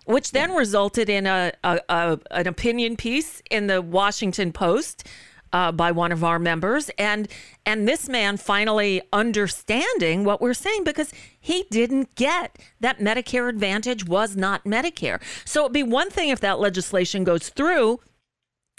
which 0.07 0.33
then 0.33 0.53
resulted 0.53 1.09
in 1.09 1.27
a, 1.27 1.53
a, 1.63 1.81
a, 1.89 2.19
an 2.33 2.47
opinion 2.49 2.97
piece 2.97 3.43
in 3.51 3.69
the 3.69 3.81
Washington 3.81 4.53
Post 4.53 5.07
uh, 5.53 5.73
by 5.73 5.91
one 5.91 6.13
of 6.13 6.25
our 6.25 6.39
members, 6.39 6.91
and 6.99 7.29
and 7.67 7.87
this 7.87 8.09
man 8.09 8.37
finally 8.37 9.03
understanding 9.13 10.25
what 10.25 10.41
we're 10.41 10.55
saying 10.55 10.85
because 10.85 11.13
he 11.39 11.65
didn't 11.71 12.15
get 12.15 12.59
that 12.81 12.99
Medicare 12.99 13.49
Advantage 13.49 14.07
was 14.07 14.37
not 14.37 14.65
Medicare. 14.65 15.21
So 15.45 15.63
it'd 15.63 15.73
be 15.73 15.83
one 15.83 16.11
thing 16.11 16.29
if 16.31 16.41
that 16.41 16.61
legislation 16.61 17.25
goes 17.25 17.49
through 17.49 18.01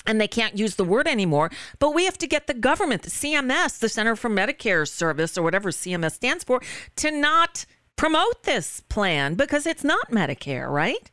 and 0.05 0.19
they 0.19 0.27
can't 0.27 0.57
use 0.57 0.75
the 0.75 0.85
word 0.85 1.07
anymore. 1.07 1.51
But 1.79 1.93
we 1.93 2.05
have 2.05 2.17
to 2.19 2.27
get 2.27 2.47
the 2.47 2.53
government, 2.53 3.03
the 3.03 3.09
CMS, 3.09 3.79
the 3.79 3.89
Center 3.89 4.15
for 4.15 4.29
Medicare 4.29 4.87
Service, 4.87 5.37
or 5.37 5.43
whatever 5.43 5.69
CMS 5.71 6.13
stands 6.13 6.43
for, 6.43 6.61
to 6.97 7.11
not 7.11 7.65
promote 7.95 8.43
this 8.43 8.81
plan 8.89 9.35
because 9.35 9.67
it's 9.67 9.83
not 9.83 10.09
Medicare, 10.09 10.69
right? 10.69 11.10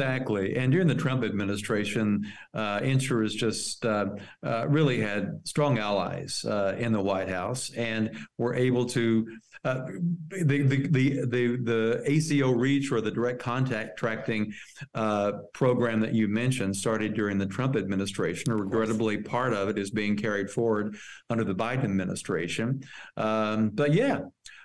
Exactly. 0.00 0.56
And 0.56 0.72
during 0.72 0.88
the 0.88 0.94
Trump 0.94 1.24
administration, 1.24 2.26
uh, 2.54 2.80
insurers 2.82 3.34
just 3.34 3.84
uh, 3.84 4.06
uh, 4.42 4.66
really 4.66 4.98
had 4.98 5.40
strong 5.44 5.78
allies 5.78 6.42
uh, 6.46 6.74
in 6.78 6.92
the 6.92 7.02
White 7.02 7.28
House 7.28 7.70
and 7.74 8.10
were 8.38 8.54
able 8.54 8.86
to. 8.86 9.26
Uh, 9.62 9.84
the, 10.30 10.62
the, 10.62 10.88
the, 10.88 11.26
the, 11.26 11.56
the 11.62 12.02
ACO 12.06 12.50
REACH 12.50 12.90
or 12.90 13.02
the 13.02 13.10
direct 13.10 13.40
contact 13.40 13.98
tracking 13.98 14.50
uh, 14.94 15.32
program 15.52 16.00
that 16.00 16.14
you 16.14 16.28
mentioned 16.28 16.74
started 16.74 17.12
during 17.12 17.36
the 17.36 17.44
Trump 17.44 17.76
administration. 17.76 18.54
Regrettably, 18.54 19.18
part 19.18 19.52
of 19.52 19.68
it 19.68 19.78
is 19.78 19.90
being 19.90 20.16
carried 20.16 20.48
forward 20.48 20.96
under 21.28 21.44
the 21.44 21.54
Biden 21.54 21.84
administration. 21.84 22.82
Um, 23.18 23.68
but 23.68 23.92
yeah, 23.92 24.20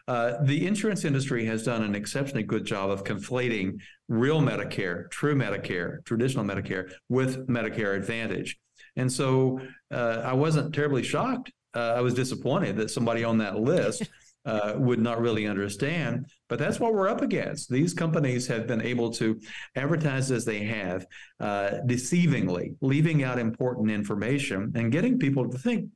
uh, 0.08 0.44
the 0.44 0.68
insurance 0.68 1.04
industry 1.04 1.46
has 1.46 1.64
done 1.64 1.84
an 1.84 1.96
exceptionally 1.96 2.44
good 2.44 2.66
job 2.66 2.90
of 2.90 3.04
conflating 3.04 3.80
real 4.08 4.42
Medicare, 4.42 5.10
true 5.10 5.36
Medicare, 5.36 6.04
traditional 6.06 6.46
Medicare 6.46 6.92
with 7.10 7.48
Medicare 7.48 7.96
Advantage. 7.96 8.58
And 8.96 9.12
so 9.12 9.60
uh, 9.92 10.22
I 10.24 10.34
wasn't 10.34 10.74
terribly 10.74 11.04
shocked. 11.04 11.52
Uh, 11.74 11.94
I 11.98 12.02
was 12.02 12.14
disappointed 12.14 12.78
that 12.78 12.92
somebody 12.92 13.24
on 13.24 13.40
that 13.40 13.60
list 13.60 14.04
uh, 14.46 14.74
would 14.78 15.00
not 15.00 15.20
really 15.20 15.48
understand. 15.48 16.28
But 16.48 16.60
that's 16.60 16.80
what 16.80 16.94
we're 16.94 17.10
up 17.10 17.22
against. 17.22 17.70
These 17.70 17.96
companies 17.96 18.46
have 18.48 18.68
been 18.68 18.82
able 18.82 19.10
to 19.14 19.40
advertise 19.76 20.30
as 20.32 20.46
they 20.46 20.64
have, 20.66 21.06
uh, 21.40 21.80
deceivingly, 21.88 22.76
leaving 22.82 23.24
out 23.24 23.40
important 23.40 23.90
information 23.90 24.72
and 24.76 24.92
getting 24.92 25.18
people 25.18 25.50
to 25.50 25.58
think 25.58 25.90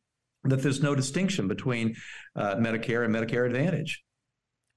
that 0.43 0.61
there's 0.61 0.81
no 0.81 0.95
distinction 0.95 1.47
between 1.47 1.95
uh, 2.35 2.55
Medicare 2.55 3.05
and 3.05 3.13
Medicare 3.13 3.45
Advantage. 3.45 4.03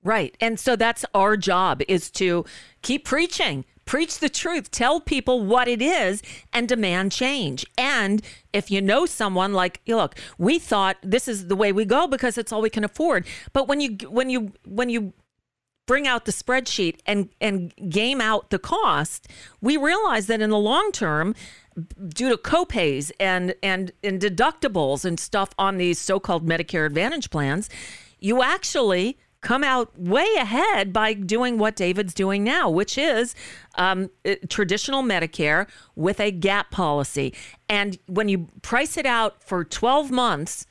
Right. 0.05 0.37
And 0.41 0.59
so 0.59 0.75
that's 0.75 1.05
our 1.15 1.37
job 1.37 1.81
is 1.87 2.11
to 2.13 2.45
keep 2.83 3.05
preaching, 3.05 3.65
preach 3.85 4.19
the 4.19 4.29
truth, 4.29 4.73
tell 4.73 5.01
people 5.01 5.45
what 5.45 5.69
it 5.69 5.81
is 5.81 6.23
and 6.53 6.69
demand 6.69 7.13
change. 7.13 7.65
And 7.79 8.21
if 8.53 8.69
you 8.69 8.83
know 8.83 9.07
someone 9.07 9.53
like, 9.53 9.81
look, 9.87 10.17
we 10.39 10.59
thought 10.59 10.97
this 11.05 11.29
is 11.29 11.47
the 11.47 11.55
way 11.55 11.71
we 11.71 11.85
go 11.85 12.09
because 12.09 12.37
it's 12.37 12.53
all 12.53 12.61
we 12.61 12.71
can 12.71 12.83
afford. 12.83 13.27
But 13.53 13.69
when 13.69 13.81
you 13.81 13.97
when 14.09 14.29
you 14.29 14.53
when 14.67 14.89
you 14.89 15.13
bring 15.93 16.09
out 16.09 16.25
the 16.25 16.33
spreadsheet 16.33 17.01
and 17.05 17.29
and 17.39 17.75
game 17.91 18.19
out 18.19 18.49
the 18.49 18.59
cost, 18.59 19.29
we 19.61 19.77
realize 19.77 20.27
that 20.27 20.41
in 20.41 20.49
the 20.49 20.59
long 20.59 20.91
term 20.91 21.35
due 22.09 22.31
to 22.31 22.37
copays 22.39 23.13
and 23.21 23.55
and 23.63 23.93
and 24.03 24.19
deductibles 24.19 25.05
and 25.05 25.21
stuff 25.21 25.51
on 25.59 25.77
these 25.77 25.99
so-called 25.99 26.49
Medicare 26.49 26.87
Advantage 26.87 27.29
plans, 27.29 27.69
you 28.21 28.43
actually 28.43 29.19
come 29.43 29.63
out 29.63 29.99
way 29.99 30.27
ahead 30.39 30.95
by 30.95 31.13
doing 31.13 31.59
what 31.59 31.77
David's 31.77 32.15
doing 32.15 32.43
now, 32.43 32.71
which 32.71 32.97
is 32.97 33.35
um, 33.75 34.09
traditional 34.49 35.03
Medicare 35.03 35.67
with 35.95 36.21
a 36.21 36.31
gap 36.31 36.71
policy. 36.71 37.35
And 37.69 37.99
when 38.07 38.31
you 38.31 38.49
price 38.63 38.97
it 38.97 39.05
out 39.05 39.43
for 39.43 39.63
12 39.63 40.11
months, 40.11 40.65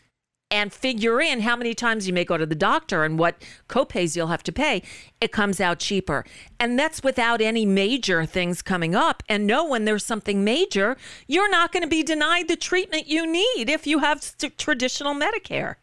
and 0.52 0.74
figure 0.74 1.22
in 1.22 1.42
how 1.42 1.56
many 1.56 1.74
times 1.74 2.06
you 2.06 2.14
may 2.14 2.26
go 2.26 2.38
to 2.38 2.46
the 2.46 2.54
doctor 2.54 3.04
and 3.04 3.18
what 3.18 3.42
copays 3.70 4.16
you'll 4.16 4.28
have 4.28 4.44
to 4.44 4.52
pay, 4.52 4.84
it 5.22 5.32
comes 5.32 5.62
out 5.62 5.80
cheaper. 5.80 6.26
And 6.60 6.78
that's 6.78 7.02
without 7.02 7.42
any 7.42 7.66
major 7.66 8.26
things 8.26 8.62
coming 8.62 8.94
up. 8.94 9.24
And 9.30 9.48
know 9.48 9.66
when 9.68 9.86
there's 9.86 10.06
something 10.06 10.44
major, 10.44 10.98
you're 11.28 11.50
not 11.50 11.72
going 11.72 11.84
to 11.84 11.90
be 11.90 12.04
denied 12.04 12.50
the 12.50 12.58
treatment 12.58 13.08
you 13.08 13.26
need 13.26 13.70
if 13.70 13.88
you 13.88 14.00
have 14.00 14.22
st- 14.22 14.58
traditional 14.58 15.16
Medicare. 15.16 15.76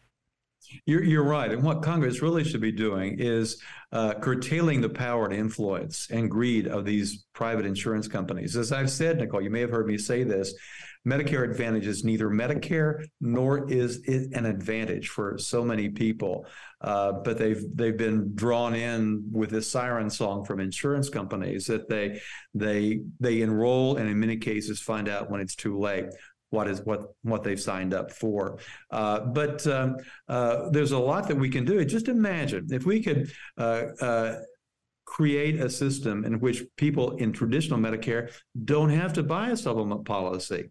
You're, 0.85 1.03
you're 1.03 1.23
right. 1.23 1.51
And 1.51 1.63
what 1.63 1.81
Congress 1.81 2.21
really 2.21 2.43
should 2.43 2.61
be 2.61 2.71
doing 2.71 3.19
is 3.19 3.59
uh, 3.91 4.13
curtailing 4.13 4.81
the 4.81 4.89
power 4.89 5.25
and 5.25 5.33
influence 5.33 6.07
and 6.11 6.29
greed 6.29 6.67
of 6.67 6.85
these 6.85 7.25
private 7.33 7.65
insurance 7.65 8.07
companies. 8.07 8.55
As 8.55 8.71
I've 8.71 8.91
said, 8.91 9.17
Nicole, 9.17 9.41
you 9.41 9.49
may 9.49 9.61
have 9.61 9.71
heard 9.71 9.87
me 9.87 9.97
say 9.97 10.23
this. 10.23 10.53
Medicare 11.07 11.49
Advantage 11.49 11.87
is 11.87 12.03
neither 12.03 12.29
Medicare 12.29 13.05
nor 13.21 13.71
is 13.71 14.01
it 14.05 14.31
an 14.33 14.45
advantage 14.45 15.09
for 15.09 15.37
so 15.37 15.63
many 15.63 15.89
people. 15.89 16.45
Uh, 16.81 17.11
but 17.11 17.37
they've 17.37 17.63
they've 17.73 17.97
been 17.97 18.33
drawn 18.35 18.75
in 18.75 19.23
with 19.31 19.49
this 19.49 19.69
siren 19.69 20.09
song 20.09 20.43
from 20.43 20.59
insurance 20.59 21.09
companies 21.09 21.65
that 21.65 21.87
they 21.89 22.21
they 22.53 23.01
they 23.19 23.41
enroll 23.41 23.97
and 23.97 24.09
in 24.09 24.19
many 24.19 24.37
cases 24.37 24.81
find 24.81 25.07
out 25.07 25.29
when 25.29 25.41
it's 25.41 25.55
too 25.55 25.79
late 25.79 26.05
what 26.49 26.67
is 26.67 26.81
what 26.81 27.13
what 27.23 27.43
they've 27.43 27.61
signed 27.61 27.93
up 27.93 28.11
for. 28.11 28.59
Uh, 28.91 29.21
but 29.21 29.65
um, 29.67 29.95
uh, 30.27 30.69
there's 30.71 30.91
a 30.91 30.99
lot 30.99 31.27
that 31.27 31.35
we 31.35 31.49
can 31.49 31.63
do. 31.63 31.83
Just 31.85 32.07
imagine 32.07 32.67
if 32.71 32.85
we 32.85 33.01
could. 33.01 33.31
Uh, 33.57 33.83
uh, 34.01 34.39
create 35.05 35.59
a 35.59 35.67
system 35.67 36.23
in 36.23 36.39
which 36.39 36.63
people 36.77 37.15
in 37.17 37.33
traditional 37.33 37.79
Medicare 37.79 38.31
don't 38.63 38.91
have 38.91 39.11
to 39.11 39.23
buy 39.23 39.49
a 39.49 39.57
supplement 39.57 40.05
policy. 40.05 40.69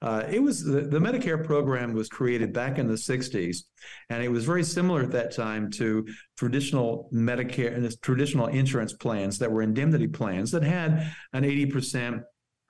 Uh, 0.00 0.24
it 0.30 0.40
was 0.40 0.62
the, 0.62 0.82
the, 0.82 0.98
Medicare 0.98 1.44
program 1.44 1.92
was 1.92 2.08
created 2.08 2.52
back 2.52 2.78
in 2.78 2.86
the 2.86 2.94
60s, 2.94 3.64
and 4.10 4.22
it 4.22 4.28
was 4.28 4.44
very 4.44 4.62
similar 4.62 5.02
at 5.02 5.10
that 5.10 5.34
time 5.34 5.70
to 5.72 6.06
traditional 6.36 7.08
Medicare 7.12 7.74
and 7.74 8.00
traditional 8.00 8.46
insurance 8.46 8.92
plans 8.92 9.38
that 9.38 9.50
were 9.50 9.62
indemnity 9.62 10.06
plans 10.06 10.52
that 10.52 10.62
had 10.62 11.12
an 11.32 11.42
80% 11.42 12.22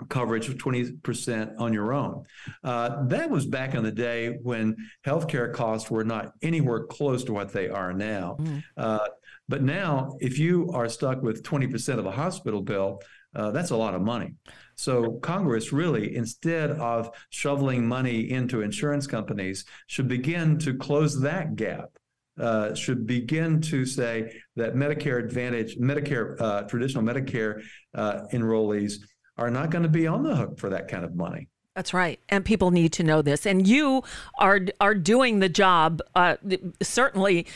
coverage 0.09 0.49
of 0.49 0.55
20% 0.55 1.55
on 1.59 1.73
your 1.73 1.93
own. 1.93 2.25
Uh, 2.63 3.05
that 3.07 3.29
was 3.29 3.47
back 3.47 3.75
in 3.75 3.83
the 3.83 3.93
day 3.93 4.39
when 4.43 4.77
healthcare 5.05 5.53
costs 5.53 5.91
were 5.91 6.05
not 6.05 6.33
anywhere 6.41 6.87
close 6.87 7.25
to 7.25 7.33
what 7.33 7.53
they 7.53 7.69
are 7.69 7.93
now. 7.93 8.37
Mm. 8.41 8.63
Uh, 8.77 9.09
but 9.49 9.63
now, 9.63 10.17
if 10.21 10.39
you 10.39 10.71
are 10.73 10.89
stuck 10.89 11.23
with 11.23 11.43
20% 11.43 11.99
of 11.99 12.07
a 12.07 12.11
hospital 12.11 12.63
bill, 12.63 13.03
uh, 13.35 13.51
that's 13.51 13.71
a 13.71 13.77
lot 13.77 13.95
of 13.95 14.03
money. 14.03 14.35
So 14.79 15.15
Congress 15.23 15.73
really, 15.73 16.15
instead 16.15 16.71
of 16.71 17.11
shoveling 17.31 17.87
money 17.87 18.31
into 18.31 18.63
insurance 18.63 19.09
companies, 19.09 19.65
should 19.89 20.07
begin 20.07 20.57
to 20.61 20.73
close 20.73 21.21
that 21.21 21.57
gap. 21.57 21.91
Uh, 22.39 22.73
should 22.73 23.05
begin 23.05 23.61
to 23.61 23.85
say 23.85 24.41
that 24.55 24.75
Medicare 24.75 25.19
Advantage, 25.19 25.77
Medicare, 25.79 26.41
uh, 26.41 26.63
traditional 26.63 27.03
Medicare 27.03 27.61
uh, 27.97 28.21
enrollees 28.33 29.01
are 29.37 29.51
not 29.51 29.71
going 29.71 29.83
to 29.83 29.89
be 29.89 30.07
on 30.07 30.23
the 30.23 30.37
hook 30.37 30.57
for 30.61 30.71
that 30.71 30.87
kind 30.87 31.05
of 31.05 31.17
money. 31.17 31.49
That's 31.75 31.93
right, 31.93 32.21
and 32.29 32.45
people 32.45 32.71
need 32.71 32.93
to 32.93 33.03
know 33.03 33.23
this. 33.23 33.47
And 33.47 33.67
you 33.67 34.05
are 34.39 34.61
are 34.81 34.95
doing 34.95 35.41
the 35.41 35.49
job. 35.49 36.01
Uh, 36.15 36.37
certainly, 36.81 37.47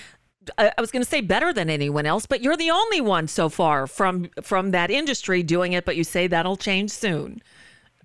I 0.59 0.73
was 0.79 0.91
going 0.91 1.03
to 1.03 1.09
say 1.09 1.21
better 1.21 1.53
than 1.53 1.71
anyone 1.71 2.07
else, 2.07 2.27
but 2.27 2.43
you're 2.43 2.57
the 2.57 2.71
only 2.71 3.01
one 3.01 3.29
so 3.29 3.49
far 3.49 3.87
from 3.87 4.31
from 4.43 4.73
that 4.73 4.91
industry 4.91 5.43
doing 5.43 5.73
it. 5.73 5.85
But 5.85 5.97
you 5.97 6.05
say 6.05 6.27
that'll 6.27 6.57
change 6.57 6.91
soon. 6.91 7.43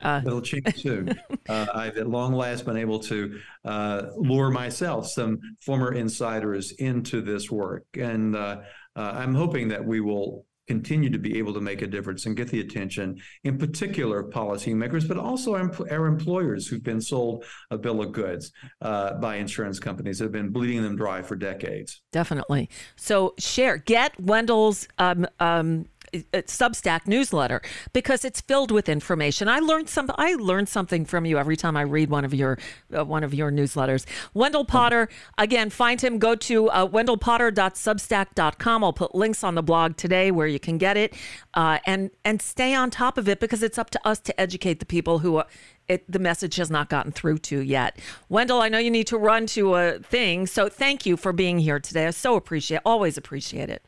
Uh, 0.01 0.21
It'll 0.25 0.41
change 0.41 0.75
soon. 0.75 1.19
uh, 1.49 1.65
I've 1.73 1.97
at 1.97 2.07
long 2.07 2.33
last 2.33 2.65
been 2.65 2.77
able 2.77 2.99
to 2.99 3.39
uh, 3.65 4.03
lure 4.15 4.51
myself, 4.51 5.07
some 5.07 5.39
former 5.59 5.93
insiders, 5.93 6.71
into 6.73 7.21
this 7.21 7.49
work, 7.49 7.85
and 7.95 8.35
uh, 8.35 8.61
uh, 8.95 9.11
I'm 9.15 9.33
hoping 9.33 9.69
that 9.69 9.83
we 9.83 10.01
will 10.01 10.45
continue 10.67 11.09
to 11.09 11.17
be 11.17 11.37
able 11.37 11.53
to 11.53 11.61
make 11.61 11.81
a 11.81 11.87
difference 11.87 12.25
and 12.25 12.35
get 12.35 12.49
the 12.49 12.59
attention, 12.59 13.17
in 13.43 13.57
particular, 13.57 14.23
policymakers, 14.23 15.07
but 15.07 15.17
also 15.17 15.55
our, 15.55 16.07
employers 16.07 16.67
who've 16.67 16.83
been 16.83 17.01
sold 17.01 17.43
a 17.71 17.77
bill 17.77 18.01
of 18.01 18.11
goods 18.11 18.51
uh, 18.81 19.13
by 19.15 19.35
insurance 19.35 19.79
companies 19.79 20.19
that 20.19 20.25
have 20.25 20.31
been 20.31 20.49
bleeding 20.49 20.81
them 20.81 20.95
dry 20.95 21.21
for 21.21 21.35
decades. 21.35 22.01
Definitely. 22.11 22.69
So 22.95 23.33
share, 23.37 23.77
get 23.77 24.19
Wendell's 24.19 24.87
um, 24.97 25.27
um, 25.39 25.85
Substack 26.13 27.07
newsletter 27.07 27.61
because 27.93 28.23
it's 28.23 28.41
filled 28.41 28.71
with 28.71 28.89
information. 28.89 29.47
I 29.47 29.59
learned 29.59 29.89
some. 29.89 30.09
I 30.15 30.33
learned 30.35 30.69
something 30.69 31.05
from 31.05 31.25
you 31.25 31.37
every 31.37 31.57
time 31.57 31.75
I 31.77 31.81
read 31.81 32.09
one 32.09 32.25
of 32.25 32.33
your 32.33 32.57
uh, 32.95 33.05
one 33.05 33.23
of 33.23 33.33
your 33.33 33.51
newsletters. 33.51 34.05
Wendell 34.33 34.65
Potter. 34.65 35.09
Again, 35.37 35.69
find 35.69 36.01
him. 36.01 36.19
Go 36.19 36.35
to 36.35 36.69
uh, 36.69 36.87
wendellpotter.substack.com. 36.87 38.83
I'll 38.83 38.93
put 38.93 39.15
links 39.15 39.43
on 39.43 39.55
the 39.55 39.63
blog 39.63 39.97
today 39.97 40.31
where 40.31 40.47
you 40.47 40.59
can 40.59 40.77
get 40.77 40.97
it, 40.97 41.13
uh, 41.53 41.79
and 41.85 42.11
and 42.23 42.41
stay 42.41 42.73
on 42.73 42.89
top 42.89 43.17
of 43.17 43.27
it 43.27 43.39
because 43.39 43.61
it's 43.63 43.77
up 43.77 43.89
to 43.91 44.07
us 44.07 44.19
to 44.19 44.39
educate 44.39 44.79
the 44.79 44.85
people 44.85 45.19
who. 45.19 45.43
it, 45.87 46.09
the 46.11 46.19
message 46.19 46.57
has 46.57 46.69
not 46.69 46.89
gotten 46.89 47.11
through 47.11 47.37
to 47.37 47.61
yet. 47.61 47.97
Wendell, 48.29 48.61
I 48.61 48.69
know 48.69 48.77
you 48.77 48.91
need 48.91 49.07
to 49.07 49.17
run 49.17 49.45
to 49.47 49.75
a 49.75 49.99
thing, 49.99 50.45
so 50.45 50.67
thank 50.69 51.05
you 51.05 51.15
for 51.15 51.31
being 51.31 51.59
here 51.59 51.79
today. 51.79 52.07
I 52.07 52.11
so 52.11 52.35
appreciate, 52.35 52.81
always 52.85 53.17
appreciate 53.17 53.69
it. 53.69 53.83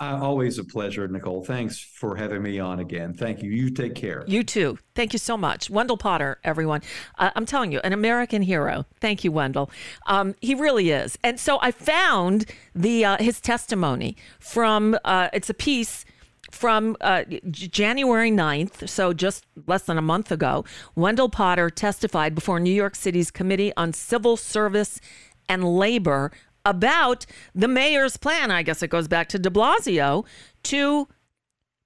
Uh, 0.00 0.18
always 0.22 0.58
a 0.58 0.64
pleasure, 0.64 1.08
Nicole. 1.08 1.44
Thanks 1.44 1.80
for 1.80 2.14
having 2.14 2.40
me 2.42 2.60
on 2.60 2.78
again. 2.78 3.12
Thank 3.14 3.42
you. 3.42 3.50
You 3.50 3.70
take 3.70 3.96
care. 3.96 4.22
You 4.28 4.44
too. 4.44 4.78
Thank 4.94 5.12
you 5.12 5.18
so 5.18 5.36
much. 5.36 5.70
Wendell 5.70 5.96
Potter, 5.96 6.38
everyone. 6.44 6.82
Uh, 7.18 7.30
I'm 7.34 7.44
telling 7.44 7.72
you, 7.72 7.80
an 7.80 7.92
American 7.92 8.42
hero. 8.42 8.86
Thank 9.00 9.24
you, 9.24 9.32
Wendell. 9.32 9.70
Um, 10.06 10.36
he 10.40 10.54
really 10.54 10.90
is. 10.90 11.18
And 11.24 11.40
so 11.40 11.58
I 11.60 11.72
found 11.72 12.46
the 12.76 13.04
uh, 13.04 13.16
his 13.18 13.40
testimony 13.40 14.16
from, 14.38 14.96
uh, 15.04 15.30
it's 15.32 15.50
a 15.50 15.54
piece 15.54 16.04
from 16.52 16.96
uh, 17.00 17.24
January 17.50 18.30
9th, 18.30 18.88
so 18.88 19.12
just 19.12 19.44
less 19.66 19.82
than 19.82 19.98
a 19.98 20.02
month 20.02 20.30
ago. 20.30 20.64
Wendell 20.94 21.28
Potter 21.28 21.70
testified 21.70 22.34
before 22.34 22.60
New 22.60 22.72
York 22.72 22.94
City's 22.94 23.30
Committee 23.30 23.72
on 23.76 23.92
Civil 23.92 24.36
Service 24.36 25.00
and 25.48 25.64
Labor 25.76 26.30
about 26.68 27.26
the 27.54 27.68
mayor's 27.68 28.16
plan. 28.16 28.50
I 28.50 28.62
guess 28.62 28.82
it 28.82 28.88
goes 28.88 29.08
back 29.08 29.28
to 29.30 29.38
de 29.38 29.50
Blasio 29.50 30.24
to 30.64 31.08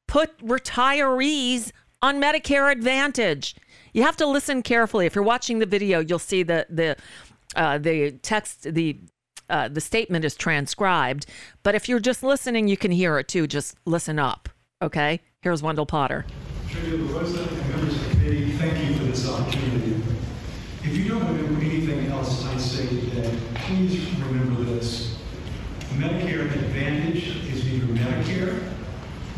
put 0.09 0.37
retirees 0.39 1.72
on 2.03 2.20
Medicare 2.20 2.70
Advantage. 2.70 3.55
You 3.93 4.03
have 4.03 4.16
to 4.16 4.26
listen 4.26 4.62
carefully. 4.62 5.07
If 5.07 5.14
you're 5.14 5.24
watching 5.24 5.59
the 5.59 5.66
video, 5.66 6.01
you'll 6.01 6.18
see 6.18 6.43
the 6.43 6.66
the 6.68 6.97
uh, 7.55 7.78
the 7.78 8.12
text 8.22 8.74
the 8.74 8.99
uh, 9.49 9.68
the 9.68 9.80
statement 9.80 10.24
is 10.24 10.35
transcribed. 10.35 11.26
But 11.62 11.74
if 11.74 11.89
you're 11.89 12.01
just 12.01 12.22
listening, 12.22 12.68
you 12.68 12.76
can 12.76 12.91
hear 12.91 13.18
it 13.18 13.28
too. 13.28 13.47
Just 13.47 13.76
listen 13.85 14.18
up. 14.18 14.49
Okay. 14.80 15.20
Here's 15.43 15.62
Wendell 15.62 15.87
Potter. 15.87 16.24
Thank 16.68 16.89
you 18.89 18.97
for 18.97 19.05
this 19.05 19.28
opportunity. 19.28 20.03
If 20.85 20.97
you 20.97 21.09
don't 21.09 21.26
remember 21.26 21.61
anything 21.61 22.07
else 22.07 22.47
I 22.47 22.57
say 22.57 22.87
today, 22.87 23.39
please 23.73 24.05
remember 24.20 24.64
this. 24.64 25.16
Medicare 25.95 26.43
Advantage 26.43 27.37
is 27.51 27.64
neither 27.64 27.87
Medicare 27.87 28.70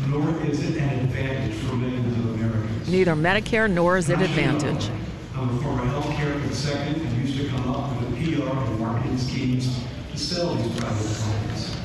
nor 0.07 0.29
is 0.45 0.61
it 0.61 0.75
an 0.77 0.99
advantage 1.05 1.53
for 1.53 1.75
millions 1.75 2.17
of 2.17 2.35
Americans. 2.35 2.89
Neither 2.89 3.15
Medicare 3.15 3.71
nor 3.71 3.97
is 3.97 4.09
it 4.09 4.19
advantage. 4.19 4.89
I'm 5.35 5.57
a 5.57 5.61
former 5.61 5.83
healthcare 5.85 6.45
executive 6.45 7.01
and 7.01 7.25
used 7.25 7.37
to 7.39 7.47
come 7.47 7.73
up 7.73 7.97
with 7.97 8.09
the 8.09 8.35
PR 8.35 8.49
and 8.49 8.79
marketing 8.79 9.17
schemes 9.17 9.79
to 10.11 10.17
sell 10.17 10.53
these 10.55 10.79
private 10.79 11.05
plans. 11.05 11.77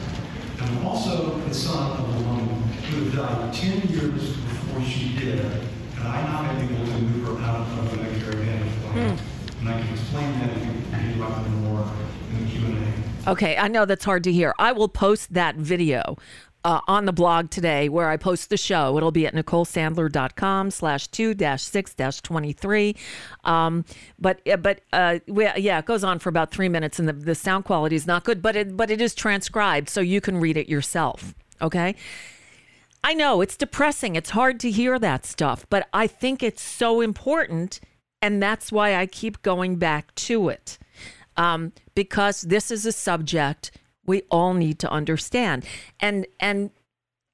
And 0.61 0.71
I'm 0.71 0.87
also 0.87 1.39
the 1.39 1.55
son 1.55 2.01
of 2.01 2.09
a 2.09 2.29
woman 2.29 2.63
who 2.91 3.11
died 3.11 3.55
10 3.55 3.89
years 3.91 4.37
before 4.37 4.83
she 4.83 5.17
did, 5.17 5.39
and 5.41 6.03
I'm 6.03 6.25
not 6.25 6.63
able 6.63 6.85
to 6.85 6.99
move 6.99 7.27
her 7.27 7.45
out 7.45 7.61
of 7.61 7.91
the 7.93 7.97
Medicare 7.97 8.33
Advantage 8.33 8.73
plan. 8.83 9.17
Hmm 9.17 9.31
and 9.61 9.69
I 9.69 9.81
can 9.81 9.93
explain 9.93 10.33
that 10.41 10.57
if 10.57 10.65
you 10.65 11.21
would 11.21 11.31
like 11.31 11.47
more 11.49 11.87
in 12.31 12.45
the 12.45 12.51
Q&A. 12.51 13.10
Okay, 13.27 13.57
I 13.57 13.69
know 13.69 13.85
that's 13.85 14.05
hard 14.05 14.25
to 14.25 14.33
hear. 14.33 14.55
I 14.59 14.73
will 14.73 14.89
post 14.89 15.35
that 15.35 15.57
video 15.57 16.17
uh, 16.65 16.81
on 16.89 17.05
the 17.05 17.13
blog 17.13 17.51
today 17.51 17.89
where 17.89 18.09
I 18.09 18.17
post 18.17 18.49
the 18.49 18.57
show. 18.57 18.97
It'll 18.97 19.13
be 19.13 19.27
at 19.27 19.35
nicolesandler.com 19.35 20.71
slash 20.71 21.07
two 21.09 21.35
dash 21.35 21.63
six 21.63 21.95
dash 21.95 22.21
23. 22.23 22.97
Um, 23.45 23.85
but, 24.19 24.41
uh, 24.49 24.57
but, 24.57 24.81
uh, 24.93 25.19
yeah, 25.27 25.79
it 25.79 25.85
goes 25.85 26.03
on 26.03 26.19
for 26.19 26.31
about 26.31 26.51
three 26.51 26.69
minutes 26.69 26.99
and 26.99 27.09
the, 27.09 27.13
the 27.13 27.35
sound 27.35 27.67
quality 27.67 27.95
is 27.97 28.07
not 28.07 28.25
good, 28.25 28.41
but 28.41 28.57
it, 28.57 28.77
but 28.77 28.91
it 28.91 29.01
is 29.01 29.15
transcribed 29.15 29.91
so 29.91 30.01
you 30.01 30.21
can 30.21 30.39
read 30.39 30.57
it 30.57 30.69
yourself. 30.69 31.35
Okay. 31.61 31.97
I 33.05 33.15
know 33.15 33.41
it's 33.43 33.57
depressing. 33.57 34.17
It's 34.17 34.31
hard 34.31 34.61
to 34.61 34.71
hear 34.71 34.99
that 34.99 35.25
stuff, 35.25 35.67
but 35.71 35.89
I 35.93 36.07
think 36.07 36.43
it's 36.43 36.63
so 36.63 37.01
important 37.01 37.81
and 38.23 38.43
that's 38.43 38.71
why 38.71 38.97
I 38.97 39.07
keep 39.07 39.41
going 39.43 39.77
back 39.77 40.15
to 40.15 40.49
it. 40.49 40.79
Um, 41.41 41.73
because 41.95 42.43
this 42.43 42.71
is 42.71 42.85
a 42.85 42.93
subject 42.93 43.71
we 44.05 44.23
all 44.31 44.53
need 44.53 44.79
to 44.81 44.91
understand. 44.91 45.65
And, 45.99 46.27
and, 46.39 46.71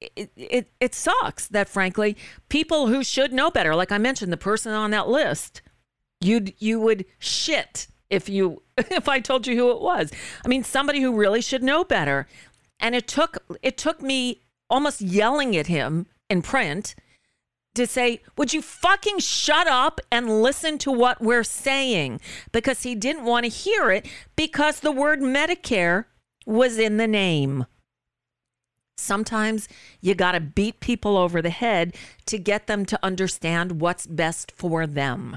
it, 0.01 0.31
it, 0.37 0.71
it 0.79 0.95
sucks 0.95 1.49
that 1.49 1.71
frankly 1.71 2.17
people 2.51 2.89
who 2.89 3.03
should 3.03 3.33
know 3.33 3.51
better 3.51 3.75
like 3.75 3.91
i 3.91 3.97
mentioned 3.97 4.31
the 4.31 4.37
person 4.37 4.73
on 4.73 4.91
that 4.91 5.09
list 5.09 5.63
you'd 6.21 6.53
you 6.59 6.79
would 6.79 7.07
shit 7.19 7.89
if 8.11 8.29
you 8.29 8.63
if 8.77 9.09
i 9.09 9.21
told 9.21 9.47
you 9.47 9.57
who 9.57 9.71
it 9.71 9.81
was 9.81 10.13
i 10.45 10.49
mean 10.49 10.63
somebody 10.63 11.01
who 11.01 11.17
really 11.17 11.41
should 11.41 11.63
know 11.63 11.83
better 11.83 12.27
and 12.79 12.95
it 12.95 13.09
took 13.09 13.39
it 13.63 13.79
took 13.79 14.03
me 14.03 14.43
almost 14.69 15.01
yelling 15.01 15.57
at 15.57 15.67
him 15.67 16.07
in 16.29 16.43
print 16.43 16.95
to 17.77 17.87
say, 17.87 18.23
Would 18.37 18.53
you 18.53 18.63
fucking 18.63 19.19
shut 19.21 19.67
up 19.67 20.01
and 20.11 20.43
listen 20.43 20.79
to 20.79 20.93
what 20.93 21.21
we're 21.21 21.45
saying? 21.45 22.21
Because 22.53 22.83
he 22.83 22.95
didn't 22.95 23.25
want 23.25 23.45
to 23.45 23.51
hear 23.51 23.91
it 23.91 24.09
because 24.35 24.81
the 24.81 24.93
word 24.93 25.21
Medicare 25.21 26.07
was 26.45 26.79
in 26.79 26.97
the 26.97 27.07
name. 27.07 27.67
Sometimes 28.97 29.69
you 30.01 30.15
got 30.15 30.33
to 30.33 30.41
beat 30.41 30.81
people 30.81 31.17
over 31.17 31.43
the 31.43 31.51
head 31.51 31.95
to 32.27 32.39
get 32.39 32.67
them 32.67 32.87
to 32.87 32.99
understand 33.03 33.81
what's 33.81 34.07
best 34.07 34.51
for 34.53 34.87
them. 34.87 35.37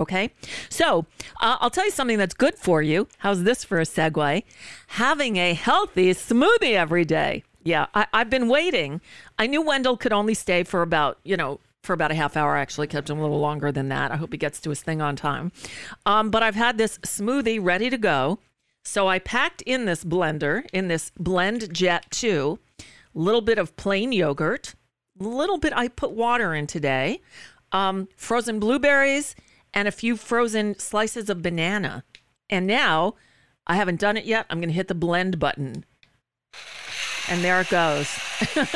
Okay. 0.00 0.32
So 0.68 1.06
uh, 1.40 1.58
I'll 1.60 1.70
tell 1.70 1.84
you 1.84 1.90
something 1.90 2.18
that's 2.18 2.34
good 2.34 2.56
for 2.56 2.82
you. 2.82 3.08
How's 3.18 3.44
this 3.44 3.64
for 3.64 3.78
a 3.78 3.84
segue? 3.84 4.42
Having 4.88 5.36
a 5.36 5.54
healthy 5.54 6.10
smoothie 6.12 6.74
every 6.74 7.04
day. 7.04 7.44
Yeah, 7.64 7.86
I, 7.94 8.06
I've 8.12 8.30
been 8.30 8.48
waiting. 8.48 9.00
I 9.38 9.46
knew 9.46 9.62
Wendell 9.62 9.96
could 9.96 10.12
only 10.12 10.34
stay 10.34 10.64
for 10.64 10.82
about, 10.82 11.18
you 11.22 11.36
know, 11.36 11.60
for 11.82 11.92
about 11.92 12.10
a 12.10 12.14
half 12.14 12.36
hour. 12.36 12.56
I 12.56 12.60
actually 12.60 12.86
kept 12.86 13.10
him 13.10 13.18
a 13.18 13.22
little 13.22 13.40
longer 13.40 13.72
than 13.72 13.88
that. 13.88 14.12
I 14.12 14.16
hope 14.16 14.32
he 14.32 14.38
gets 14.38 14.60
to 14.60 14.70
his 14.70 14.82
thing 14.82 15.02
on 15.02 15.16
time. 15.16 15.52
Um, 16.06 16.30
but 16.30 16.42
I've 16.42 16.54
had 16.54 16.78
this 16.78 16.98
smoothie 16.98 17.58
ready 17.60 17.90
to 17.90 17.98
go. 17.98 18.38
So 18.84 19.08
I 19.08 19.18
packed 19.18 19.62
in 19.62 19.84
this 19.84 20.04
blender, 20.04 20.64
in 20.72 20.88
this 20.88 21.12
BlendJet 21.18 22.10
2, 22.10 22.58
a 22.78 22.84
little 23.14 23.40
bit 23.40 23.58
of 23.58 23.76
plain 23.76 24.12
yogurt, 24.12 24.74
a 25.20 25.24
little 25.24 25.58
bit, 25.58 25.72
I 25.76 25.88
put 25.88 26.12
water 26.12 26.54
in 26.54 26.66
today, 26.66 27.20
um, 27.70 28.08
frozen 28.16 28.58
blueberries, 28.58 29.36
and 29.72 29.86
a 29.86 29.92
few 29.92 30.16
frozen 30.16 30.78
slices 30.78 31.30
of 31.30 31.42
banana. 31.42 32.02
And 32.50 32.66
now 32.66 33.14
I 33.66 33.76
haven't 33.76 34.00
done 34.00 34.16
it 34.16 34.24
yet. 34.24 34.46
I'm 34.50 34.58
going 34.58 34.68
to 34.68 34.74
hit 34.74 34.88
the 34.88 34.94
blend 34.94 35.38
button. 35.38 35.84
And 37.28 37.42
there 37.42 37.60
it 37.60 37.68
goes. 37.68 38.08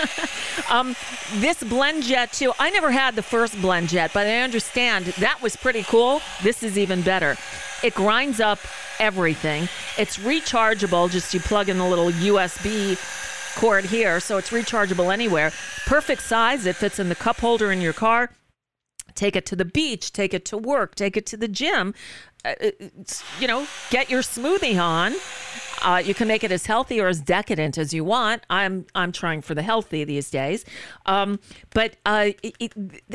um, 0.71 0.95
this 1.35 1.63
blend 1.65 2.05
jet 2.05 2.33
too. 2.33 2.53
I 2.59 2.71
never 2.71 2.91
had 2.91 3.17
the 3.17 3.23
first 3.23 3.55
BlendJet, 3.55 4.13
but 4.13 4.27
I 4.27 4.41
understand 4.41 5.07
that 5.07 5.43
was 5.43 5.57
pretty 5.57 5.83
cool. 5.83 6.23
This 6.43 6.63
is 6.63 6.79
even 6.79 7.03
better. 7.03 7.37
It 7.83 7.95
grinds 7.95 8.41
up 8.41 8.59
everything. 8.99 9.69
It's 9.99 10.19
rechargeable. 10.19 11.11
Just 11.11 11.35
you 11.35 11.41
plug 11.41 11.69
in 11.69 11.79
the 11.79 11.85
little 11.85 12.11
USB 12.11 12.97
cord 13.57 13.85
here, 13.85 14.21
so 14.21 14.37
it's 14.37 14.51
rechargeable 14.51 15.13
anywhere. 15.13 15.53
Perfect 15.87 16.23
size. 16.23 16.67
It 16.67 16.77
fits 16.77 16.99
in 16.99 17.09
the 17.09 17.15
cup 17.15 17.41
holder 17.41 17.73
in 17.73 17.81
your 17.81 17.93
car. 17.93 18.31
Take 19.15 19.35
it 19.35 19.47
to 19.47 19.57
the 19.57 19.65
beach. 19.65 20.13
Take 20.13 20.35
it 20.35 20.45
to 20.47 20.59
work. 20.59 20.95
Take 20.95 21.17
it 21.17 21.27
to 21.27 21.37
the 21.37 21.49
gym. 21.49 21.95
Uh, 22.45 22.55
you 23.41 23.49
know, 23.49 23.67
get 23.91 24.11
your 24.11 24.23
smoothie 24.23 24.81
on. 24.81 25.15
Uh, 25.83 26.03
you 26.05 26.15
can 26.15 26.27
make 26.27 26.43
it 26.43 26.51
as 26.51 26.67
healthy 26.67 27.01
or 27.01 27.09
as 27.09 27.21
decadent 27.21 27.79
as 27.79 27.93
you 27.93 28.05
want. 28.05 28.43
I'm 28.51 28.87
I'm 28.95 29.13
trying 29.13 29.43
for 29.43 29.55
the 29.55 29.63
healthy 29.63 30.05
these 30.05 30.31
days, 30.31 30.65
um, 31.07 31.39
but 31.71 31.97
uh, 32.05 32.31
it, 32.43 32.57
it, 32.59 32.73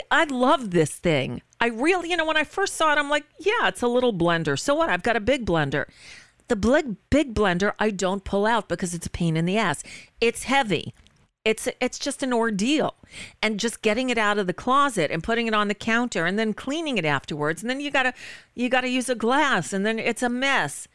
I 0.09 0.25
love 0.25 0.71
this 0.71 0.91
thing. 0.91 1.41
I 1.59 1.67
really, 1.67 2.09
you 2.09 2.17
know, 2.17 2.25
when 2.25 2.37
I 2.37 2.43
first 2.43 2.75
saw 2.75 2.91
it, 2.93 2.97
I'm 2.97 3.09
like, 3.09 3.25
yeah, 3.39 3.67
it's 3.67 3.81
a 3.81 3.87
little 3.87 4.13
blender. 4.13 4.59
So 4.59 4.75
what? 4.75 4.89
I've 4.89 5.03
got 5.03 5.15
a 5.15 5.19
big 5.19 5.45
blender. 5.45 5.85
The 6.47 6.55
big 6.55 6.95
big 7.09 7.33
blender 7.33 7.73
I 7.79 7.91
don't 7.91 8.23
pull 8.23 8.45
out 8.45 8.67
because 8.67 8.93
it's 8.93 9.07
a 9.07 9.11
pain 9.11 9.37
in 9.37 9.45
the 9.45 9.57
ass. 9.57 9.83
It's 10.19 10.43
heavy. 10.43 10.93
It's 11.43 11.67
it's 11.79 11.97
just 11.97 12.21
an 12.21 12.33
ordeal, 12.33 12.95
and 13.41 13.59
just 13.59 13.81
getting 13.81 14.11
it 14.11 14.17
out 14.19 14.37
of 14.37 14.45
the 14.45 14.53
closet 14.53 15.09
and 15.09 15.23
putting 15.23 15.47
it 15.47 15.55
on 15.55 15.69
the 15.69 15.73
counter 15.73 16.25
and 16.25 16.37
then 16.37 16.53
cleaning 16.53 16.99
it 16.99 17.05
afterwards, 17.05 17.63
and 17.63 17.69
then 17.69 17.79
you 17.79 17.89
gotta 17.89 18.13
you 18.53 18.69
gotta 18.69 18.89
use 18.89 19.09
a 19.09 19.15
glass, 19.15 19.73
and 19.73 19.83
then 19.83 19.97
it's 19.97 20.21
a 20.21 20.29
mess. 20.29 20.87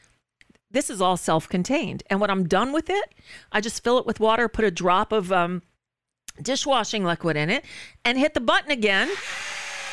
This 0.77 0.91
is 0.91 1.01
all 1.01 1.17
self-contained, 1.17 2.03
and 2.11 2.21
when 2.21 2.29
I'm 2.29 2.47
done 2.47 2.71
with 2.71 2.91
it, 2.91 3.15
I 3.51 3.63
just 3.63 3.83
fill 3.83 3.97
it 3.99 4.05
with 4.05 4.21
water, 4.21 4.47
put 4.47 4.63
a 4.63 4.71
drop 4.71 5.11
of 5.11 5.33
um, 5.33 5.63
dishwashing 6.43 7.03
liquid 7.03 7.35
in 7.35 7.49
it, 7.49 7.65
and 8.05 8.19
hit 8.19 8.35
the 8.35 8.41
button 8.41 8.71
again, 8.71 9.09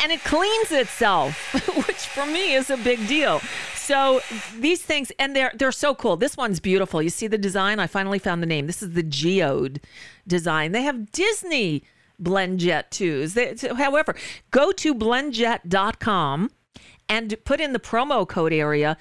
and 0.02 0.12
it 0.12 0.22
cleans 0.26 0.74
itself, 0.74 1.54
which 1.88 2.06
for 2.06 2.26
me 2.26 2.54
is 2.54 2.70
a 2.70 2.76
big 2.76 3.08
deal. 3.08 3.40
So 3.76 4.20
these 4.60 4.82
things, 4.82 5.10
and 5.20 5.34
they're 5.34 5.54
they're 5.56 5.72
so 5.72 5.96
cool. 5.96 6.18
This 6.18 6.36
one's 6.36 6.60
beautiful. 6.60 7.02
You 7.02 7.10
see 7.10 7.28
the 7.28 7.38
design? 7.38 7.80
I 7.80 7.88
finally 7.88 8.20
found 8.20 8.44
the 8.44 8.48
name. 8.48 8.68
This 8.68 8.84
is 8.84 8.92
the 8.92 9.04
Geode 9.04 9.80
design. 10.28 10.74
They 10.74 10.82
have 10.82 11.14
Disney 11.14 11.86
BlendJet 12.22 12.90
2s. 12.90 13.36
They, 13.36 13.76
however, 13.76 14.16
go 14.52 14.74
to 14.74 14.94
blendjet.com 14.94 16.52
and 17.08 17.36
put 17.46 17.62
in 17.62 17.72
the 17.72 17.80
promo 17.80 18.28
code 18.28 18.52
area 18.52 18.98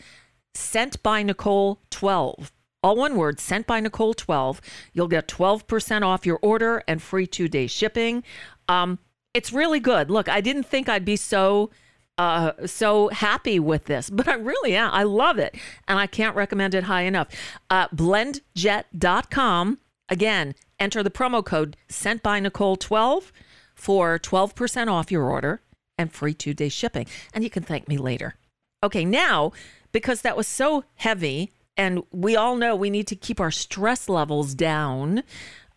sent 0.54 1.02
by 1.02 1.22
Nicole 1.22 1.80
12. 1.90 2.52
All 2.82 2.96
one 2.96 3.16
word, 3.16 3.38
sent 3.38 3.66
by 3.66 3.80
Nicole 3.80 4.14
12. 4.14 4.60
You'll 4.92 5.08
get 5.08 5.28
12% 5.28 6.02
off 6.02 6.26
your 6.26 6.38
order 6.42 6.82
and 6.88 7.00
free 7.00 7.26
two 7.26 7.48
day 7.48 7.66
shipping. 7.66 8.24
Um, 8.68 8.98
it's 9.34 9.52
really 9.52 9.80
good. 9.80 10.10
Look, 10.10 10.28
I 10.28 10.40
didn't 10.40 10.64
think 10.64 10.88
I'd 10.88 11.04
be 11.04 11.16
so 11.16 11.70
uh, 12.18 12.52
so 12.66 13.08
happy 13.08 13.58
with 13.58 13.86
this, 13.86 14.10
but 14.10 14.28
I 14.28 14.34
really 14.34 14.76
am. 14.76 14.90
I 14.92 15.02
love 15.04 15.38
it, 15.38 15.56
and 15.88 15.98
I 15.98 16.06
can't 16.06 16.36
recommend 16.36 16.74
it 16.74 16.84
high 16.84 17.02
enough. 17.02 17.28
Uh, 17.70 17.88
blendjet.com. 17.88 19.78
Again, 20.08 20.54
enter 20.78 21.02
the 21.02 21.10
promo 21.10 21.44
code 21.44 21.76
sent 21.88 22.22
by 22.22 22.38
Nicole 22.40 22.76
12 22.76 23.32
for 23.74 24.18
12% 24.18 24.88
off 24.88 25.10
your 25.10 25.24
order 25.24 25.62
and 25.96 26.12
free 26.12 26.34
two 26.34 26.52
day 26.52 26.68
shipping. 26.68 27.06
And 27.32 27.44
you 27.44 27.50
can 27.50 27.62
thank 27.62 27.88
me 27.88 27.96
later. 27.96 28.34
Okay, 28.82 29.04
now, 29.04 29.52
because 29.92 30.22
that 30.22 30.36
was 30.36 30.48
so 30.48 30.84
heavy, 30.96 31.52
and 31.76 32.02
we 32.10 32.36
all 32.36 32.56
know 32.56 32.74
we 32.74 32.90
need 32.90 33.06
to 33.08 33.16
keep 33.16 33.40
our 33.40 33.50
stress 33.50 34.08
levels 34.08 34.54
down, 34.54 35.22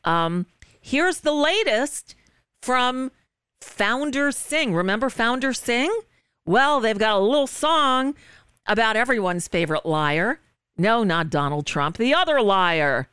um, 0.04 0.46
here's 0.82 1.22
the 1.22 1.34
latest 1.34 2.16
from 2.62 3.12
Foundersing. 3.62 4.74
Remember 4.74 5.10
Foundersing? 5.10 5.92
Well, 6.46 6.80
they've 6.80 6.98
got 6.98 7.18
a 7.18 7.20
little 7.20 7.48
song 7.48 8.16
about 8.68 8.96
everyone's 8.96 9.48
favorite 9.48 9.86
liar. 9.86 10.40
No, 10.78 11.04
not 11.04 11.30
Donald 11.30 11.66
Trump, 11.66 11.98
the 11.98 12.14
other 12.14 12.42
liar. 12.42 13.08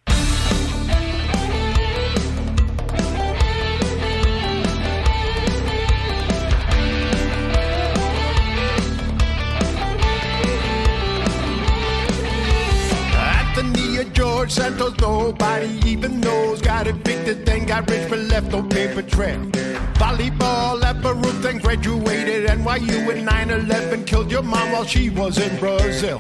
George 14.43 14.55
Santos, 14.55 14.99
nobody 14.99 15.69
even 15.89 16.21
knows. 16.21 16.61
Got 16.61 16.89
evicted, 16.89 17.47
then 17.47 17.65
got 17.65 17.89
rich, 17.89 18.11
but 18.11 18.19
left 18.19 18.51
no 18.51 18.61
paper 18.61 19.01
trail. 19.01 19.39
Volleyball 19.95 20.83
at 20.83 21.01
Baruch, 21.01 21.41
then 21.43 21.59
graduated 21.59 22.49
NYU 22.49 23.15
in 23.15 23.25
9 23.25 23.51
11. 23.51 24.05
Killed 24.05 24.33
your 24.33 24.43
mom 24.43 24.73
while 24.73 24.85
she 24.85 25.11
was 25.11 25.39
in 25.39 25.57
Brazil. 25.61 26.19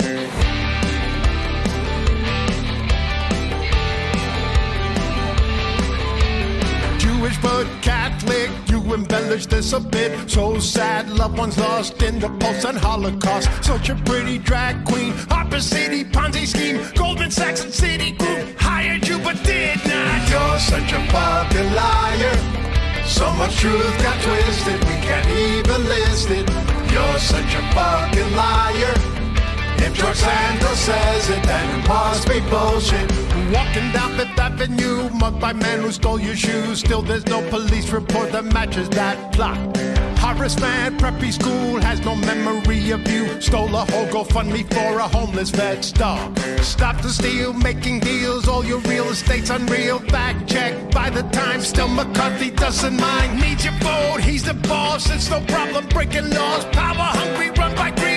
Jewish 7.23 7.39
but 7.39 7.69
Catholic, 7.83 8.51
you 8.69 8.83
embellish 8.93 9.47
this 9.47 9.73
a 9.73 9.79
bit. 9.79 10.29
So 10.29 10.59
sad, 10.59 11.09
loved 11.09 11.39
ones 11.39 11.57
lost 11.57 12.03
in 12.03 12.19
the 12.19 12.29
post 12.41 12.65
and 12.65 12.77
Holocaust. 12.77 13.49
Such 13.63 13.91
a 13.91 13.95
pretty 13.95 14.39
drag 14.39 14.85
queen, 14.85 15.13
Harbor 15.31 15.61
City, 15.61 16.03
Ponzi 16.03 16.49
scheme, 16.49 16.81
Goldman 16.97 17.31
Sachs 17.31 17.63
and 17.63 17.73
Citigroup 17.73 18.59
hired 18.59 19.07
you 19.07 19.21
but 19.21 19.41
did 19.45 19.79
not. 19.87 20.29
You're 20.31 20.59
such 20.59 20.93
a 20.93 21.01
fucking 21.13 21.73
liar. 21.75 22.35
So 23.07 23.33
much 23.35 23.55
truth 23.55 24.03
got 24.03 24.21
twisted, 24.21 24.81
we 24.81 24.97
can't 25.07 25.29
even 25.31 25.85
list 25.85 26.29
it. 26.29 26.51
You're 26.91 27.19
such 27.21 27.55
a 27.55 27.63
fucking 27.73 28.35
liar. 28.35 29.22
If 29.79 29.95
George 29.95 30.17
Santos 30.17 30.79
says 30.79 31.31
it, 31.31 31.43
then 31.45 31.81
it 31.81 31.89
must 31.89 32.29
be 32.29 32.41
bullshit. 32.41 33.11
Walking 33.53 33.91
down 33.93 34.17
Fifth 34.17 34.39
Avenue, 34.39 35.11
mugged 35.11 35.41
by 35.41 35.53
men 35.53 35.81
who 35.81 35.93
stole 35.93 36.21
your 36.21 36.37
shoes. 36.37 36.81
Still, 36.81 37.03
there's 37.03 37.27
no 37.27 37.47
police 37.51 37.91
report 37.91 38.33
that 38.33 38.45
matches 38.45 38.89
that 38.91 39.33
plot. 39.33 39.59
Horace 40.19 40.59
Mann, 40.61 40.97
preppy 40.99 41.33
school 41.33 41.81
has 41.81 42.01
no 42.05 42.15
memory 42.15 42.91
of 42.93 43.07
you. 43.11 43.41
Stole 43.41 43.75
a 43.75 43.85
whole 43.91 44.07
GoFundMe 44.07 44.65
for 44.73 45.01
a 45.01 45.09
homeless 45.09 45.51
vet 45.51 45.93
dog. 45.97 46.39
Stop 46.61 47.03
the 47.03 47.11
steal, 47.11 47.53
making 47.53 48.01
deals. 48.01 48.47
All 48.47 48.65
your 48.65 48.79
real 48.91 49.09
estate's 49.09 49.51
unreal. 49.51 49.99
Fact 49.99 50.49
check 50.49 50.93
by 50.93 51.11
the 51.11 51.23
time. 51.31 51.61
Still, 51.61 51.89
McCarthy 51.89 52.51
doesn't 52.51 52.97
mind. 53.01 53.41
Needs 53.41 53.65
your 53.65 53.75
vote, 53.81 54.21
he's 54.21 54.45
the 54.45 54.55
boss. 54.55 55.11
It's 55.11 55.29
no 55.29 55.41
problem 55.41 55.89
breaking 55.89 56.31
laws. 56.31 56.65
Power 56.67 57.11
hungry, 57.19 57.51
run 57.51 57.75
by 57.75 57.91
greed. 57.91 58.12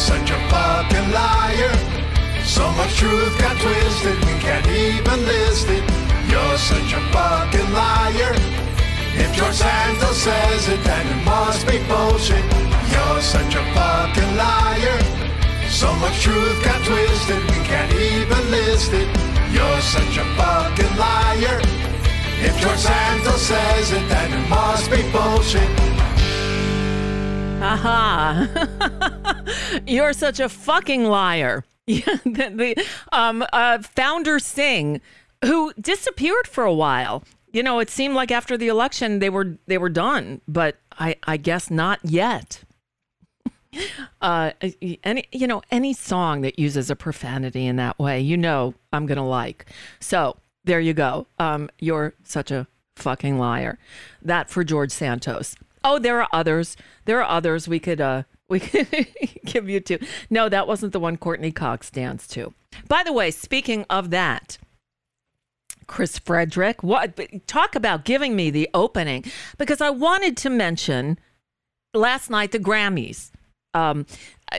Such 0.00 0.30
a 0.30 0.40
fucking 0.48 1.10
liar. 1.12 1.74
So 2.44 2.64
much 2.72 2.96
truth 2.96 3.38
got 3.38 3.56
twisted, 3.60 4.16
we 4.24 4.34
can't 4.40 4.66
even 4.66 5.26
list 5.26 5.68
it. 5.68 5.84
You're 6.30 6.56
such 6.56 6.92
a 6.94 7.00
fucking 7.12 7.70
liar. 7.72 8.32
If 9.22 9.34
George 9.36 9.54
Santos 9.54 10.16
says 10.16 10.68
it, 10.68 10.82
then 10.84 11.06
it 11.06 11.24
must 11.24 11.66
be 11.66 11.78
bullshit. 11.84 12.44
You're 12.92 13.20
such 13.20 13.54
a 13.54 13.64
fucking 13.76 14.36
liar. 14.36 14.98
So 15.68 15.92
much 15.96 16.22
truth 16.22 16.64
got 16.64 16.80
twisted, 16.86 17.42
we 17.52 17.60
can't 17.68 17.92
even 17.92 18.50
list 18.50 18.92
it. 18.92 19.08
You're 19.52 19.82
such 19.82 20.16
a 20.16 20.24
fucking 20.38 20.96
liar. 20.96 21.60
If 22.40 22.58
George 22.58 22.78
Santos 22.78 23.42
says 23.42 23.92
it, 23.92 24.08
then 24.08 24.32
it 24.32 24.48
must 24.48 24.90
be 24.90 25.02
bullshit. 25.12 25.79
Aha. 27.62 28.48
You're 29.86 30.12
such 30.12 30.40
a 30.40 30.48
fucking 30.48 31.04
liar. 31.04 31.64
The, 31.86 32.52
the 32.54 32.86
um, 33.10 33.44
uh, 33.52 33.78
Foundersing, 33.82 35.00
who 35.44 35.72
disappeared 35.74 36.46
for 36.46 36.62
a 36.64 36.72
while. 36.72 37.24
You 37.52 37.64
know, 37.64 37.80
it 37.80 37.90
seemed 37.90 38.14
like 38.14 38.30
after 38.30 38.56
the 38.56 38.68
election 38.68 39.18
they 39.18 39.28
were 39.28 39.58
they 39.66 39.76
were 39.76 39.88
done, 39.88 40.40
but 40.46 40.76
I 40.98 41.16
I 41.24 41.36
guess 41.36 41.70
not 41.70 41.98
yet. 42.04 42.62
Uh, 44.20 44.50
any 45.04 45.24
you 45.30 45.46
know 45.46 45.62
any 45.70 45.92
song 45.92 46.40
that 46.40 46.58
uses 46.58 46.90
a 46.90 46.96
profanity 46.96 47.66
in 47.66 47.76
that 47.76 47.96
way, 48.00 48.20
you 48.20 48.36
know 48.36 48.74
I'm 48.92 49.06
gonna 49.06 49.26
like. 49.26 49.66
So 50.00 50.36
there 50.64 50.80
you 50.80 50.92
go. 50.92 51.28
Um, 51.38 51.70
you're 51.78 52.14
such 52.24 52.50
a 52.50 52.66
fucking 52.96 53.38
liar. 53.38 53.78
That 54.22 54.50
for 54.50 54.64
George 54.64 54.90
Santos. 54.90 55.54
Oh, 55.82 55.98
there 55.98 56.20
are 56.20 56.28
others. 56.32 56.76
There 57.04 57.22
are 57.22 57.28
others 57.28 57.68
we 57.68 57.78
could 57.78 58.00
uh 58.00 58.24
we 58.48 58.60
could 58.60 58.88
give 59.44 59.68
you 59.68 59.80
to. 59.80 59.98
No, 60.28 60.48
that 60.48 60.66
wasn't 60.66 60.92
the 60.92 61.00
one 61.00 61.16
Courteney 61.16 61.52
Cox 61.52 61.90
danced 61.90 62.32
to. 62.32 62.52
By 62.88 63.02
the 63.02 63.12
way, 63.12 63.30
speaking 63.30 63.86
of 63.88 64.10
that, 64.10 64.58
Chris 65.86 66.18
Frederick, 66.18 66.82
what 66.82 67.18
talk 67.46 67.74
about 67.74 68.04
giving 68.04 68.36
me 68.36 68.50
the 68.50 68.68
opening 68.74 69.24
because 69.58 69.80
I 69.80 69.90
wanted 69.90 70.36
to 70.38 70.50
mention 70.50 71.18
last 71.94 72.30
night 72.30 72.52
the 72.52 72.58
Grammys. 72.58 73.30
Um, 73.72 74.06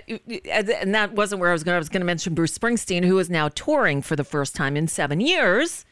and 0.07 0.95
that 0.95 1.13
wasn't 1.13 1.41
where 1.41 1.49
I 1.49 1.53
was 1.53 1.63
going. 1.63 1.75
I 1.75 1.79
was 1.79 1.89
going 1.89 2.01
to 2.01 2.05
mention 2.05 2.33
Bruce 2.33 2.57
Springsteen, 2.57 3.03
who 3.03 3.19
is 3.19 3.29
now 3.29 3.49
touring 3.49 4.01
for 4.01 4.15
the 4.15 4.23
first 4.23 4.55
time 4.55 4.77
in 4.77 4.87
seven 4.87 5.19
years. 5.19 5.85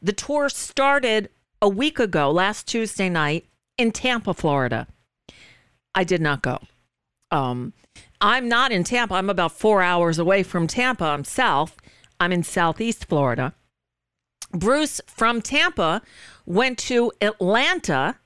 The 0.00 0.12
tour 0.14 0.48
started 0.48 1.28
a 1.60 1.68
week 1.68 1.98
ago, 1.98 2.30
last 2.30 2.66
Tuesday 2.66 3.10
night 3.10 3.44
in 3.78 3.92
Tampa, 3.92 4.34
Florida. 4.34 4.86
I 5.94 6.04
did 6.04 6.20
not 6.20 6.42
go. 6.42 6.58
Um, 7.30 7.72
I'm 8.20 8.48
not 8.48 8.72
in 8.72 8.84
Tampa. 8.84 9.14
I'm 9.14 9.30
about 9.30 9.52
four 9.52 9.82
hours 9.82 10.18
away 10.18 10.42
from 10.42 10.66
Tampa. 10.66 11.04
I'm 11.04 11.24
south. 11.24 11.76
I'm 12.20 12.32
in 12.32 12.42
southeast 12.42 13.06
Florida. 13.06 13.54
Bruce 14.52 15.00
from 15.06 15.40
Tampa 15.40 16.02
went 16.46 16.78
to 16.78 17.10
Atlanta, 17.20 18.16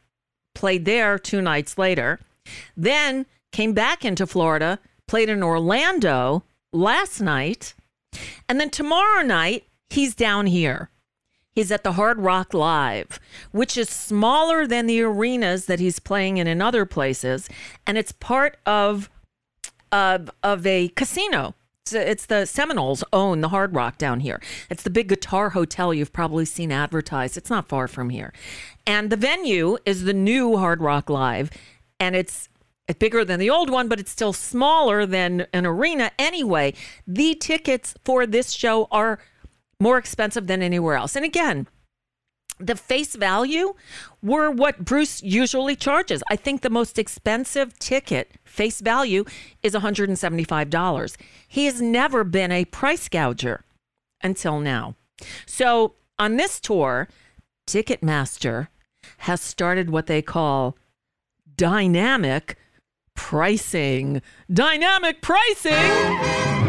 played 0.55 0.85
there 0.85 1.19
two 1.19 1.41
nights 1.41 1.79
later, 1.79 2.21
then 2.77 3.27
came 3.53 3.73
back 3.73 4.05
into 4.05 4.27
Florida, 4.27 4.79
played 5.07 5.29
in 5.29 5.43
Orlando 5.43 6.43
last 6.73 7.21
night, 7.21 7.75
and 8.49 8.61
then 8.61 8.71
tomorrow 8.71 9.23
night, 9.23 9.65
he's 9.89 10.15
down 10.15 10.47
here. 10.47 10.91
He's 11.57 11.73
at 11.73 11.85
the 11.85 11.93
Hard 11.93 12.21
Rock 12.21 12.53
Live, 12.53 13.19
which 13.51 13.79
is 13.79 13.89
smaller 13.89 14.67
than 14.67 14.87
the 14.87 15.01
arenas 15.01 15.65
that 15.65 15.81
he's 15.81 15.99
playing 15.99 16.37
in 16.37 16.47
in 16.47 16.61
other 16.61 16.85
places, 16.85 17.49
and 17.87 17.97
it's 17.97 18.13
part 18.13 18.59
of 18.67 19.09
of, 19.91 20.31
of 20.43 20.67
a 20.67 20.89
casino. 20.89 21.55
It's, 21.81 21.95
it's 21.95 22.27
the 22.27 22.45
Seminoles 22.45 23.03
own 23.11 23.41
the 23.41 23.49
Hard 23.49 23.75
Rock 23.75 23.97
down 23.97 24.21
here. 24.21 24.39
It's 24.69 24.83
the 24.83 24.91
big 24.91 25.09
guitar 25.09 25.51
hotel 25.51 25.95
you've 25.95 26.13
probably 26.13 26.45
seen 26.45 26.71
advertised. 26.71 27.39
It's 27.39 27.49
not 27.49 27.71
far 27.71 27.89
from 27.89 28.11
here, 28.11 28.35
and 28.87 29.09
the 29.09 29.17
venue 29.17 29.79
is 29.87 30.05
the 30.05 30.13
new 30.13 30.59
Hard 30.59 30.83
Rock 30.83 31.09
Live, 31.09 31.51
and 31.99 32.15
it's 32.15 32.51
bigger 32.99 33.25
than 33.25 33.41
the 33.41 33.49
old 33.49 33.71
one, 33.71 33.89
but 33.89 33.99
it's 33.99 34.11
still 34.11 34.35
smaller 34.35 35.07
than 35.07 35.47
an 35.55 35.65
arena 35.65 36.11
anyway. 36.19 36.75
The 37.07 37.35
tickets 37.35 37.95
for 38.05 38.27
this 38.27 38.51
show 38.51 38.89
are 38.91 39.19
more 39.81 39.99
expensive 39.99 40.47
than 40.47 40.63
anywhere 40.63 40.97
else. 40.97 41.17
And 41.17 41.25
again, 41.25 41.67
the 42.59 42.77
face 42.77 43.15
value 43.15 43.75
were 44.23 44.51
what 44.51 44.85
Bruce 44.85 45.23
usually 45.23 45.77
charges. 45.77 46.23
I 46.31 46.37
think 46.37 46.63
the 46.63 46.71
most 46.71 46.99
expensive 46.99 47.79
ticket 47.79 48.33
face 48.45 48.81
value 48.81 49.25
is 49.63 49.75
$175. 49.75 51.17
He 51.49 51.67
has 51.67 51.83
never 51.83 52.25
been 52.25 52.51
a 52.51 52.65
price 52.65 53.09
gouger 53.09 53.65
until 54.23 54.61
now. 54.61 54.95
So 55.45 55.95
on 56.19 56.37
this 56.37 56.61
tour, 56.61 57.09
Ticketmaster 57.67 58.69
has 59.19 59.41
started 59.41 59.91
what 59.91 60.07
they 60.07 60.23
call 60.23 60.79
dynamic 61.57 62.57
pricing. 63.15 64.23
Dynamic 64.51 65.21
pricing! 65.21 66.66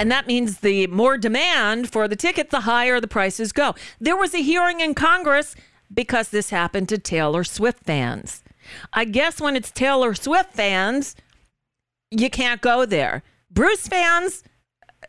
And 0.00 0.10
that 0.10 0.26
means 0.26 0.60
the 0.60 0.86
more 0.86 1.18
demand 1.18 1.92
for 1.92 2.08
the 2.08 2.16
ticket, 2.16 2.48
the 2.48 2.60
higher 2.60 3.00
the 3.00 3.06
prices 3.06 3.52
go. 3.52 3.74
There 4.00 4.16
was 4.16 4.32
a 4.32 4.38
hearing 4.38 4.80
in 4.80 4.94
Congress 4.94 5.54
because 5.92 6.30
this 6.30 6.48
happened 6.48 6.88
to 6.88 6.96
Taylor 6.96 7.44
Swift 7.44 7.84
fans. 7.84 8.42
I 8.94 9.04
guess 9.04 9.42
when 9.42 9.56
it's 9.56 9.70
Taylor 9.70 10.14
Swift 10.14 10.54
fans, 10.54 11.16
you 12.10 12.30
can't 12.30 12.62
go 12.62 12.86
there. 12.86 13.22
Bruce 13.50 13.88
fans, 13.88 14.42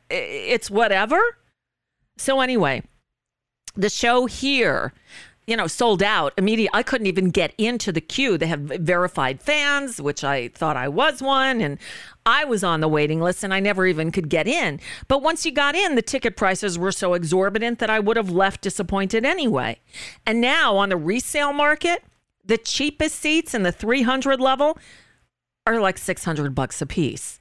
it's 0.10 0.70
whatever. 0.70 1.22
So, 2.18 2.42
anyway, 2.42 2.84
the 3.76 3.90
show 3.90 4.26
here 4.26 4.92
you 5.48 5.58
know, 5.58 5.68
sold 5.68 6.04
out 6.04 6.34
immediately. 6.38 6.78
I 6.78 6.84
couldn't 6.84 7.08
even 7.08 7.30
get 7.30 7.54
into 7.58 7.92
the 7.92 8.02
queue. 8.02 8.38
They 8.38 8.48
have 8.48 8.60
verified 8.60 9.42
fans, 9.42 10.02
which 10.02 10.24
I 10.24 10.50
thought 10.50 10.78
I 10.78 10.88
was 10.88 11.22
one, 11.22 11.62
and 11.62 11.80
I 12.26 12.46
was 12.46 12.64
on 12.64 12.80
the 12.80 12.88
waiting 12.88 13.20
list 13.20 13.44
and 13.44 13.54
I 13.54 13.60
never 13.60 13.86
even 13.86 14.12
could 14.12 14.30
get 14.30 14.48
in. 14.48 14.80
But 15.08 15.24
once 15.24 15.46
you 15.46 15.52
got 15.52 15.76
in, 15.76 15.96
the 15.96 16.02
ticket 16.02 16.38
prices 16.38 16.78
were 16.78 16.92
so 16.92 17.16
exorbitant 17.16 17.80
that 17.80 17.90
I 17.90 18.00
would 18.00 18.18
have 18.18 18.30
left 18.30 18.62
disappointed 18.62 19.26
anyway. 19.26 19.80
And 20.26 20.40
now 20.40 20.78
on 20.78 20.90
the 20.90 20.98
resale 20.98 21.54
market, 21.54 22.04
the 22.46 22.58
cheapest 22.58 23.16
seats 23.16 23.54
in 23.54 23.64
the 23.64 23.72
300 23.72 24.40
level 24.40 24.78
are 25.66 25.80
like 25.80 25.98
600 25.98 26.54
bucks 26.56 26.82
a 26.82 26.86
piece. 26.86 27.41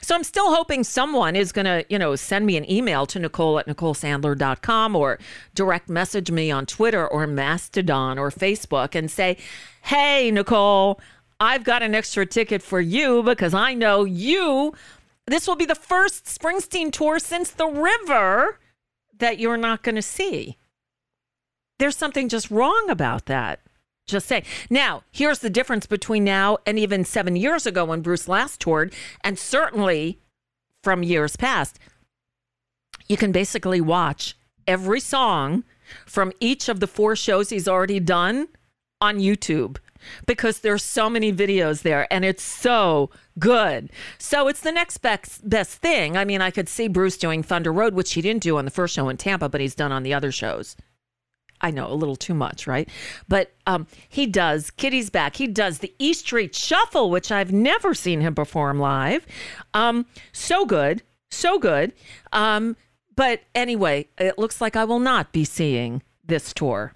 So 0.00 0.14
I'm 0.14 0.24
still 0.24 0.54
hoping 0.54 0.84
someone 0.84 1.36
is 1.36 1.52
going 1.52 1.66
to, 1.66 1.84
you 1.88 1.98
know, 1.98 2.16
send 2.16 2.46
me 2.46 2.56
an 2.56 2.70
email 2.70 3.06
to 3.06 3.18
Nicole 3.18 3.58
at 3.58 3.66
NicoleSandler.com 3.66 4.96
or 4.96 5.18
direct 5.54 5.88
message 5.88 6.30
me 6.30 6.50
on 6.50 6.66
Twitter 6.66 7.06
or 7.06 7.26
Mastodon 7.26 8.18
or 8.18 8.30
Facebook 8.30 8.94
and 8.94 9.10
say, 9.10 9.36
hey, 9.82 10.30
Nicole, 10.30 11.00
I've 11.40 11.64
got 11.64 11.82
an 11.82 11.94
extra 11.94 12.26
ticket 12.26 12.62
for 12.62 12.80
you 12.80 13.22
because 13.22 13.54
I 13.54 13.74
know 13.74 14.04
you. 14.04 14.74
This 15.26 15.46
will 15.46 15.56
be 15.56 15.66
the 15.66 15.74
first 15.74 16.24
Springsteen 16.24 16.90
tour 16.90 17.18
since 17.18 17.50
the 17.50 17.66
river 17.66 18.58
that 19.18 19.38
you're 19.38 19.56
not 19.56 19.82
going 19.82 19.94
to 19.94 20.02
see. 20.02 20.56
There's 21.78 21.96
something 21.96 22.28
just 22.28 22.50
wrong 22.50 22.88
about 22.88 23.26
that. 23.26 23.60
Just 24.08 24.26
say. 24.26 24.42
Now, 24.70 25.04
here's 25.12 25.38
the 25.38 25.50
difference 25.50 25.86
between 25.86 26.24
now 26.24 26.58
and 26.66 26.78
even 26.78 27.04
seven 27.04 27.36
years 27.36 27.66
ago 27.66 27.84
when 27.84 28.00
Bruce 28.00 28.26
last 28.26 28.60
toured, 28.60 28.92
and 29.22 29.38
certainly 29.38 30.18
from 30.82 31.02
years 31.02 31.36
past. 31.36 31.78
You 33.06 33.16
can 33.16 33.30
basically 33.30 33.80
watch 33.80 34.36
every 34.66 35.00
song 35.00 35.64
from 36.06 36.32
each 36.40 36.68
of 36.68 36.80
the 36.80 36.86
four 36.86 37.14
shows 37.14 37.50
he's 37.50 37.68
already 37.68 38.00
done 38.00 38.48
on 39.00 39.18
YouTube 39.18 39.78
because 40.26 40.60
there's 40.60 40.82
so 40.82 41.10
many 41.10 41.32
videos 41.32 41.82
there 41.82 42.10
and 42.12 42.24
it's 42.24 42.42
so 42.42 43.10
good. 43.38 43.90
So 44.18 44.48
it's 44.48 44.60
the 44.60 44.72
next 44.72 44.98
best, 44.98 45.48
best 45.48 45.78
thing. 45.78 46.16
I 46.16 46.24
mean, 46.24 46.40
I 46.40 46.50
could 46.50 46.68
see 46.68 46.88
Bruce 46.88 47.16
doing 47.16 47.42
Thunder 47.42 47.72
Road, 47.72 47.94
which 47.94 48.12
he 48.12 48.22
didn't 48.22 48.42
do 48.42 48.58
on 48.58 48.64
the 48.64 48.70
first 48.70 48.94
show 48.94 49.08
in 49.08 49.16
Tampa, 49.16 49.48
but 49.48 49.60
he's 49.60 49.74
done 49.74 49.92
on 49.92 50.02
the 50.02 50.14
other 50.14 50.30
shows. 50.30 50.76
I 51.60 51.70
know 51.70 51.90
a 51.90 51.94
little 51.94 52.16
too 52.16 52.34
much, 52.34 52.66
right? 52.66 52.88
But 53.28 53.52
um, 53.66 53.86
he 54.08 54.26
does 54.26 54.70
Kitty's 54.70 55.10
Back. 55.10 55.36
He 55.36 55.46
does 55.46 55.78
the 55.78 55.92
E 55.98 56.12
Street 56.12 56.54
Shuffle, 56.54 57.10
which 57.10 57.32
I've 57.32 57.52
never 57.52 57.94
seen 57.94 58.20
him 58.20 58.34
perform 58.34 58.78
live. 58.78 59.26
Um, 59.74 60.06
so 60.32 60.64
good, 60.64 61.02
so 61.30 61.58
good. 61.58 61.92
Um, 62.32 62.76
but 63.16 63.42
anyway, 63.54 64.08
it 64.18 64.38
looks 64.38 64.60
like 64.60 64.76
I 64.76 64.84
will 64.84 65.00
not 65.00 65.32
be 65.32 65.44
seeing 65.44 66.02
this 66.24 66.52
tour. 66.52 66.94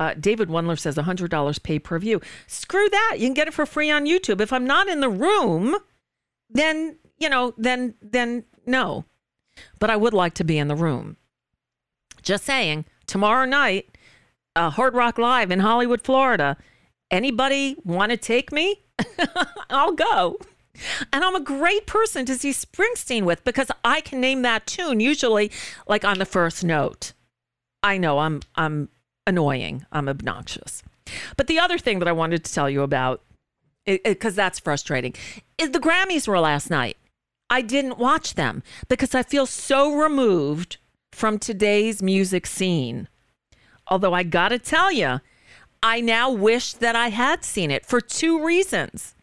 Uh, 0.00 0.14
David 0.18 0.48
Wundler 0.48 0.78
says 0.78 0.96
$100 0.96 1.62
pay 1.62 1.78
per 1.78 1.98
view. 1.98 2.20
Screw 2.46 2.88
that. 2.88 3.16
You 3.18 3.26
can 3.26 3.34
get 3.34 3.48
it 3.48 3.54
for 3.54 3.66
free 3.66 3.90
on 3.90 4.06
YouTube. 4.06 4.40
If 4.40 4.52
I'm 4.52 4.66
not 4.66 4.88
in 4.88 5.00
the 5.00 5.10
room, 5.10 5.76
then, 6.48 6.96
you 7.18 7.28
know, 7.28 7.52
then, 7.58 7.94
then 8.00 8.44
no. 8.66 9.04
But 9.78 9.90
I 9.90 9.96
would 9.96 10.14
like 10.14 10.34
to 10.34 10.44
be 10.44 10.58
in 10.58 10.68
the 10.68 10.74
room. 10.74 11.18
Just 12.22 12.44
saying 12.44 12.84
tomorrow 13.06 13.46
night, 13.46 13.96
uh, 14.56 14.70
Hard 14.70 14.94
Rock 14.94 15.18
Live 15.18 15.50
in 15.50 15.60
Hollywood, 15.60 16.02
Florida. 16.02 16.56
Anybody 17.10 17.76
want 17.84 18.10
to 18.10 18.16
take 18.16 18.52
me? 18.52 18.82
I'll 19.70 19.92
go. 19.92 20.38
And 21.12 21.22
I'm 21.24 21.36
a 21.36 21.40
great 21.40 21.86
person 21.86 22.24
to 22.26 22.34
see 22.34 22.50
Springsteen 22.50 23.24
with 23.24 23.44
because 23.44 23.70
I 23.84 24.00
can 24.00 24.20
name 24.20 24.42
that 24.42 24.66
tune 24.66 25.00
usually 25.00 25.50
like 25.86 26.04
on 26.04 26.18
the 26.18 26.24
first 26.24 26.64
note. 26.64 27.12
I 27.82 27.98
know 27.98 28.20
I'm 28.20 28.40
I'm 28.54 28.88
annoying. 29.26 29.84
I'm 29.92 30.08
obnoxious. 30.08 30.82
But 31.36 31.46
the 31.46 31.58
other 31.58 31.78
thing 31.78 31.98
that 31.98 32.08
I 32.08 32.12
wanted 32.12 32.44
to 32.44 32.52
tell 32.52 32.70
you 32.70 32.82
about 32.82 33.22
because 33.84 34.34
that's 34.34 34.60
frustrating 34.60 35.14
is 35.58 35.70
the 35.70 35.80
Grammys 35.80 36.28
were 36.28 36.38
last 36.40 36.70
night. 36.70 36.96
I 37.50 37.60
didn't 37.60 37.98
watch 37.98 38.34
them 38.34 38.62
because 38.88 39.14
I 39.14 39.22
feel 39.22 39.44
so 39.44 39.94
removed 39.94 40.78
from 41.12 41.38
today's 41.38 42.02
music 42.02 42.46
scene. 42.46 43.08
Although 43.86 44.14
I 44.14 44.22
got 44.22 44.48
to 44.48 44.58
tell 44.58 44.90
you, 44.90 45.20
I 45.82 46.00
now 46.00 46.30
wish 46.30 46.72
that 46.74 46.96
I 46.96 47.08
had 47.08 47.44
seen 47.44 47.70
it 47.70 47.84
for 47.84 48.00
two 48.00 48.44
reasons. 48.44 49.14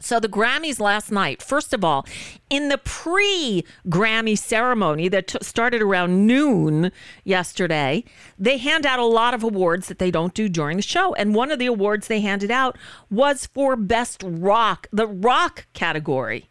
So 0.00 0.20
the 0.20 0.28
Grammys 0.28 0.80
last 0.80 1.10
night, 1.10 1.42
first 1.42 1.72
of 1.72 1.82
all, 1.82 2.04
in 2.50 2.68
the 2.68 2.76
pre-Grammy 2.76 4.36
ceremony 4.36 5.08
that 5.08 5.28
t- 5.28 5.38
started 5.40 5.80
around 5.80 6.26
noon 6.26 6.92
yesterday, 7.24 8.04
they 8.38 8.58
hand 8.58 8.84
out 8.84 8.98
a 8.98 9.04
lot 9.06 9.32
of 9.32 9.42
awards 9.42 9.88
that 9.88 9.98
they 9.98 10.10
don't 10.10 10.34
do 10.34 10.48
during 10.50 10.76
the 10.76 10.82
show. 10.82 11.14
And 11.14 11.34
one 11.34 11.50
of 11.50 11.58
the 11.58 11.66
awards 11.66 12.08
they 12.08 12.20
handed 12.20 12.50
out 12.50 12.76
was 13.10 13.46
for 13.46 13.76
best 13.76 14.22
rock, 14.26 14.88
the 14.92 15.06
rock 15.06 15.66
category. 15.72 16.50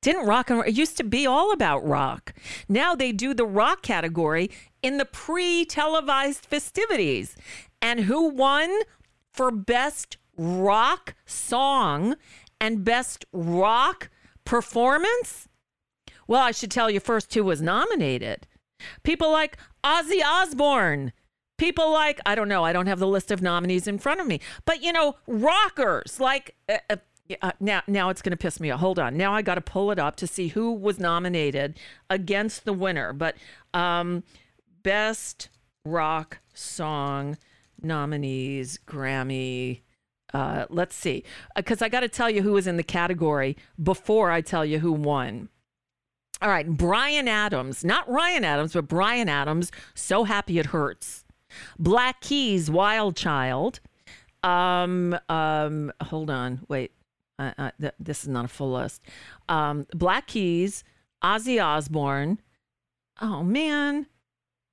Didn't 0.00 0.26
rock 0.26 0.50
and 0.50 0.64
it 0.66 0.74
used 0.74 0.96
to 0.98 1.04
be 1.04 1.26
all 1.26 1.52
about 1.52 1.86
rock. 1.86 2.32
Now 2.68 2.94
they 2.94 3.12
do 3.12 3.34
the 3.34 3.46
rock 3.46 3.82
category 3.82 4.50
in 4.82 4.98
the 4.98 5.04
pre-televised 5.04 6.46
festivities. 6.46 7.36
And 7.82 8.00
who 8.00 8.28
won 8.28 8.70
for 9.32 9.50
best 9.50 10.16
rock 10.36 11.14
song 11.26 12.16
and 12.60 12.84
best 12.84 13.24
rock 13.32 14.10
performance? 14.44 15.48
Well, 16.26 16.42
I 16.42 16.52
should 16.52 16.70
tell 16.70 16.90
you 16.90 17.00
first 17.00 17.34
who 17.34 17.42
was 17.42 17.60
nominated. 17.60 18.46
People 19.02 19.32
like 19.32 19.56
Ozzy 19.82 20.22
Osbourne. 20.24 21.12
People 21.56 21.90
like, 21.90 22.20
I 22.24 22.36
don't 22.36 22.48
know, 22.48 22.62
I 22.62 22.72
don't 22.72 22.86
have 22.86 23.00
the 23.00 23.06
list 23.08 23.32
of 23.32 23.42
nominees 23.42 23.88
in 23.88 23.98
front 23.98 24.20
of 24.20 24.28
me, 24.28 24.40
but 24.64 24.80
you 24.80 24.92
know, 24.92 25.16
rockers 25.26 26.20
like, 26.20 26.54
uh, 26.68 26.96
uh, 27.42 27.52
now, 27.60 27.82
now 27.86 28.08
it's 28.08 28.22
going 28.22 28.30
to 28.30 28.36
piss 28.36 28.60
me 28.60 28.70
off. 28.70 28.80
Hold 28.80 28.98
on. 28.98 29.16
Now 29.16 29.34
I 29.34 29.42
got 29.42 29.56
to 29.56 29.60
pull 29.60 29.90
it 29.90 29.98
up 29.98 30.16
to 30.16 30.26
see 30.26 30.48
who 30.48 30.72
was 30.72 30.98
nominated 30.98 31.78
against 32.08 32.64
the 32.64 32.72
winner. 32.72 33.12
But 33.12 33.36
um, 33.74 34.24
best 34.82 35.48
rock 35.84 36.38
song 36.54 37.36
nominees, 37.82 38.78
Grammy, 38.86 39.80
uh, 40.34 40.66
let's 40.68 40.94
see, 40.94 41.24
because 41.56 41.80
uh, 41.80 41.86
I 41.86 41.88
got 41.88 42.00
to 42.00 42.08
tell 42.08 42.28
you 42.28 42.42
who 42.42 42.52
was 42.52 42.66
in 42.66 42.76
the 42.76 42.82
category 42.82 43.56
before 43.82 44.30
I 44.30 44.40
tell 44.40 44.64
you 44.64 44.78
who 44.78 44.92
won. 44.92 45.48
All 46.40 46.50
right, 46.50 46.68
Bryan 46.68 47.26
Adams, 47.26 47.84
not 47.84 48.08
Ryan 48.08 48.44
Adams, 48.44 48.72
but 48.74 48.86
Bryan 48.86 49.28
Adams. 49.28 49.72
So 49.94 50.24
happy 50.24 50.58
it 50.58 50.66
hurts. 50.66 51.24
Black 51.78 52.20
Keys, 52.20 52.70
Wild 52.70 53.16
Child. 53.16 53.80
Um, 54.42 55.18
um, 55.28 55.92
hold 56.00 56.30
on, 56.30 56.60
wait. 56.68 56.92
Uh, 57.38 57.70
th- 57.80 57.94
this 58.00 58.22
is 58.22 58.28
not 58.28 58.44
a 58.44 58.48
full 58.48 58.72
list. 58.72 59.02
Um, 59.48 59.86
Black 59.94 60.26
Keys, 60.26 60.82
Ozzy 61.22 61.62
Osbourne. 61.62 62.40
Oh 63.20 63.42
man, 63.42 64.06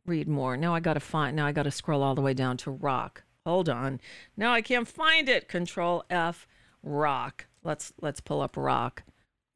read 0.05 0.28
more. 0.28 0.57
Now 0.57 0.74
I 0.74 0.80
got 0.80 0.93
to 0.95 0.99
find. 0.99 1.36
Now 1.36 1.45
I 1.45 1.51
got 1.51 1.63
to 1.63 1.72
scroll 1.72 2.03
all 2.03 2.16
the 2.16 2.22
way 2.22 2.34
down 2.34 2.57
to 2.57 2.72
rock. 2.72 3.24
Hold 3.45 3.70
on. 3.70 3.99
Now 4.36 4.53
I 4.53 4.61
can't 4.61 4.88
find 4.88 5.30
it. 5.30 5.47
Control 5.47 6.03
F 6.09 6.47
rock. 6.82 7.45
Let's 7.63 7.93
let's 8.01 8.20
pull 8.20 8.41
up 8.41 8.57
rock 8.57 9.03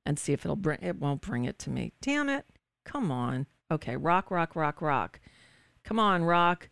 and 0.06 0.20
see 0.20 0.34
if 0.34 0.46
it'll 0.46 0.56
bring 0.56 0.80
it 0.82 0.98
won't 0.98 1.22
bring 1.22 1.46
it 1.46 1.60
to 1.60 1.70
me. 1.70 1.94
Damn 2.02 2.30
it. 2.30 2.46
Come 2.86 3.12
on. 3.12 3.48
Okay, 3.72 3.96
rock 3.96 4.32
rock 4.32 4.56
rock 4.56 4.82
rock. 4.82 5.20
Come 5.84 6.00
on, 6.00 6.24
rock. 6.24 6.70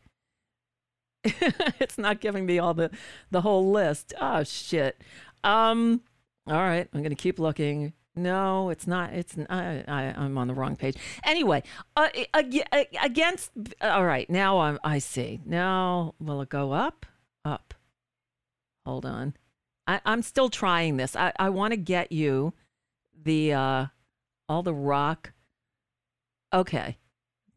it's 1.23 1.97
not 1.97 2.21
giving 2.21 2.45
me 2.45 2.59
all 2.59 2.73
the 2.73 2.91
the 3.31 3.41
whole 3.41 3.71
list. 3.71 4.13
Oh 4.19 4.43
shit. 4.43 5.01
Um 5.43 6.01
all 6.47 6.57
right, 6.57 6.87
I'm 6.93 7.01
going 7.01 7.09
to 7.09 7.15
keep 7.15 7.39
looking. 7.39 7.93
No, 8.15 8.69
it's 8.69 8.87
not. 8.87 9.13
It's 9.13 9.37
I, 9.49 9.83
I, 9.87 10.03
am 10.25 10.37
on 10.37 10.47
the 10.47 10.53
wrong 10.53 10.75
page. 10.75 10.97
Anyway, 11.23 11.61
uh, 11.95 12.09
against. 13.01 13.51
All 13.81 14.05
right, 14.05 14.27
now 14.29 14.59
I'm. 14.59 14.79
I 14.83 14.99
see. 14.99 15.39
Now 15.45 16.15
will 16.19 16.41
it 16.41 16.49
go 16.49 16.71
up? 16.71 17.05
Up. 17.45 17.73
Hold 18.85 19.05
on. 19.05 19.35
I, 19.85 20.01
I'm 20.05 20.21
still 20.21 20.49
trying 20.49 20.97
this. 20.97 21.15
I, 21.15 21.31
I 21.37 21.49
want 21.49 21.71
to 21.71 21.77
get 21.77 22.11
you 22.11 22.53
the 23.23 23.53
uh, 23.53 23.85
all 24.49 24.63
the 24.63 24.73
rock. 24.73 25.33
Okay. 26.53 26.97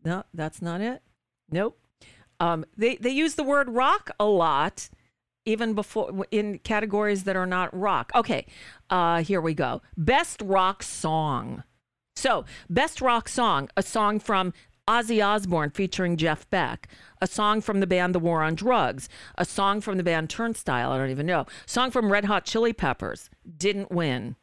No, 0.05 0.25
that's 0.35 0.61
not 0.61 0.81
it. 0.81 1.03
Nope. 1.51 1.79
Um, 2.39 2.65
they 2.77 2.97
they 2.97 3.11
use 3.11 3.35
the 3.35 3.43
word 3.45 3.69
rock 3.71 4.11
a 4.19 4.25
lot 4.25 4.89
even 5.51 5.75
before 5.75 6.27
in 6.31 6.59
categories 6.61 7.25
that 7.25 7.37
are 7.37 7.47
not 7.47 7.77
rock. 7.79 8.11
Okay, 8.15 8.47
uh, 8.89 9.23
here 9.23 9.41
we 9.41 9.55
go. 9.55 9.83
Best 9.97 10.41
rock 10.45 10.83
song. 10.83 11.65
So, 12.17 12.45
best 12.69 13.01
rock 13.01 13.29
song, 13.29 13.69
a 13.77 13.83
song 13.83 14.21
from 14.21 14.53
Ozzy 14.87 15.25
Osbourne 15.25 15.71
featuring 15.71 16.17
Jeff 16.17 16.49
Beck, 16.51 16.89
a 17.23 17.27
song 17.27 17.61
from 17.61 17.81
the 17.81 17.87
band 17.87 18.15
The 18.15 18.19
War 18.19 18.43
on 18.43 18.55
Drugs, 18.55 19.09
a 19.39 19.45
song 19.45 19.81
from 19.81 19.97
the 19.97 20.03
band 20.03 20.29
Turnstile, 20.29 20.91
I 20.91 20.99
don't 20.99 21.11
even 21.11 21.27
know, 21.27 21.47
song 21.65 21.91
from 21.91 22.11
Red 22.11 22.25
Hot 22.25 22.45
Chili 22.45 22.73
Peppers, 22.73 23.31
didn't 23.57 23.91
win. 23.91 24.37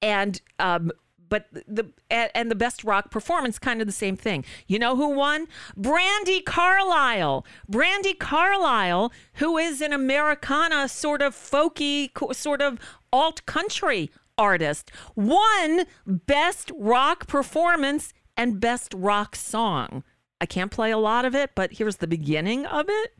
And 0.00 0.40
um, 0.58 0.92
but 1.34 1.48
the 1.66 1.90
and 2.10 2.48
the 2.48 2.54
best 2.54 2.84
rock 2.84 3.10
performance 3.10 3.58
kind 3.58 3.80
of 3.80 3.88
the 3.88 3.92
same 3.92 4.16
thing. 4.16 4.44
You 4.68 4.78
know 4.78 4.94
who 4.94 5.08
won? 5.08 5.48
Brandi 5.76 6.44
Carlile. 6.44 7.44
Brandi 7.68 8.16
Carlile, 8.16 9.12
who 9.34 9.58
is 9.58 9.80
an 9.80 9.92
Americana 9.92 10.88
sort 10.88 11.22
of 11.22 11.34
folky 11.34 12.10
sort 12.36 12.62
of 12.62 12.78
alt 13.12 13.44
country 13.46 14.12
artist, 14.38 14.92
won 15.16 15.86
best 16.06 16.70
rock 16.76 17.26
performance 17.26 18.14
and 18.36 18.60
best 18.60 18.94
rock 18.96 19.34
song. 19.34 20.04
I 20.40 20.46
can't 20.46 20.70
play 20.70 20.92
a 20.92 20.98
lot 20.98 21.24
of 21.24 21.34
it, 21.34 21.50
but 21.56 21.72
here's 21.72 21.96
the 21.96 22.06
beginning 22.06 22.64
of 22.64 22.86
it. 22.88 23.14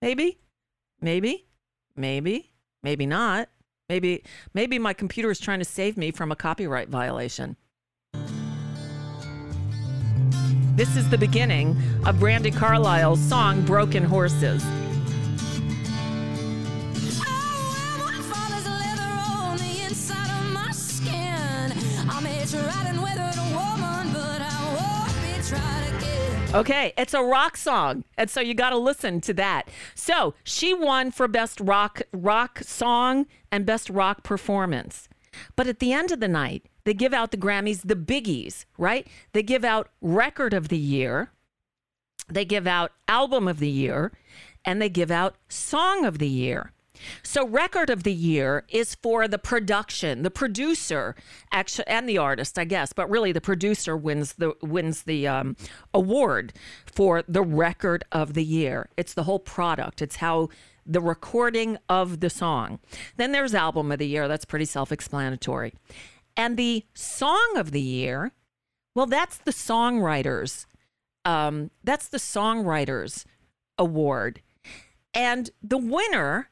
Maybe. 0.00 0.38
Maybe. 1.02 1.48
Maybe. 1.94 2.54
Maybe 2.82 3.04
not. 3.04 3.50
Maybe 3.88 4.24
maybe 4.52 4.78
my 4.80 4.92
computer 4.92 5.30
is 5.30 5.38
trying 5.38 5.60
to 5.60 5.64
save 5.64 5.96
me 5.96 6.10
from 6.10 6.32
a 6.32 6.36
copyright 6.36 6.88
violation. 6.88 7.56
This 10.74 10.96
is 10.96 11.08
the 11.08 11.16
beginning 11.16 11.70
of 12.04 12.16
Brandi 12.16 12.54
Carlile's 12.54 13.20
song 13.20 13.64
Broken 13.64 14.02
Horses. 14.04 14.62
Okay, 26.54 26.94
it's 26.96 27.12
a 27.12 27.22
rock 27.22 27.56
song, 27.56 28.04
and 28.16 28.30
so 28.30 28.40
you 28.40 28.54
got 28.54 28.70
to 28.70 28.78
listen 28.78 29.20
to 29.22 29.34
that. 29.34 29.68
So 29.94 30.34
she 30.42 30.72
won 30.72 31.10
for 31.10 31.28
best 31.28 31.60
rock 31.60 32.00
rock 32.12 32.60
song 32.62 33.26
and 33.52 33.66
best 33.66 33.90
rock 33.90 34.22
performance. 34.22 35.08
But 35.54 35.66
at 35.66 35.80
the 35.80 35.92
end 35.92 36.12
of 36.12 36.20
the 36.20 36.28
night, 36.28 36.64
they 36.84 36.94
give 36.94 37.12
out 37.12 37.30
the 37.30 37.36
Grammys, 37.36 37.82
the 37.84 37.96
biggies, 37.96 38.64
right? 38.78 39.06
They 39.32 39.42
give 39.42 39.64
out 39.64 39.90
record 40.00 40.54
of 40.54 40.68
the 40.68 40.78
year, 40.78 41.30
they 42.28 42.44
give 42.44 42.66
out 42.66 42.92
album 43.06 43.48
of 43.48 43.58
the 43.58 43.68
year, 43.68 44.12
and 44.64 44.80
they 44.80 44.88
give 44.88 45.10
out 45.10 45.36
song 45.48 46.06
of 46.06 46.18
the 46.18 46.28
year. 46.28 46.72
So, 47.22 47.46
record 47.46 47.90
of 47.90 48.02
the 48.02 48.12
year 48.12 48.64
is 48.68 48.94
for 48.94 49.28
the 49.28 49.38
production, 49.38 50.22
the 50.22 50.30
producer, 50.30 51.14
actually, 51.52 51.86
and 51.88 52.08
the 52.08 52.18
artist, 52.18 52.58
I 52.58 52.64
guess, 52.64 52.92
but 52.92 53.08
really 53.10 53.32
the 53.32 53.40
producer 53.40 53.96
wins 53.96 54.34
the 54.34 54.54
wins 54.62 55.02
the 55.02 55.26
um, 55.26 55.56
award 55.92 56.52
for 56.86 57.22
the 57.26 57.42
record 57.42 58.04
of 58.12 58.34
the 58.34 58.44
year. 58.44 58.88
It's 58.96 59.14
the 59.14 59.24
whole 59.24 59.38
product. 59.38 60.02
It's 60.02 60.16
how 60.16 60.48
the 60.86 61.00
recording 61.00 61.78
of 61.88 62.20
the 62.20 62.30
song. 62.30 62.78
Then 63.16 63.32
there's 63.32 63.54
album 63.54 63.90
of 63.90 63.98
the 63.98 64.06
year. 64.06 64.28
That's 64.28 64.44
pretty 64.44 64.66
self-explanatory. 64.66 65.74
And 66.36 66.56
the 66.56 66.84
song 66.94 67.54
of 67.56 67.72
the 67.72 67.80
year, 67.80 68.32
well, 68.94 69.06
that's 69.06 69.38
the 69.38 69.50
songwriters. 69.50 70.66
Um, 71.24 71.70
that's 71.82 72.08
the 72.08 72.18
songwriters 72.18 73.24
award. 73.78 74.42
And 75.12 75.50
the 75.62 75.78
winner 75.78 76.50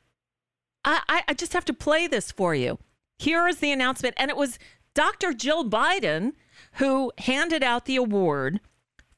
I, 0.85 1.23
I 1.29 1.35
just 1.35 1.53
have 1.53 1.65
to 1.67 1.75
play 1.75 2.07
this 2.07 2.31
for 2.31 2.55
you. 2.55 2.79
Here 3.19 3.49
is 3.49 3.59
the 3.59 3.73
announcement. 3.73 4.15
And 4.19 4.31
it 4.31 4.37
was 4.37 4.59
Dr. 4.95 5.33
Jill 5.33 5.69
Biden 5.69 6.33
who 6.75 7.13
handed 7.19 7.63
out 7.63 7.87
the 7.87 7.97
award 7.97 8.61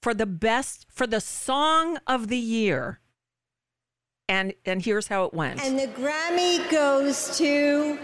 for 0.02 0.14
the 0.14 0.26
best, 0.26 0.86
for 0.90 1.06
the 1.06 1.20
song 1.20 1.98
of 2.06 2.28
the 2.28 2.38
year. 2.38 3.00
And, 4.28 4.54
and 4.64 4.84
here's 4.84 5.08
how 5.08 5.24
it 5.24 5.34
went. 5.34 5.62
And 5.62 5.78
the 5.78 5.88
Grammy 5.88 6.68
goes 6.70 7.36
to 7.38 7.98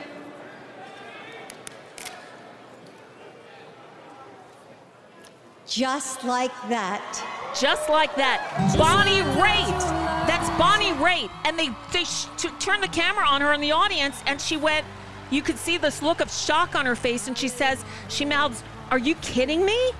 Just 5.73 6.23
like 6.25 6.53
that. 6.69 7.42
Just 7.59 7.89
like 7.89 8.15
that. 8.17 8.41
Bonnie 8.79 9.23
Raitt. 9.41 9.81
That's 10.27 10.49
Bonnie 10.59 10.93
Raitt. 11.03 11.31
And 11.45 11.59
they, 11.59 11.71
they 11.93 12.05
sh- 12.05 12.27
t- 12.37 12.49
turned 12.59 12.83
the 12.83 12.89
camera 12.89 13.27
on 13.27 13.41
her 13.41 13.53
in 13.53 13.61
the 13.61 13.73
audience, 13.73 14.23
and 14.27 14.41
she 14.41 14.57
went, 14.57 14.87
you 15.31 15.43
could 15.43 15.59
see 15.59 15.79
this 15.79 16.03
look 16.03 16.21
of 16.21 16.31
shock 16.31 16.75
on 16.75 16.87
her 16.87 16.95
face, 16.95 17.27
and 17.27 17.37
she 17.37 17.49
says, 17.49 17.85
she 18.09 18.25
mouths, 18.25 18.63
Are 18.91 18.99
you 18.99 19.15
kidding 19.17 19.65
me? 19.65 19.93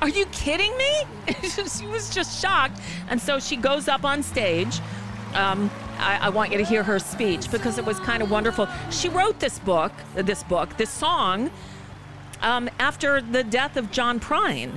Are 0.00 0.08
you 0.08 0.26
kidding 0.26 0.76
me? 0.76 1.04
she 1.48 1.86
was 1.86 2.14
just 2.14 2.40
shocked. 2.40 2.80
And 3.08 3.20
so 3.20 3.40
she 3.40 3.56
goes 3.56 3.88
up 3.88 4.04
on 4.04 4.22
stage. 4.22 4.80
Um, 5.34 5.70
I, 5.98 6.18
I 6.22 6.28
want 6.28 6.52
you 6.52 6.58
to 6.58 6.64
hear 6.64 6.82
her 6.82 6.98
speech 6.98 7.50
because 7.50 7.78
it 7.78 7.84
was 7.84 7.98
kind 8.00 8.22
of 8.22 8.30
wonderful. 8.30 8.68
She 8.90 9.08
wrote 9.08 9.40
this 9.40 9.58
book, 9.58 9.92
this 10.14 10.42
book, 10.44 10.76
this 10.76 10.90
song, 10.90 11.50
um, 12.42 12.68
after 12.78 13.20
the 13.20 13.42
death 13.42 13.76
of 13.76 13.90
John 13.90 14.20
Prine. 14.20 14.72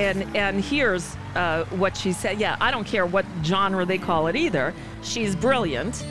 And 0.00 0.34
and 0.34 0.64
here's 0.64 1.14
uh, 1.34 1.64
what 1.64 1.94
she 1.94 2.12
said. 2.12 2.40
Yeah, 2.40 2.56
I 2.58 2.70
don't 2.70 2.86
care 2.86 3.04
what 3.04 3.26
genre 3.44 3.84
they 3.84 3.98
call 3.98 4.28
it 4.28 4.34
either. 4.34 4.72
She's 5.02 5.36
brilliant. 5.36 6.02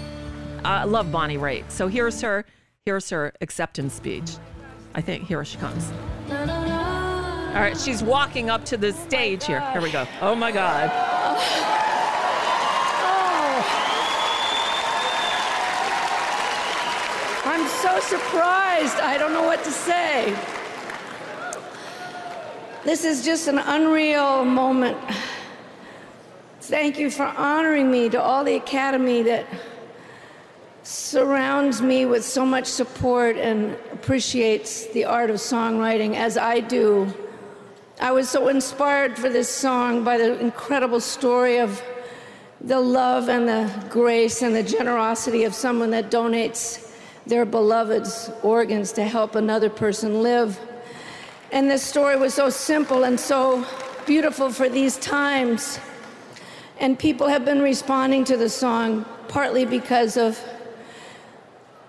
I 0.63 0.83
love 0.83 1.11
Bonnie 1.11 1.37
Raitt. 1.37 1.71
So 1.71 1.87
here's 1.87 2.21
her 2.21 2.45
here's 2.85 3.09
her 3.09 3.33
acceptance 3.41 3.93
speech. 3.95 4.29
I 4.93 5.01
think 5.01 5.23
here 5.23 5.43
she 5.43 5.57
comes. 5.57 5.91
All 6.29 7.55
right, 7.55 7.75
she's 7.75 8.03
walking 8.03 8.51
up 8.51 8.63
to 8.65 8.77
the 8.77 8.93
stage 8.93 9.45
here. 9.47 9.59
Here 9.71 9.81
we 9.81 9.89
go. 9.89 10.07
Oh 10.21 10.35
my 10.35 10.51
God. 10.51 10.91
I'm 17.43 17.67
so 17.67 17.99
surprised. 18.01 18.99
I 18.99 19.17
don't 19.17 19.33
know 19.33 19.43
what 19.43 19.63
to 19.63 19.71
say. 19.71 20.58
This 22.85 23.03
is 23.03 23.25
just 23.25 23.49
an 23.49 23.57
unreal 23.57 24.45
moment. 24.45 24.97
Thank 26.61 26.97
you 26.97 27.11
for 27.11 27.25
honoring 27.25 27.91
me 27.91 28.07
to 28.07 28.21
all 28.21 28.45
the 28.45 28.55
Academy 28.55 29.21
that 29.23 29.45
surrounds 30.83 31.81
me 31.81 32.05
with 32.05 32.23
so 32.23 32.45
much 32.45 32.67
support 32.67 33.35
and 33.35 33.73
appreciates 33.91 34.87
the 34.87 35.03
art 35.03 35.29
of 35.29 35.35
songwriting 35.35 36.15
as 36.15 36.37
I 36.37 36.61
do. 36.61 37.13
I 37.99 38.13
was 38.13 38.29
so 38.29 38.47
inspired 38.47 39.17
for 39.17 39.27
this 39.27 39.49
song 39.49 40.05
by 40.05 40.17
the 40.17 40.39
incredible 40.39 41.01
story 41.01 41.57
of 41.57 41.83
the 42.61 42.79
love 42.79 43.27
and 43.27 43.45
the 43.45 43.69
grace 43.89 44.41
and 44.41 44.55
the 44.55 44.63
generosity 44.63 45.43
of 45.43 45.53
someone 45.53 45.91
that 45.91 46.09
donates 46.09 46.93
their 47.27 47.45
beloved's 47.45 48.31
organs 48.41 48.93
to 48.93 49.03
help 49.03 49.35
another 49.35 49.69
person 49.69 50.23
live. 50.23 50.57
And 51.51 51.69
this 51.69 51.83
story 51.83 52.15
was 52.15 52.33
so 52.33 52.49
simple 52.49 53.03
and 53.03 53.19
so 53.19 53.65
beautiful 54.05 54.51
for 54.51 54.69
these 54.69 54.97
times. 54.97 55.79
And 56.79 56.97
people 56.97 57.27
have 57.27 57.43
been 57.43 57.61
responding 57.61 58.23
to 58.25 58.37
the 58.37 58.49
song 58.49 59.05
partly 59.27 59.65
because 59.65 60.15
of 60.17 60.39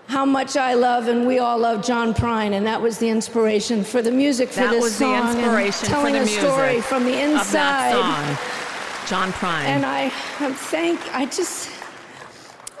how 0.07 0.25
much 0.25 0.57
I 0.57 0.73
love 0.73 1.07
and 1.07 1.25
we 1.25 1.39
all 1.39 1.57
love 1.57 1.85
John 1.85 2.13
Prine, 2.13 2.51
and 2.51 2.67
that 2.67 2.81
was 2.81 2.97
the 2.97 3.07
inspiration 3.07 3.81
for 3.83 4.01
the 4.01 4.11
music 4.11 4.49
for 4.49 4.59
That 4.61 4.71
this 4.71 4.83
was 4.83 4.99
the 4.99 5.05
song. 5.05 5.29
and 5.29 5.39
inspiration 5.39 5.85
for 5.85 5.85
telling 5.85 6.13
the 6.15 6.21
a 6.23 6.27
story 6.27 6.81
from 6.81 7.05
the 7.05 7.17
inside. 7.21 7.93
that 7.93 8.37
song. 8.37 9.07
John 9.07 9.31
Prine. 9.31 9.63
And 9.65 9.85
I 9.85 10.11
I'm 10.39 10.53
thank 10.53 10.99
I 11.15 11.25
just 11.27 11.70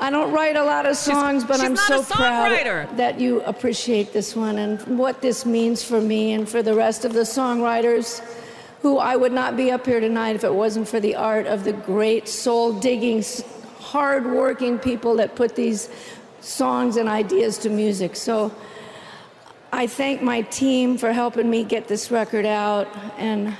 I 0.01 0.09
don't 0.09 0.31
write 0.31 0.55
a 0.55 0.63
lot 0.63 0.87
of 0.87 0.97
songs, 0.97 1.43
but 1.43 1.57
she's 1.57 1.63
I'm 1.63 1.75
so 1.77 2.01
proud 2.01 2.97
that 2.97 3.19
you 3.19 3.41
appreciate 3.41 4.13
this 4.13 4.35
one 4.35 4.57
and 4.57 4.81
what 4.97 5.21
this 5.21 5.45
means 5.45 5.83
for 5.83 6.01
me 6.01 6.33
and 6.33 6.49
for 6.49 6.63
the 6.63 6.73
rest 6.73 7.05
of 7.05 7.13
the 7.13 7.21
songwriters 7.21 8.19
who 8.81 8.97
I 8.97 9.15
would 9.15 9.31
not 9.31 9.55
be 9.55 9.69
up 9.69 9.85
here 9.85 9.99
tonight 9.99 10.35
if 10.35 10.43
it 10.43 10.55
wasn't 10.55 10.87
for 10.87 10.99
the 10.99 11.13
art 11.15 11.45
of 11.45 11.63
the 11.63 11.73
great 11.73 12.27
soul 12.27 12.73
digging, 12.73 13.23
hard 13.77 14.25
working 14.25 14.79
people 14.79 15.15
that 15.17 15.35
put 15.35 15.55
these 15.55 15.87
songs 16.39 16.97
and 16.97 17.07
ideas 17.07 17.59
to 17.59 17.69
music. 17.69 18.15
So 18.15 18.51
I 19.71 19.85
thank 19.85 20.23
my 20.23 20.41
team 20.41 20.97
for 20.97 21.13
helping 21.13 21.47
me 21.47 21.63
get 21.63 21.87
this 21.87 22.09
record 22.09 22.47
out 22.47 22.87
and 23.19 23.55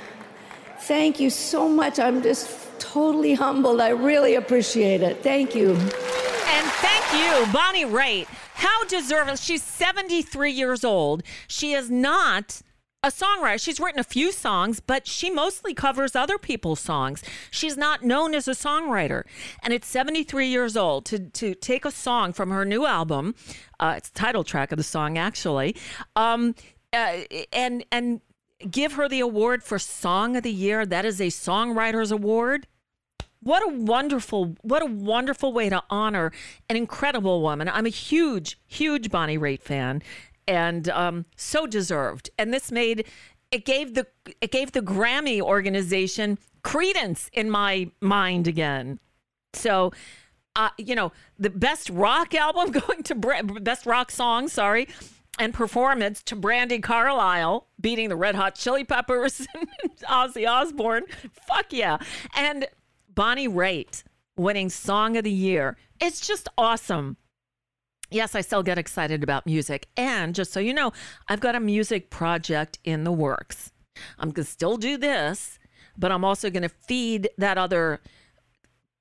thank 0.80 1.20
you 1.20 1.30
so 1.30 1.68
much. 1.68 2.00
I'm 2.00 2.20
just 2.20 2.80
totally 2.80 3.34
humbled. 3.34 3.80
I 3.80 3.90
really 3.90 4.34
appreciate 4.34 5.02
it. 5.02 5.22
Thank 5.22 5.54
you. 5.54 5.78
You, 7.12 7.46
Bonnie 7.52 7.84
Raitt. 7.84 8.26
How 8.54 8.84
deserving. 8.84 9.36
She's 9.36 9.62
73 9.62 10.50
years 10.50 10.82
old. 10.82 11.22
She 11.46 11.72
is 11.74 11.90
not 11.90 12.62
a 13.02 13.08
songwriter. 13.08 13.60
She's 13.60 13.78
written 13.78 14.00
a 14.00 14.04
few 14.04 14.32
songs, 14.32 14.80
but 14.80 15.06
she 15.06 15.28
mostly 15.28 15.74
covers 15.74 16.16
other 16.16 16.38
people's 16.38 16.80
songs. 16.80 17.22
She's 17.50 17.76
not 17.76 18.02
known 18.02 18.34
as 18.34 18.48
a 18.48 18.52
songwriter. 18.52 19.24
And 19.62 19.74
at 19.74 19.84
73 19.84 20.46
years 20.46 20.76
old, 20.76 21.04
to, 21.06 21.18
to 21.18 21.54
take 21.54 21.84
a 21.84 21.90
song 21.90 22.32
from 22.32 22.50
her 22.50 22.64
new 22.64 22.86
album, 22.86 23.34
uh, 23.78 23.94
it's 23.96 24.08
the 24.08 24.18
title 24.18 24.44
track 24.44 24.72
of 24.72 24.78
the 24.78 24.84
song, 24.84 25.18
actually, 25.18 25.76
um, 26.16 26.54
uh, 26.94 27.18
and, 27.52 27.84
and 27.92 28.20
give 28.70 28.92
her 28.94 29.08
the 29.08 29.20
award 29.20 29.62
for 29.62 29.78
Song 29.78 30.36
of 30.36 30.44
the 30.44 30.52
Year. 30.52 30.86
That 30.86 31.04
is 31.04 31.20
a 31.20 31.26
Songwriters 31.26 32.12
Award. 32.12 32.66
What 33.42 33.62
a 33.64 33.74
wonderful, 33.74 34.56
what 34.62 34.82
a 34.82 34.86
wonderful 34.86 35.52
way 35.52 35.68
to 35.68 35.82
honor 35.90 36.30
an 36.68 36.76
incredible 36.76 37.42
woman. 37.42 37.68
I'm 37.68 37.86
a 37.86 37.90
huge, 37.90 38.58
huge 38.66 39.10
Bonnie 39.10 39.38
Raitt 39.38 39.62
fan, 39.62 40.02
and 40.46 40.88
um, 40.88 41.26
so 41.36 41.66
deserved. 41.66 42.30
And 42.38 42.54
this 42.54 42.70
made 42.70 43.06
it 43.50 43.64
gave 43.64 43.94
the 43.94 44.06
it 44.40 44.50
gave 44.50 44.72
the 44.72 44.80
Grammy 44.80 45.40
organization 45.40 46.38
credence 46.62 47.30
in 47.32 47.50
my 47.50 47.90
mind 48.00 48.46
again. 48.46 49.00
So, 49.54 49.92
uh, 50.56 50.70
you 50.78 50.94
know, 50.94 51.12
the 51.38 51.50
best 51.50 51.90
rock 51.90 52.34
album 52.36 52.70
going 52.70 53.02
to 53.04 53.14
Bra- 53.14 53.42
best 53.42 53.86
rock 53.86 54.10
song, 54.10 54.48
sorry, 54.48 54.88
and 55.38 55.52
performance 55.52 56.22
to 56.24 56.36
Brandi 56.36 56.82
Carlile 56.82 57.66
beating 57.80 58.08
the 58.08 58.16
Red 58.16 58.34
Hot 58.34 58.54
Chili 58.54 58.84
Peppers 58.84 59.46
and 59.54 59.68
Ozzy 60.08 60.48
Osbourne. 60.48 61.04
Fuck 61.48 61.72
yeah. 61.72 61.98
And 62.36 62.66
Bonnie 63.14 63.48
Raitt 63.48 64.04
winning 64.36 64.70
Song 64.70 65.16
of 65.16 65.24
the 65.24 65.30
Year. 65.30 65.76
It's 66.00 66.26
just 66.26 66.48
awesome. 66.56 67.16
Yes, 68.10 68.34
I 68.34 68.40
still 68.42 68.62
get 68.62 68.78
excited 68.78 69.22
about 69.22 69.46
music. 69.46 69.88
And 69.96 70.34
just 70.34 70.52
so 70.52 70.60
you 70.60 70.74
know, 70.74 70.92
I've 71.28 71.40
got 71.40 71.54
a 71.54 71.60
music 71.60 72.10
project 72.10 72.78
in 72.84 73.04
the 73.04 73.12
works. 73.12 73.72
I'm 74.18 74.30
going 74.30 74.44
to 74.44 74.50
still 74.50 74.76
do 74.76 74.96
this, 74.96 75.58
but 75.96 76.12
I'm 76.12 76.24
also 76.24 76.50
going 76.50 76.62
to 76.62 76.68
feed 76.68 77.30
that 77.38 77.58
other 77.58 78.00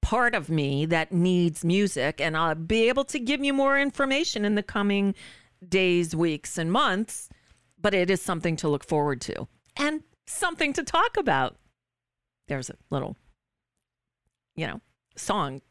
part 0.01 0.33
of 0.33 0.49
me 0.49 0.85
that 0.85 1.11
needs 1.11 1.63
music. 1.63 2.19
And 2.21 2.35
I'll 2.37 2.55
be 2.55 2.87
able 2.87 3.05
to 3.05 3.19
give 3.19 3.43
you 3.43 3.53
more 3.53 3.79
information 3.79 4.45
in 4.45 4.55
the 4.55 4.63
coming 4.63 5.15
days, 5.67 6.15
weeks, 6.15 6.57
and 6.57 6.71
months. 6.71 7.29
But 7.79 7.93
it 7.93 8.09
is 8.09 8.21
something 8.21 8.55
to 8.57 8.69
look 8.69 8.85
forward 8.85 9.21
to 9.21 9.47
and 9.75 10.03
something 10.27 10.71
to 10.73 10.83
talk 10.83 11.17
about. 11.17 11.57
There's 12.47 12.69
a 12.69 12.75
little 12.89 13.17
you 14.55 14.67
know, 14.67 14.81
song 15.15 15.61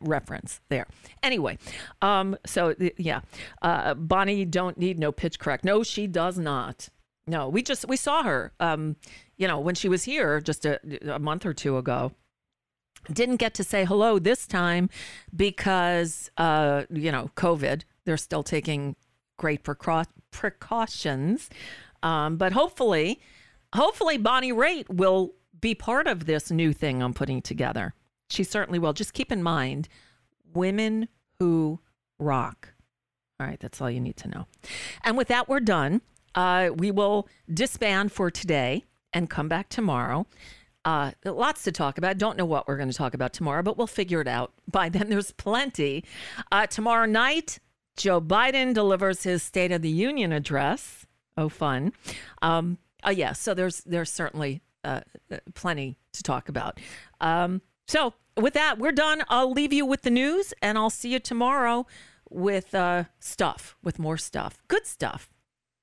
reference 0.00 0.60
there. 0.68 0.86
Anyway, 1.22 1.58
um, 2.02 2.36
so 2.46 2.74
yeah, 2.96 3.20
uh, 3.62 3.94
Bonnie 3.94 4.44
don't 4.44 4.78
need 4.78 4.98
no 4.98 5.12
pitch 5.12 5.38
correct. 5.38 5.64
No, 5.64 5.82
she 5.82 6.06
does 6.06 6.38
not. 6.38 6.88
No, 7.26 7.48
we 7.48 7.62
just 7.62 7.86
we 7.86 7.96
saw 7.96 8.22
her, 8.22 8.52
um, 8.60 8.96
you 9.36 9.46
know, 9.46 9.60
when 9.60 9.74
she 9.74 9.88
was 9.88 10.04
here 10.04 10.40
just 10.40 10.64
a, 10.64 10.80
a 11.14 11.18
month 11.18 11.46
or 11.46 11.54
two 11.54 11.76
ago. 11.76 12.12
Didn't 13.10 13.36
get 13.36 13.54
to 13.54 13.64
say 13.64 13.86
hello 13.86 14.18
this 14.18 14.46
time 14.46 14.90
because, 15.34 16.30
uh, 16.36 16.84
you 16.90 17.10
know, 17.10 17.30
COVID. 17.34 17.82
They're 18.04 18.18
still 18.18 18.42
taking 18.42 18.94
great 19.38 19.62
precau- 19.64 20.06
precautions, 20.30 21.48
um, 22.02 22.36
but 22.36 22.52
hopefully, 22.52 23.20
hopefully 23.74 24.18
Bonnie 24.18 24.52
Raitt 24.52 24.88
will 24.90 25.32
be 25.60 25.74
part 25.74 26.06
of 26.06 26.26
this 26.26 26.50
new 26.50 26.72
thing 26.72 27.02
I'm 27.02 27.14
putting 27.14 27.42
together. 27.42 27.94
She 28.28 28.44
certainly 28.44 28.78
will. 28.78 28.92
Just 28.92 29.12
keep 29.12 29.32
in 29.32 29.42
mind 29.42 29.88
women 30.52 31.08
who 31.38 31.80
rock. 32.18 32.74
All 33.38 33.46
right, 33.46 33.58
that's 33.58 33.80
all 33.80 33.90
you 33.90 34.00
need 34.00 34.16
to 34.18 34.28
know. 34.28 34.46
And 35.02 35.16
with 35.16 35.28
that, 35.28 35.48
we're 35.48 35.60
done. 35.60 36.02
Uh, 36.34 36.70
we 36.74 36.90
will 36.90 37.28
disband 37.52 38.12
for 38.12 38.30
today 38.30 38.84
and 39.12 39.28
come 39.28 39.48
back 39.48 39.68
tomorrow. 39.68 40.26
Uh, 40.84 41.12
lots 41.24 41.64
to 41.64 41.72
talk 41.72 41.98
about. 41.98 42.18
Don't 42.18 42.36
know 42.36 42.44
what 42.44 42.66
we're 42.68 42.76
going 42.76 42.90
to 42.90 42.96
talk 42.96 43.14
about 43.14 43.32
tomorrow, 43.32 43.62
but 43.62 43.76
we'll 43.76 43.86
figure 43.86 44.20
it 44.20 44.28
out. 44.28 44.52
By 44.70 44.88
then, 44.88 45.10
there's 45.10 45.32
plenty. 45.32 46.04
Uh, 46.52 46.66
tomorrow 46.66 47.06
night, 47.06 47.58
Joe 47.96 48.20
Biden 48.20 48.72
delivers 48.72 49.22
his 49.22 49.42
State 49.42 49.72
of 49.72 49.82
the 49.82 49.90
Union 49.90 50.32
address. 50.32 51.06
Oh, 51.36 51.48
fun. 51.48 51.92
Um, 52.42 52.78
oh, 53.04 53.10
yeah. 53.10 53.32
So 53.32 53.54
there's 53.54 53.80
there's 53.80 54.10
certainly 54.10 54.62
uh, 54.84 55.00
plenty 55.54 55.96
to 56.12 56.22
talk 56.22 56.48
about. 56.48 56.78
Um, 57.20 57.62
so 57.86 58.14
with 58.36 58.54
that, 58.54 58.78
we're 58.78 58.92
done. 58.92 59.22
I'll 59.28 59.52
leave 59.52 59.72
you 59.72 59.84
with 59.84 60.02
the 60.02 60.10
news, 60.10 60.54
and 60.62 60.78
I'll 60.78 60.90
see 60.90 61.12
you 61.12 61.18
tomorrow 61.18 61.86
with 62.28 62.74
uh, 62.74 63.04
stuff, 63.18 63.76
with 63.82 63.98
more 63.98 64.16
stuff, 64.16 64.62
good 64.68 64.86
stuff, 64.86 65.30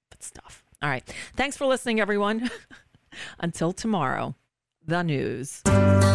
but 0.09 0.23
stuff. 0.23 0.63
All 0.81 0.89
right. 0.89 1.03
Thanks 1.35 1.57
for 1.57 1.65
listening, 1.65 1.99
everyone. 1.99 2.49
Until 3.39 3.71
tomorrow, 3.71 4.35
the 4.85 5.03
news. 5.03 5.61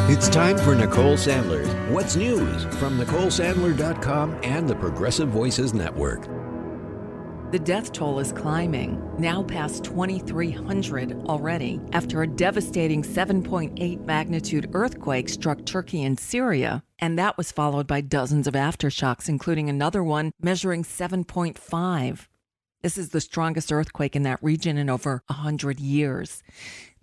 It's 0.08 0.28
time 0.28 0.56
for 0.58 0.74
Nicole 0.74 1.16
Sandler's 1.16 1.68
What's 1.92 2.16
News 2.16 2.64
from 2.76 2.98
NicoleSandler.com 2.98 4.40
and 4.42 4.68
the 4.68 4.74
Progressive 4.74 5.28
Voices 5.28 5.74
Network. 5.74 6.41
The 7.52 7.58
death 7.58 7.92
toll 7.92 8.18
is 8.18 8.32
climbing, 8.32 8.98
now 9.18 9.42
past 9.42 9.84
2,300 9.84 11.26
already, 11.26 11.82
after 11.92 12.22
a 12.22 12.26
devastating 12.26 13.02
7.8 13.02 14.06
magnitude 14.06 14.70
earthquake 14.72 15.28
struck 15.28 15.62
Turkey 15.66 16.02
and 16.02 16.18
Syria 16.18 16.82
And 16.98 17.18
that 17.18 17.36
was 17.36 17.52
followed 17.52 17.86
by 17.86 18.00
dozens 18.00 18.46
of 18.46 18.54
aftershocks, 18.54 19.28
including 19.28 19.68
another 19.68 20.02
one 20.02 20.32
measuring 20.40 20.82
7.5. 20.82 22.26
This 22.82 22.96
is 22.96 23.10
the 23.10 23.20
strongest 23.20 23.70
earthquake 23.70 24.16
in 24.16 24.22
that 24.22 24.42
region 24.42 24.78
in 24.78 24.88
over 24.88 25.22
100 25.26 25.78
years. 25.78 26.42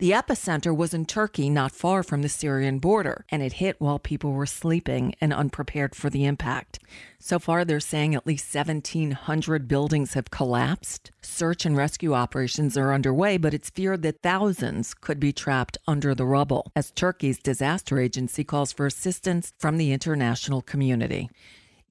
The 0.00 0.12
epicenter 0.12 0.74
was 0.74 0.94
in 0.94 1.04
Turkey, 1.04 1.50
not 1.50 1.72
far 1.72 2.02
from 2.02 2.22
the 2.22 2.30
Syrian 2.30 2.78
border, 2.78 3.26
and 3.28 3.42
it 3.42 3.52
hit 3.60 3.78
while 3.82 3.98
people 3.98 4.32
were 4.32 4.46
sleeping 4.46 5.14
and 5.20 5.30
unprepared 5.30 5.94
for 5.94 6.08
the 6.08 6.24
impact. 6.24 6.78
So 7.18 7.38
far, 7.38 7.66
they're 7.66 7.80
saying 7.80 8.14
at 8.14 8.26
least 8.26 8.54
1,700 8.54 9.68
buildings 9.68 10.14
have 10.14 10.30
collapsed. 10.30 11.10
Search 11.20 11.66
and 11.66 11.76
rescue 11.76 12.14
operations 12.14 12.78
are 12.78 12.94
underway, 12.94 13.36
but 13.36 13.52
it's 13.52 13.68
feared 13.68 14.00
that 14.00 14.22
thousands 14.22 14.94
could 14.94 15.20
be 15.20 15.34
trapped 15.34 15.76
under 15.86 16.14
the 16.14 16.24
rubble 16.24 16.72
as 16.74 16.92
Turkey's 16.92 17.38
disaster 17.38 17.98
agency 17.98 18.42
calls 18.42 18.72
for 18.72 18.86
assistance 18.86 19.52
from 19.58 19.76
the 19.76 19.92
international 19.92 20.62
community. 20.62 21.28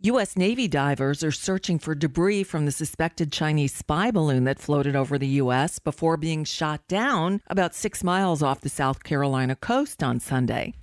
U.S. 0.01 0.37
Navy 0.37 0.69
divers 0.69 1.25
are 1.25 1.31
searching 1.31 1.77
for 1.77 1.93
debris 1.93 2.43
from 2.43 2.63
the 2.63 2.71
suspected 2.71 3.33
Chinese 3.33 3.73
spy 3.73 4.11
balloon 4.11 4.45
that 4.45 4.57
floated 4.57 4.95
over 4.95 5.17
the 5.17 5.27
U.S. 5.43 5.77
before 5.77 6.15
being 6.15 6.45
shot 6.45 6.87
down 6.87 7.41
about 7.47 7.75
six 7.75 8.01
miles 8.01 8.41
off 8.41 8.61
the 8.61 8.69
South 8.69 9.03
Carolina 9.03 9.57
coast 9.57 10.01
on 10.01 10.21
Sunday. 10.21 10.73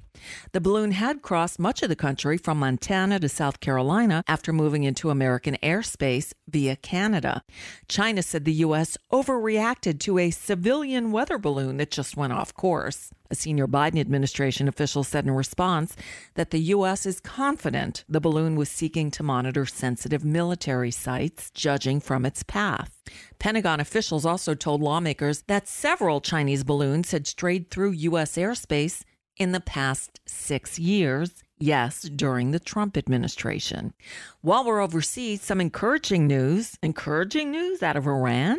The 0.53 0.61
balloon 0.61 0.93
had 0.93 1.23
crossed 1.23 1.59
much 1.59 1.83
of 1.83 1.89
the 1.89 1.97
country 1.97 2.39
from 2.39 2.59
Montana 2.59 3.19
to 3.21 3.29
South 3.29 3.61
Carolina 3.61 4.23
after 4.27 4.53
moving 4.53 4.85
into 4.85 5.11
American 5.11 5.57
airspace 5.62 6.33
via 6.49 6.77
Canada. 6.77 7.43
China 7.89 8.23
said 8.23 8.45
the 8.45 8.53
U.S. 8.53 8.97
overreacted 9.12 10.01
to 10.01 10.19
a 10.19 10.31
civilian 10.31 11.12
weather 11.12 11.39
balloon 11.39 11.77
that 11.79 11.91
just 11.91 12.17
went 12.17 12.33
off 12.33 12.55
course. 12.55 13.12
A 13.31 13.35
senior 13.35 13.67
Biden 13.67 13.99
administration 13.99 14.69
official 14.69 15.03
said 15.03 15.25
in 15.25 15.33
response 15.33 15.97
that 16.35 16.51
the 16.51 16.61
U.S. 16.61 17.07
is 17.07 17.21
confident 17.21 18.05
the 18.09 18.21
balloon 18.21 18.55
was 18.55 18.69
seeking 18.69 19.11
to 19.11 19.23
monitor 19.23 19.67
sensitive 19.67 20.25
military 20.25 20.93
sites, 20.93 21.51
judging 21.51 22.01
from 22.01 22.25
its 22.25 22.43
path. 22.45 23.03
Pentagon 23.39 23.81
officials 23.81 24.25
also 24.25 24.55
told 24.55 24.81
lawmakers 24.81 25.43
that 25.49 25.69
several 25.69 26.21
Chinese 26.21 26.62
balloons 26.62 27.11
had 27.11 27.27
strayed 27.27 27.71
through 27.71 27.91
U.S. 27.91 28.37
airspace 28.37 29.03
in 29.37 29.53
the 29.53 29.61
past 29.61 30.20
six 30.26 30.78
years. 30.78 31.43
Yes, 31.59 32.03
during 32.03 32.51
the 32.51 32.61
Trump 32.61 32.99
administration. 32.99 33.95
While 34.43 34.64
we're 34.66 34.82
overseas, 34.82 35.41
some 35.41 35.59
encouraging 35.59 36.26
news. 36.26 36.76
Encouraging 36.82 37.51
news 37.51 37.82
out 37.82 37.97
of 37.97 38.07
Iran? 38.07 38.59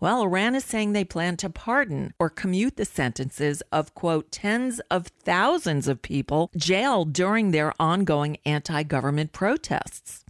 Well, 0.00 0.22
Iran 0.22 0.54
is 0.54 0.64
saying 0.64 0.92
they 0.92 1.04
plan 1.04 1.36
to 1.38 1.50
pardon 1.50 2.14
or 2.18 2.30
commute 2.30 2.76
the 2.76 2.86
sentences 2.86 3.62
of, 3.70 3.94
quote, 3.94 4.32
tens 4.32 4.80
of 4.90 5.08
thousands 5.08 5.86
of 5.86 6.00
people 6.00 6.50
jailed 6.56 7.12
during 7.12 7.50
their 7.50 7.74
ongoing 7.78 8.38
anti 8.46 8.84
government 8.84 9.32
protests. 9.32 10.24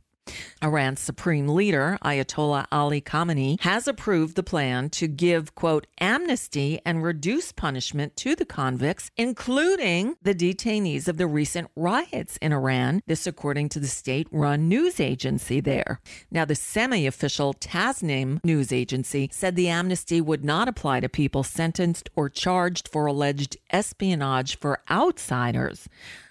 Iran's 0.62 1.00
supreme 1.00 1.48
leader, 1.48 1.98
Ayatollah 2.04 2.66
Ali 2.70 3.00
Khamenei, 3.00 3.60
has 3.60 3.88
approved 3.88 4.36
the 4.36 4.42
plan 4.42 4.90
to 4.90 5.06
give, 5.06 5.54
quote, 5.54 5.86
amnesty 5.98 6.80
and 6.84 7.02
reduce 7.02 7.52
punishment 7.52 8.16
to 8.16 8.34
the 8.36 8.44
convicts, 8.44 9.10
including 9.16 10.16
the 10.22 10.34
detainees 10.34 11.08
of 11.08 11.16
the 11.16 11.26
recent 11.26 11.68
riots 11.74 12.36
in 12.38 12.52
Iran. 12.52 13.02
This, 13.06 13.26
according 13.26 13.70
to 13.70 13.80
the 13.80 13.86
state 13.86 14.28
run 14.30 14.68
news 14.68 15.00
agency 15.00 15.60
there. 15.60 16.00
Now, 16.30 16.44
the 16.44 16.54
semi 16.54 17.06
official 17.06 17.54
Tasnim 17.54 18.44
news 18.44 18.72
agency 18.72 19.28
said 19.32 19.56
the 19.56 19.68
amnesty 19.68 20.20
would 20.20 20.44
not 20.44 20.68
apply 20.68 21.00
to 21.00 21.08
people 21.08 21.42
sentenced 21.42 22.10
or 22.14 22.28
charged 22.28 22.88
for 22.88 23.06
alleged 23.06 23.56
espionage 23.70 24.58
for 24.58 24.80
outsiders 24.90 25.88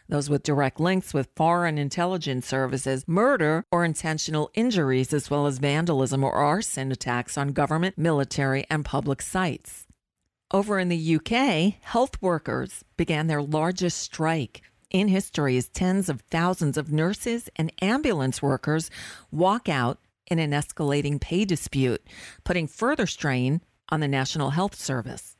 those 0.10 0.30
with 0.30 0.44
direct 0.44 0.80
links 0.80 1.14
with 1.14 1.30
foreign 1.36 1.78
intelligence 1.78 2.48
services, 2.48 3.08
murder 3.08 3.64
or 3.72 3.86
intentional 3.86 4.50
injuries, 4.56 5.14
as 5.14 5.30
well 5.30 5.46
as 5.46 5.60
vandalism 5.60 6.24
or 6.24 6.34
arson 6.34 6.92
attacks 6.92 7.38
on 7.38 7.50
government, 7.50 7.98
military, 7.98 8.66
and 8.70 8.84
public 8.84 9.22
sites. 9.22 9.86
Over 10.52 10.80
in 10.80 10.90
the 10.90 11.16
UK, 11.16 11.76
health 11.84 12.20
workers 12.22 12.84
began 12.98 13.28
their 13.28 13.42
largest 13.42 14.00
strike 14.00 14.64
in 14.90 15.08
history 15.08 15.56
as 15.58 15.70
tens 15.70 16.10
of 16.10 16.22
thousands 16.22 16.76
of 16.76 16.92
nurses 16.92 17.50
and 17.56 17.72
ambulance 17.80 18.42
workers 18.42 18.90
walk 19.32 19.70
out 19.70 20.00
in 20.26 20.40
an 20.40 20.52
escalating 20.52 21.22
pay 21.22 21.46
dispute, 21.46 22.02
putting 22.44 22.68
further 22.68 23.06
strain 23.06 23.62
on 23.90 24.00
the 24.00 24.08
National 24.08 24.50
Health 24.50 24.74
Service. 24.74 25.36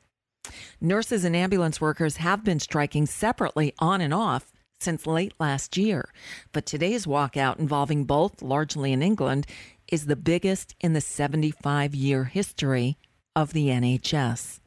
Nurses 0.80 1.24
and 1.24 1.34
ambulance 1.34 1.80
workers 1.80 2.18
have 2.18 2.44
been 2.44 2.60
striking 2.60 3.06
separately 3.06 3.74
on 3.80 4.00
and 4.00 4.14
off 4.14 4.52
since 4.80 5.06
late 5.06 5.34
last 5.38 5.76
year. 5.76 6.08
But 6.52 6.66
today's 6.66 7.06
walkout 7.06 7.58
involving 7.58 8.04
both, 8.04 8.42
largely 8.42 8.92
in 8.92 9.02
England, 9.02 9.46
is 9.90 10.06
the 10.06 10.16
biggest 10.16 10.74
in 10.80 10.92
the 10.92 11.00
75 11.00 11.94
year 11.94 12.24
history 12.24 12.96
of 13.36 13.52
the 13.52 13.68
NHS. 13.68 14.60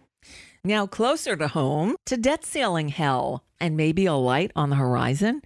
Now, 0.64 0.88
closer 0.88 1.36
to 1.36 1.50
home, 1.50 1.98
to 2.06 2.16
debt 2.16 2.46
ceiling 2.46 2.90
hell 2.90 3.44
and 3.60 3.76
maybe 3.76 4.06
a 4.06 4.14
light 4.14 4.52
on 4.56 4.70
the 4.70 4.78
horizon. 4.78 5.42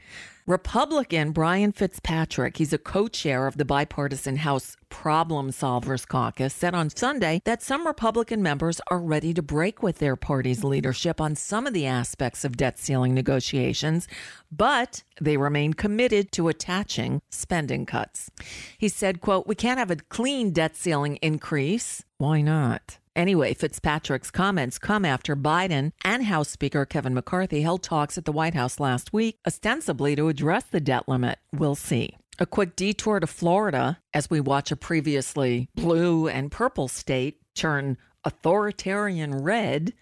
Republican 0.47 1.33
Brian 1.33 1.73
Fitzpatrick, 1.73 2.55
he's 2.55 2.71
a 2.71 2.77
co 2.77 3.09
chair 3.09 3.47
of 3.47 3.57
the 3.57 3.65
bipartisan 3.65 4.37
House 4.37 4.77
Problem 4.87 5.51
Solvers 5.51 6.07
Caucus, 6.07 6.53
said 6.53 6.73
on 6.73 6.89
Sunday 6.89 7.41
that 7.43 7.61
some 7.61 7.85
Republican 7.85 8.41
members 8.41 8.79
are 8.87 9.01
ready 9.01 9.33
to 9.33 9.41
break 9.41 9.83
with 9.83 9.97
their 9.97 10.15
party's 10.15 10.63
leadership 10.63 11.19
on 11.19 11.35
some 11.35 11.67
of 11.67 11.73
the 11.73 11.85
aspects 11.85 12.45
of 12.45 12.55
debt 12.55 12.79
ceiling 12.79 13.13
negotiations, 13.13 14.07
but 14.49 15.03
they 15.19 15.35
remain 15.35 15.73
committed 15.73 16.31
to 16.31 16.47
attaching 16.47 17.21
spending 17.29 17.85
cuts. 17.85 18.31
He 18.77 18.87
said, 18.87 19.19
quote, 19.19 19.47
We 19.47 19.55
can't 19.55 19.79
have 19.79 19.91
a 19.91 19.97
clean 19.97 20.51
debt 20.51 20.77
ceiling 20.77 21.17
increase. 21.17 22.05
Why 22.19 22.39
not? 22.39 22.99
Anyway, 23.17 23.51
Fitzpatrick's 23.51 24.29
comments 24.29 24.77
come 24.77 25.03
after 25.03 25.35
Biden 25.35 25.91
and 26.05 26.23
House 26.25 26.49
Speaker 26.49 26.85
Kevin 26.85 27.15
McCarthy 27.15 27.63
held 27.63 27.81
talks 27.81 28.15
at 28.15 28.25
the 28.25 28.31
White 28.31 28.53
House 28.53 28.79
last 28.79 29.11
week, 29.11 29.39
ostensibly 29.47 30.15
to 30.15 30.27
address 30.27 30.65
the 30.65 30.79
debt 30.79 31.09
limit. 31.09 31.39
We'll 31.51 31.73
see. 31.73 32.15
A 32.37 32.45
quick 32.45 32.75
detour 32.75 33.19
to 33.19 33.25
Florida 33.25 33.97
as 34.13 34.29
we 34.29 34.39
watch 34.39 34.71
a 34.71 34.75
previously 34.75 35.67
blue 35.73 36.27
and 36.27 36.51
purple 36.51 36.87
state 36.87 37.41
turn 37.55 37.97
authoritarian 38.23 39.33
red. 39.33 39.93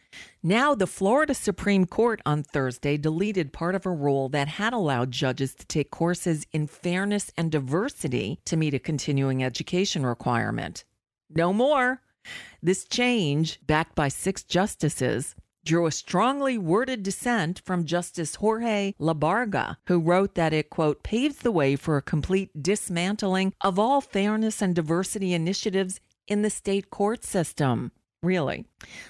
Now, 0.43 0.75
the 0.75 0.85
Florida 0.85 1.33
Supreme 1.33 1.85
Court 1.85 2.21
on 2.25 2.43
Thursday 2.43 2.97
deleted 2.97 3.53
part 3.53 3.75
of 3.75 3.85
a 3.85 3.91
rule 3.91 4.27
that 4.29 4.49
had 4.49 4.73
allowed 4.73 5.11
judges 5.11 5.55
to 5.55 5.65
take 5.65 5.89
courses 5.89 6.45
in 6.51 6.67
fairness 6.67 7.31
and 7.37 7.49
diversity 7.49 8.41
to 8.43 8.57
meet 8.57 8.73
a 8.73 8.79
continuing 8.79 9.41
education 9.41 10.05
requirement. 10.05 10.83
No 11.29 11.53
more. 11.53 12.01
This 12.61 12.85
change, 12.85 13.59
backed 13.65 13.95
by 13.95 14.07
six 14.07 14.43
justices, 14.43 15.35
drew 15.65 15.87
a 15.87 15.91
strongly 15.91 16.57
worded 16.57 17.03
dissent 17.03 17.61
from 17.65 17.85
Justice 17.85 18.35
Jorge 18.35 18.93
Labarga, 18.99 19.77
who 19.87 19.99
wrote 19.99 20.35
that 20.35 20.53
it, 20.53 20.69
quote, 20.69 21.03
paves 21.03 21.37
the 21.37 21.51
way 21.51 21.75
for 21.75 21.97
a 21.97 22.01
complete 22.01 22.51
dismantling 22.61 23.53
of 23.61 23.79
all 23.79 23.99
fairness 23.99 24.61
and 24.61 24.75
diversity 24.75 25.33
initiatives 25.33 25.99
in 26.27 26.43
the 26.43 26.49
state 26.49 26.89
court 26.89 27.23
system. 27.23 27.91
Really. 28.25 28.65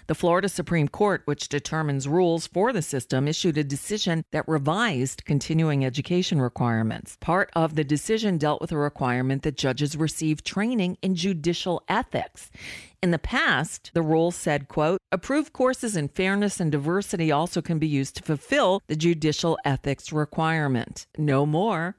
The 0.07 0.15
Florida 0.15 0.49
Supreme 0.49 0.89
Court, 0.89 1.21
which 1.23 1.47
determines 1.47 2.05
rules 2.05 2.47
for 2.47 2.73
the 2.73 2.81
system, 2.81 3.29
issued 3.29 3.57
a 3.57 3.63
decision 3.63 4.25
that 4.31 4.45
revised 4.45 5.23
continuing 5.23 5.85
education 5.85 6.41
requirements. 6.41 7.17
Part 7.21 7.49
of 7.55 7.75
the 7.75 7.85
decision 7.85 8.37
dealt 8.37 8.59
with 8.59 8.73
a 8.73 8.77
requirement 8.77 9.43
that 9.43 9.55
judges 9.55 9.95
receive 9.95 10.43
training 10.43 10.97
in 11.01 11.15
judicial 11.15 11.81
ethics. 11.87 12.51
In 13.01 13.11
the 13.11 13.17
past, 13.17 13.91
the 13.93 14.01
rule 14.01 14.31
said, 14.31 14.67
quote, 14.67 14.99
approved 15.13 15.53
courses 15.53 15.95
in 15.95 16.09
fairness 16.09 16.59
and 16.59 16.69
diversity 16.69 17.31
also 17.31 17.61
can 17.61 17.79
be 17.79 17.87
used 17.87 18.17
to 18.17 18.23
fulfill 18.23 18.81
the 18.87 18.97
judicial 18.97 19.57
ethics 19.63 20.11
requirement. 20.11 21.07
No 21.17 21.45
more. 21.45 21.95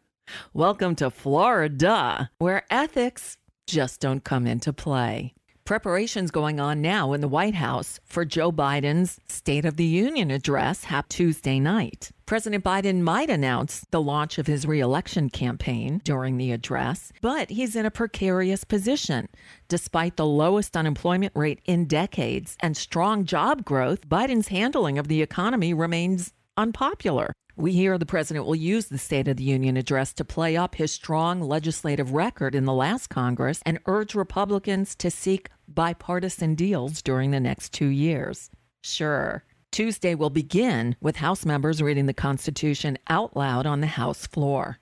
Welcome 0.53 0.97
to 0.97 1.11
Florida, 1.11 2.31
where 2.39 2.65
ethics 2.71 3.39
just 3.67 4.01
don't 4.01 4.23
come 4.23 4.47
into 4.47 4.73
play. 4.73 5.33
Preparations 5.67 6.31
going 6.31 6.61
on 6.61 6.81
now 6.81 7.13
in 7.13 7.21
the 7.21 7.27
White 7.27 7.57
House 7.57 7.99
for 8.05 8.25
Joe 8.25 8.53
Biden's 8.53 9.19
State 9.27 9.65
of 9.65 9.77
the 9.77 9.85
Union 9.85 10.31
address 10.31 10.85
hap 10.85 11.09
Tuesday 11.09 11.59
night. 11.59 12.13
President 12.25 12.63
Biden 12.63 13.01
might 13.01 13.29
announce 13.29 13.85
the 13.91 14.01
launch 14.01 14.39
of 14.39 14.47
his 14.47 14.65
reelection 14.65 15.29
campaign 15.29 16.01
during 16.05 16.37
the 16.37 16.53
address, 16.53 17.13
but 17.21 17.51
he's 17.51 17.75
in 17.75 17.85
a 17.85 17.91
precarious 17.91 18.63
position. 18.63 19.27
Despite 19.67 20.17
the 20.17 20.25
lowest 20.25 20.77
unemployment 20.77 21.33
rate 21.35 21.63
in 21.65 21.87
decades 21.87 22.57
and 22.61 22.77
strong 22.77 23.25
job 23.25 23.65
growth, 23.65 24.09
Biden's 24.09 24.47
handling 24.47 24.99
of 24.99 25.09
the 25.09 25.21
economy 25.21 25.75
remains 25.75 26.33
unpopular. 26.57 27.33
We 27.59 27.73
hear 27.73 27.97
the 27.97 28.07
president 28.07 28.45
will 28.45 28.55
use 28.55 28.87
the 28.87 28.99
State 28.99 29.29
of 29.29 29.39
the 29.39 29.43
Union 29.43 29.79
address 29.79 30.13
to 30.13 30.27
play 30.27 30.59
up 30.59 30.75
his 30.75 30.93
strong 30.93 31.41
legislative 31.41 32.13
record 32.13 32.55
in 32.55 32.67
the 32.67 32.75
last 32.75 33.09
Congress 33.09 33.63
and 33.65 33.79
urge 33.87 34.15
Republicans 34.15 34.95
to 34.97 35.11
seek 35.11 35.49
bipartisan 35.69 36.55
deals 36.55 37.03
during 37.03 37.31
the 37.31 37.41
next 37.41 37.73
two 37.73 37.89
years. 37.89 38.51
Sure. 38.83 39.45
Tuesday 39.73 40.15
will 40.15 40.31
begin 40.31 40.97
with 41.01 41.17
House 41.17 41.45
members 41.45 41.83
reading 41.83 42.07
the 42.07 42.15
Constitution 42.15 42.97
out 43.09 43.37
loud 43.37 43.67
on 43.67 43.81
the 43.81 43.87
House 43.87 44.27
floor. 44.27 44.79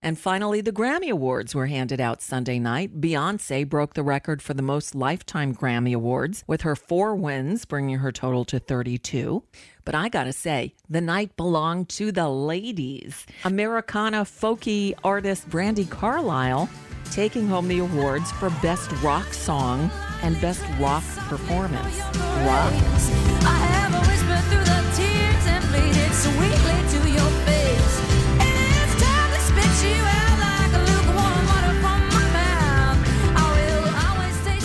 And 0.00 0.16
finally, 0.16 0.60
the 0.60 0.70
Grammy 0.70 1.10
Awards 1.10 1.56
were 1.56 1.66
handed 1.66 2.00
out 2.00 2.22
Sunday 2.22 2.60
night. 2.60 3.00
Beyonce 3.00 3.68
broke 3.68 3.94
the 3.94 4.04
record 4.04 4.40
for 4.40 4.54
the 4.54 4.62
most 4.62 4.94
lifetime 4.94 5.52
Grammy 5.52 5.92
Awards 5.92 6.44
with 6.46 6.60
her 6.62 6.76
four 6.76 7.16
wins, 7.16 7.64
bringing 7.64 7.98
her 7.98 8.12
total 8.12 8.44
to 8.44 8.60
32. 8.60 9.42
But 9.84 9.96
I 9.96 10.08
gotta 10.08 10.32
say, 10.32 10.74
the 10.88 11.00
night 11.00 11.36
belonged 11.36 11.88
to 11.90 12.12
the 12.12 12.28
ladies. 12.28 13.26
Americana 13.44 14.18
folky 14.18 14.94
artist 15.02 15.50
Brandi 15.50 15.90
Carlile 15.90 16.68
taking 17.10 17.48
home 17.48 17.66
the 17.66 17.80
awards 17.80 18.30
for 18.32 18.50
Best 18.62 18.92
Rock 19.02 19.32
Song 19.32 19.90
and 20.22 20.40
Best 20.40 20.62
Rock 20.78 21.04
Performance. 21.28 21.98
Rock. 22.46 22.72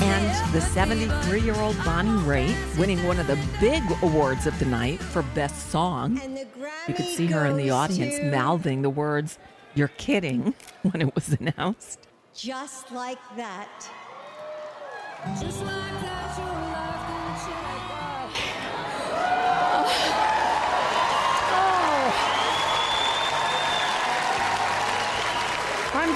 And 0.05 0.53
the 0.53 0.61
73 0.61 1.41
year 1.41 1.55
old 1.55 1.75
Bonnie 1.83 2.09
Raitt 2.23 2.77
winning 2.77 3.03
one 3.05 3.19
of 3.19 3.25
the 3.25 3.39
big 3.59 3.81
awards 4.03 4.45
of 4.45 4.57
the 4.59 4.65
night 4.65 4.99
for 4.99 5.23
Best 5.33 5.71
Song. 5.71 6.19
You 6.87 6.93
could 6.93 7.07
see 7.07 7.25
her 7.27 7.45
in 7.45 7.57
the 7.57 7.71
audience 7.71 8.19
mouthing 8.23 8.83
the 8.83 8.89
words, 8.89 9.39
You're 9.73 9.87
kidding, 9.87 10.53
when 10.83 11.01
it 11.01 11.15
was 11.15 11.29
announced. 11.29 12.07
Just 12.35 12.91
like 12.91 13.19
that. 13.35 13.89
I'm 15.25 15.31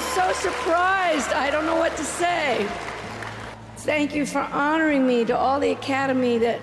so 0.01 0.34
surprised. 0.34 1.31
I 1.31 1.49
don't 1.49 1.65
know 1.65 1.77
what 1.77 1.95
to 1.95 2.03
say. 2.03 2.67
Thank 3.77 4.13
you 4.13 4.25
for 4.25 4.39
honoring 4.39 5.07
me 5.07 5.23
to 5.23 5.38
all 5.38 5.61
the 5.61 5.71
Academy 5.71 6.38
that 6.39 6.59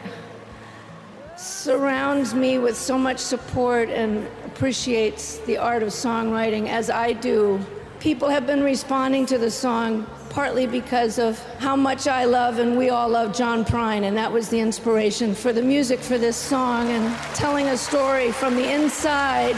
surrounds 1.38 2.34
me 2.34 2.58
with 2.58 2.76
so 2.76 2.98
much 2.98 3.20
support 3.20 3.88
and 3.88 4.26
appreciates 4.44 5.38
the 5.38 5.56
art 5.56 5.82
of 5.82 5.88
songwriting 5.88 6.68
as 6.68 6.90
I 6.90 7.14
do. 7.14 7.64
People 8.05 8.28
have 8.28 8.47
been 8.47 8.62
responding 8.62 9.24
to 9.24 9.39
the 9.39 9.51
song 9.51 10.06
partly 10.28 10.66
because 10.66 11.18
of 11.18 11.43
how 11.56 11.74
much 11.74 12.06
I 12.06 12.26
love 12.26 12.59
and 12.59 12.76
we 12.76 12.90
all 12.90 13.09
love 13.09 13.35
John 13.35 13.64
Prine, 13.64 14.02
and 14.02 14.14
that 14.18 14.31
was 14.31 14.51
the 14.51 14.60
inspiration 14.60 15.35
for 15.35 15.55
the 15.55 15.62
music 15.62 16.01
for 16.01 16.18
this 16.18 16.36
song 16.36 16.90
and 16.90 17.16
telling 17.35 17.68
a 17.68 17.78
story 17.78 18.31
from 18.31 18.56
the 18.56 18.70
inside. 18.70 19.55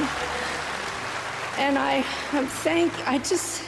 And 1.59 1.77
I, 1.77 2.05
I'm 2.31 2.47
thank, 2.47 2.93
I 3.09 3.19
just, 3.19 3.65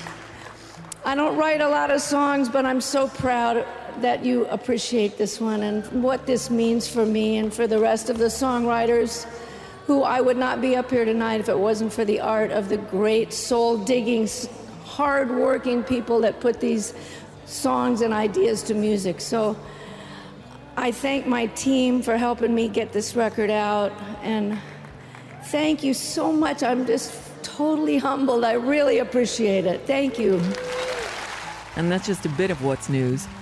I 1.05 1.17
don't 1.17 1.37
write 1.37 1.61
a 1.61 1.69
lot 1.69 1.91
of 1.91 2.01
songs, 2.01 2.49
but 2.49 2.65
I'm 2.65 2.81
so 2.81 3.09
proud 3.09 3.67
that 4.01 4.25
you 4.25 4.47
appreciate 4.47 5.19
this 5.19 5.41
one 5.41 5.65
and 5.65 6.05
what 6.05 6.25
this 6.25 6.51
means 6.51 6.87
for 6.87 7.05
me 7.05 7.39
and 7.39 7.53
for 7.53 7.67
the 7.67 7.81
rest 7.81 8.11
of 8.11 8.19
the 8.19 8.27
songwriters 8.27 9.27
who 9.89 10.05
I 10.05 10.21
would 10.21 10.37
not 10.37 10.61
be 10.61 10.77
up 10.77 10.89
here 10.89 11.05
tonight 11.05 11.41
if 11.41 11.49
it 11.49 11.59
wasn't 11.59 11.93
for 11.93 12.05
the 12.05 12.21
art 12.21 12.53
of 12.53 12.69
the 12.69 12.77
great 12.77 13.33
soul 13.33 13.77
digging, 13.77 14.29
hard 14.99 15.31
working 15.31 15.85
people 15.85 16.19
that 16.19 16.41
put 16.41 16.59
these 16.59 16.93
songs 17.47 18.01
and 18.01 18.13
ideas 18.13 18.65
to 18.65 18.75
music. 18.75 19.21
So 19.21 19.57
I 20.77 20.91
thank 20.91 21.25
my 21.25 21.47
team 21.47 22.03
for 22.03 22.17
helping 22.17 22.53
me 22.53 22.67
get 22.67 22.93
this 22.93 23.15
record 23.15 23.49
out 23.49 23.93
and 24.25 24.59
thank 25.45 25.85
you 25.85 25.95
so 25.95 26.33
much. 26.33 26.65
I'm 26.65 26.85
just 26.85 27.15
totally 27.45 27.99
humbled. 27.99 28.43
I 28.43 28.55
really 28.55 28.99
appreciate 28.99 29.67
it. 29.67 29.83
Thank 29.87 30.19
you. 30.19 30.41
And 31.77 31.93
that's 31.93 32.05
just 32.05 32.27
a 32.27 32.31
bit 32.31 32.51
of 32.51 32.65
what's 32.65 32.89
news. 32.89 33.29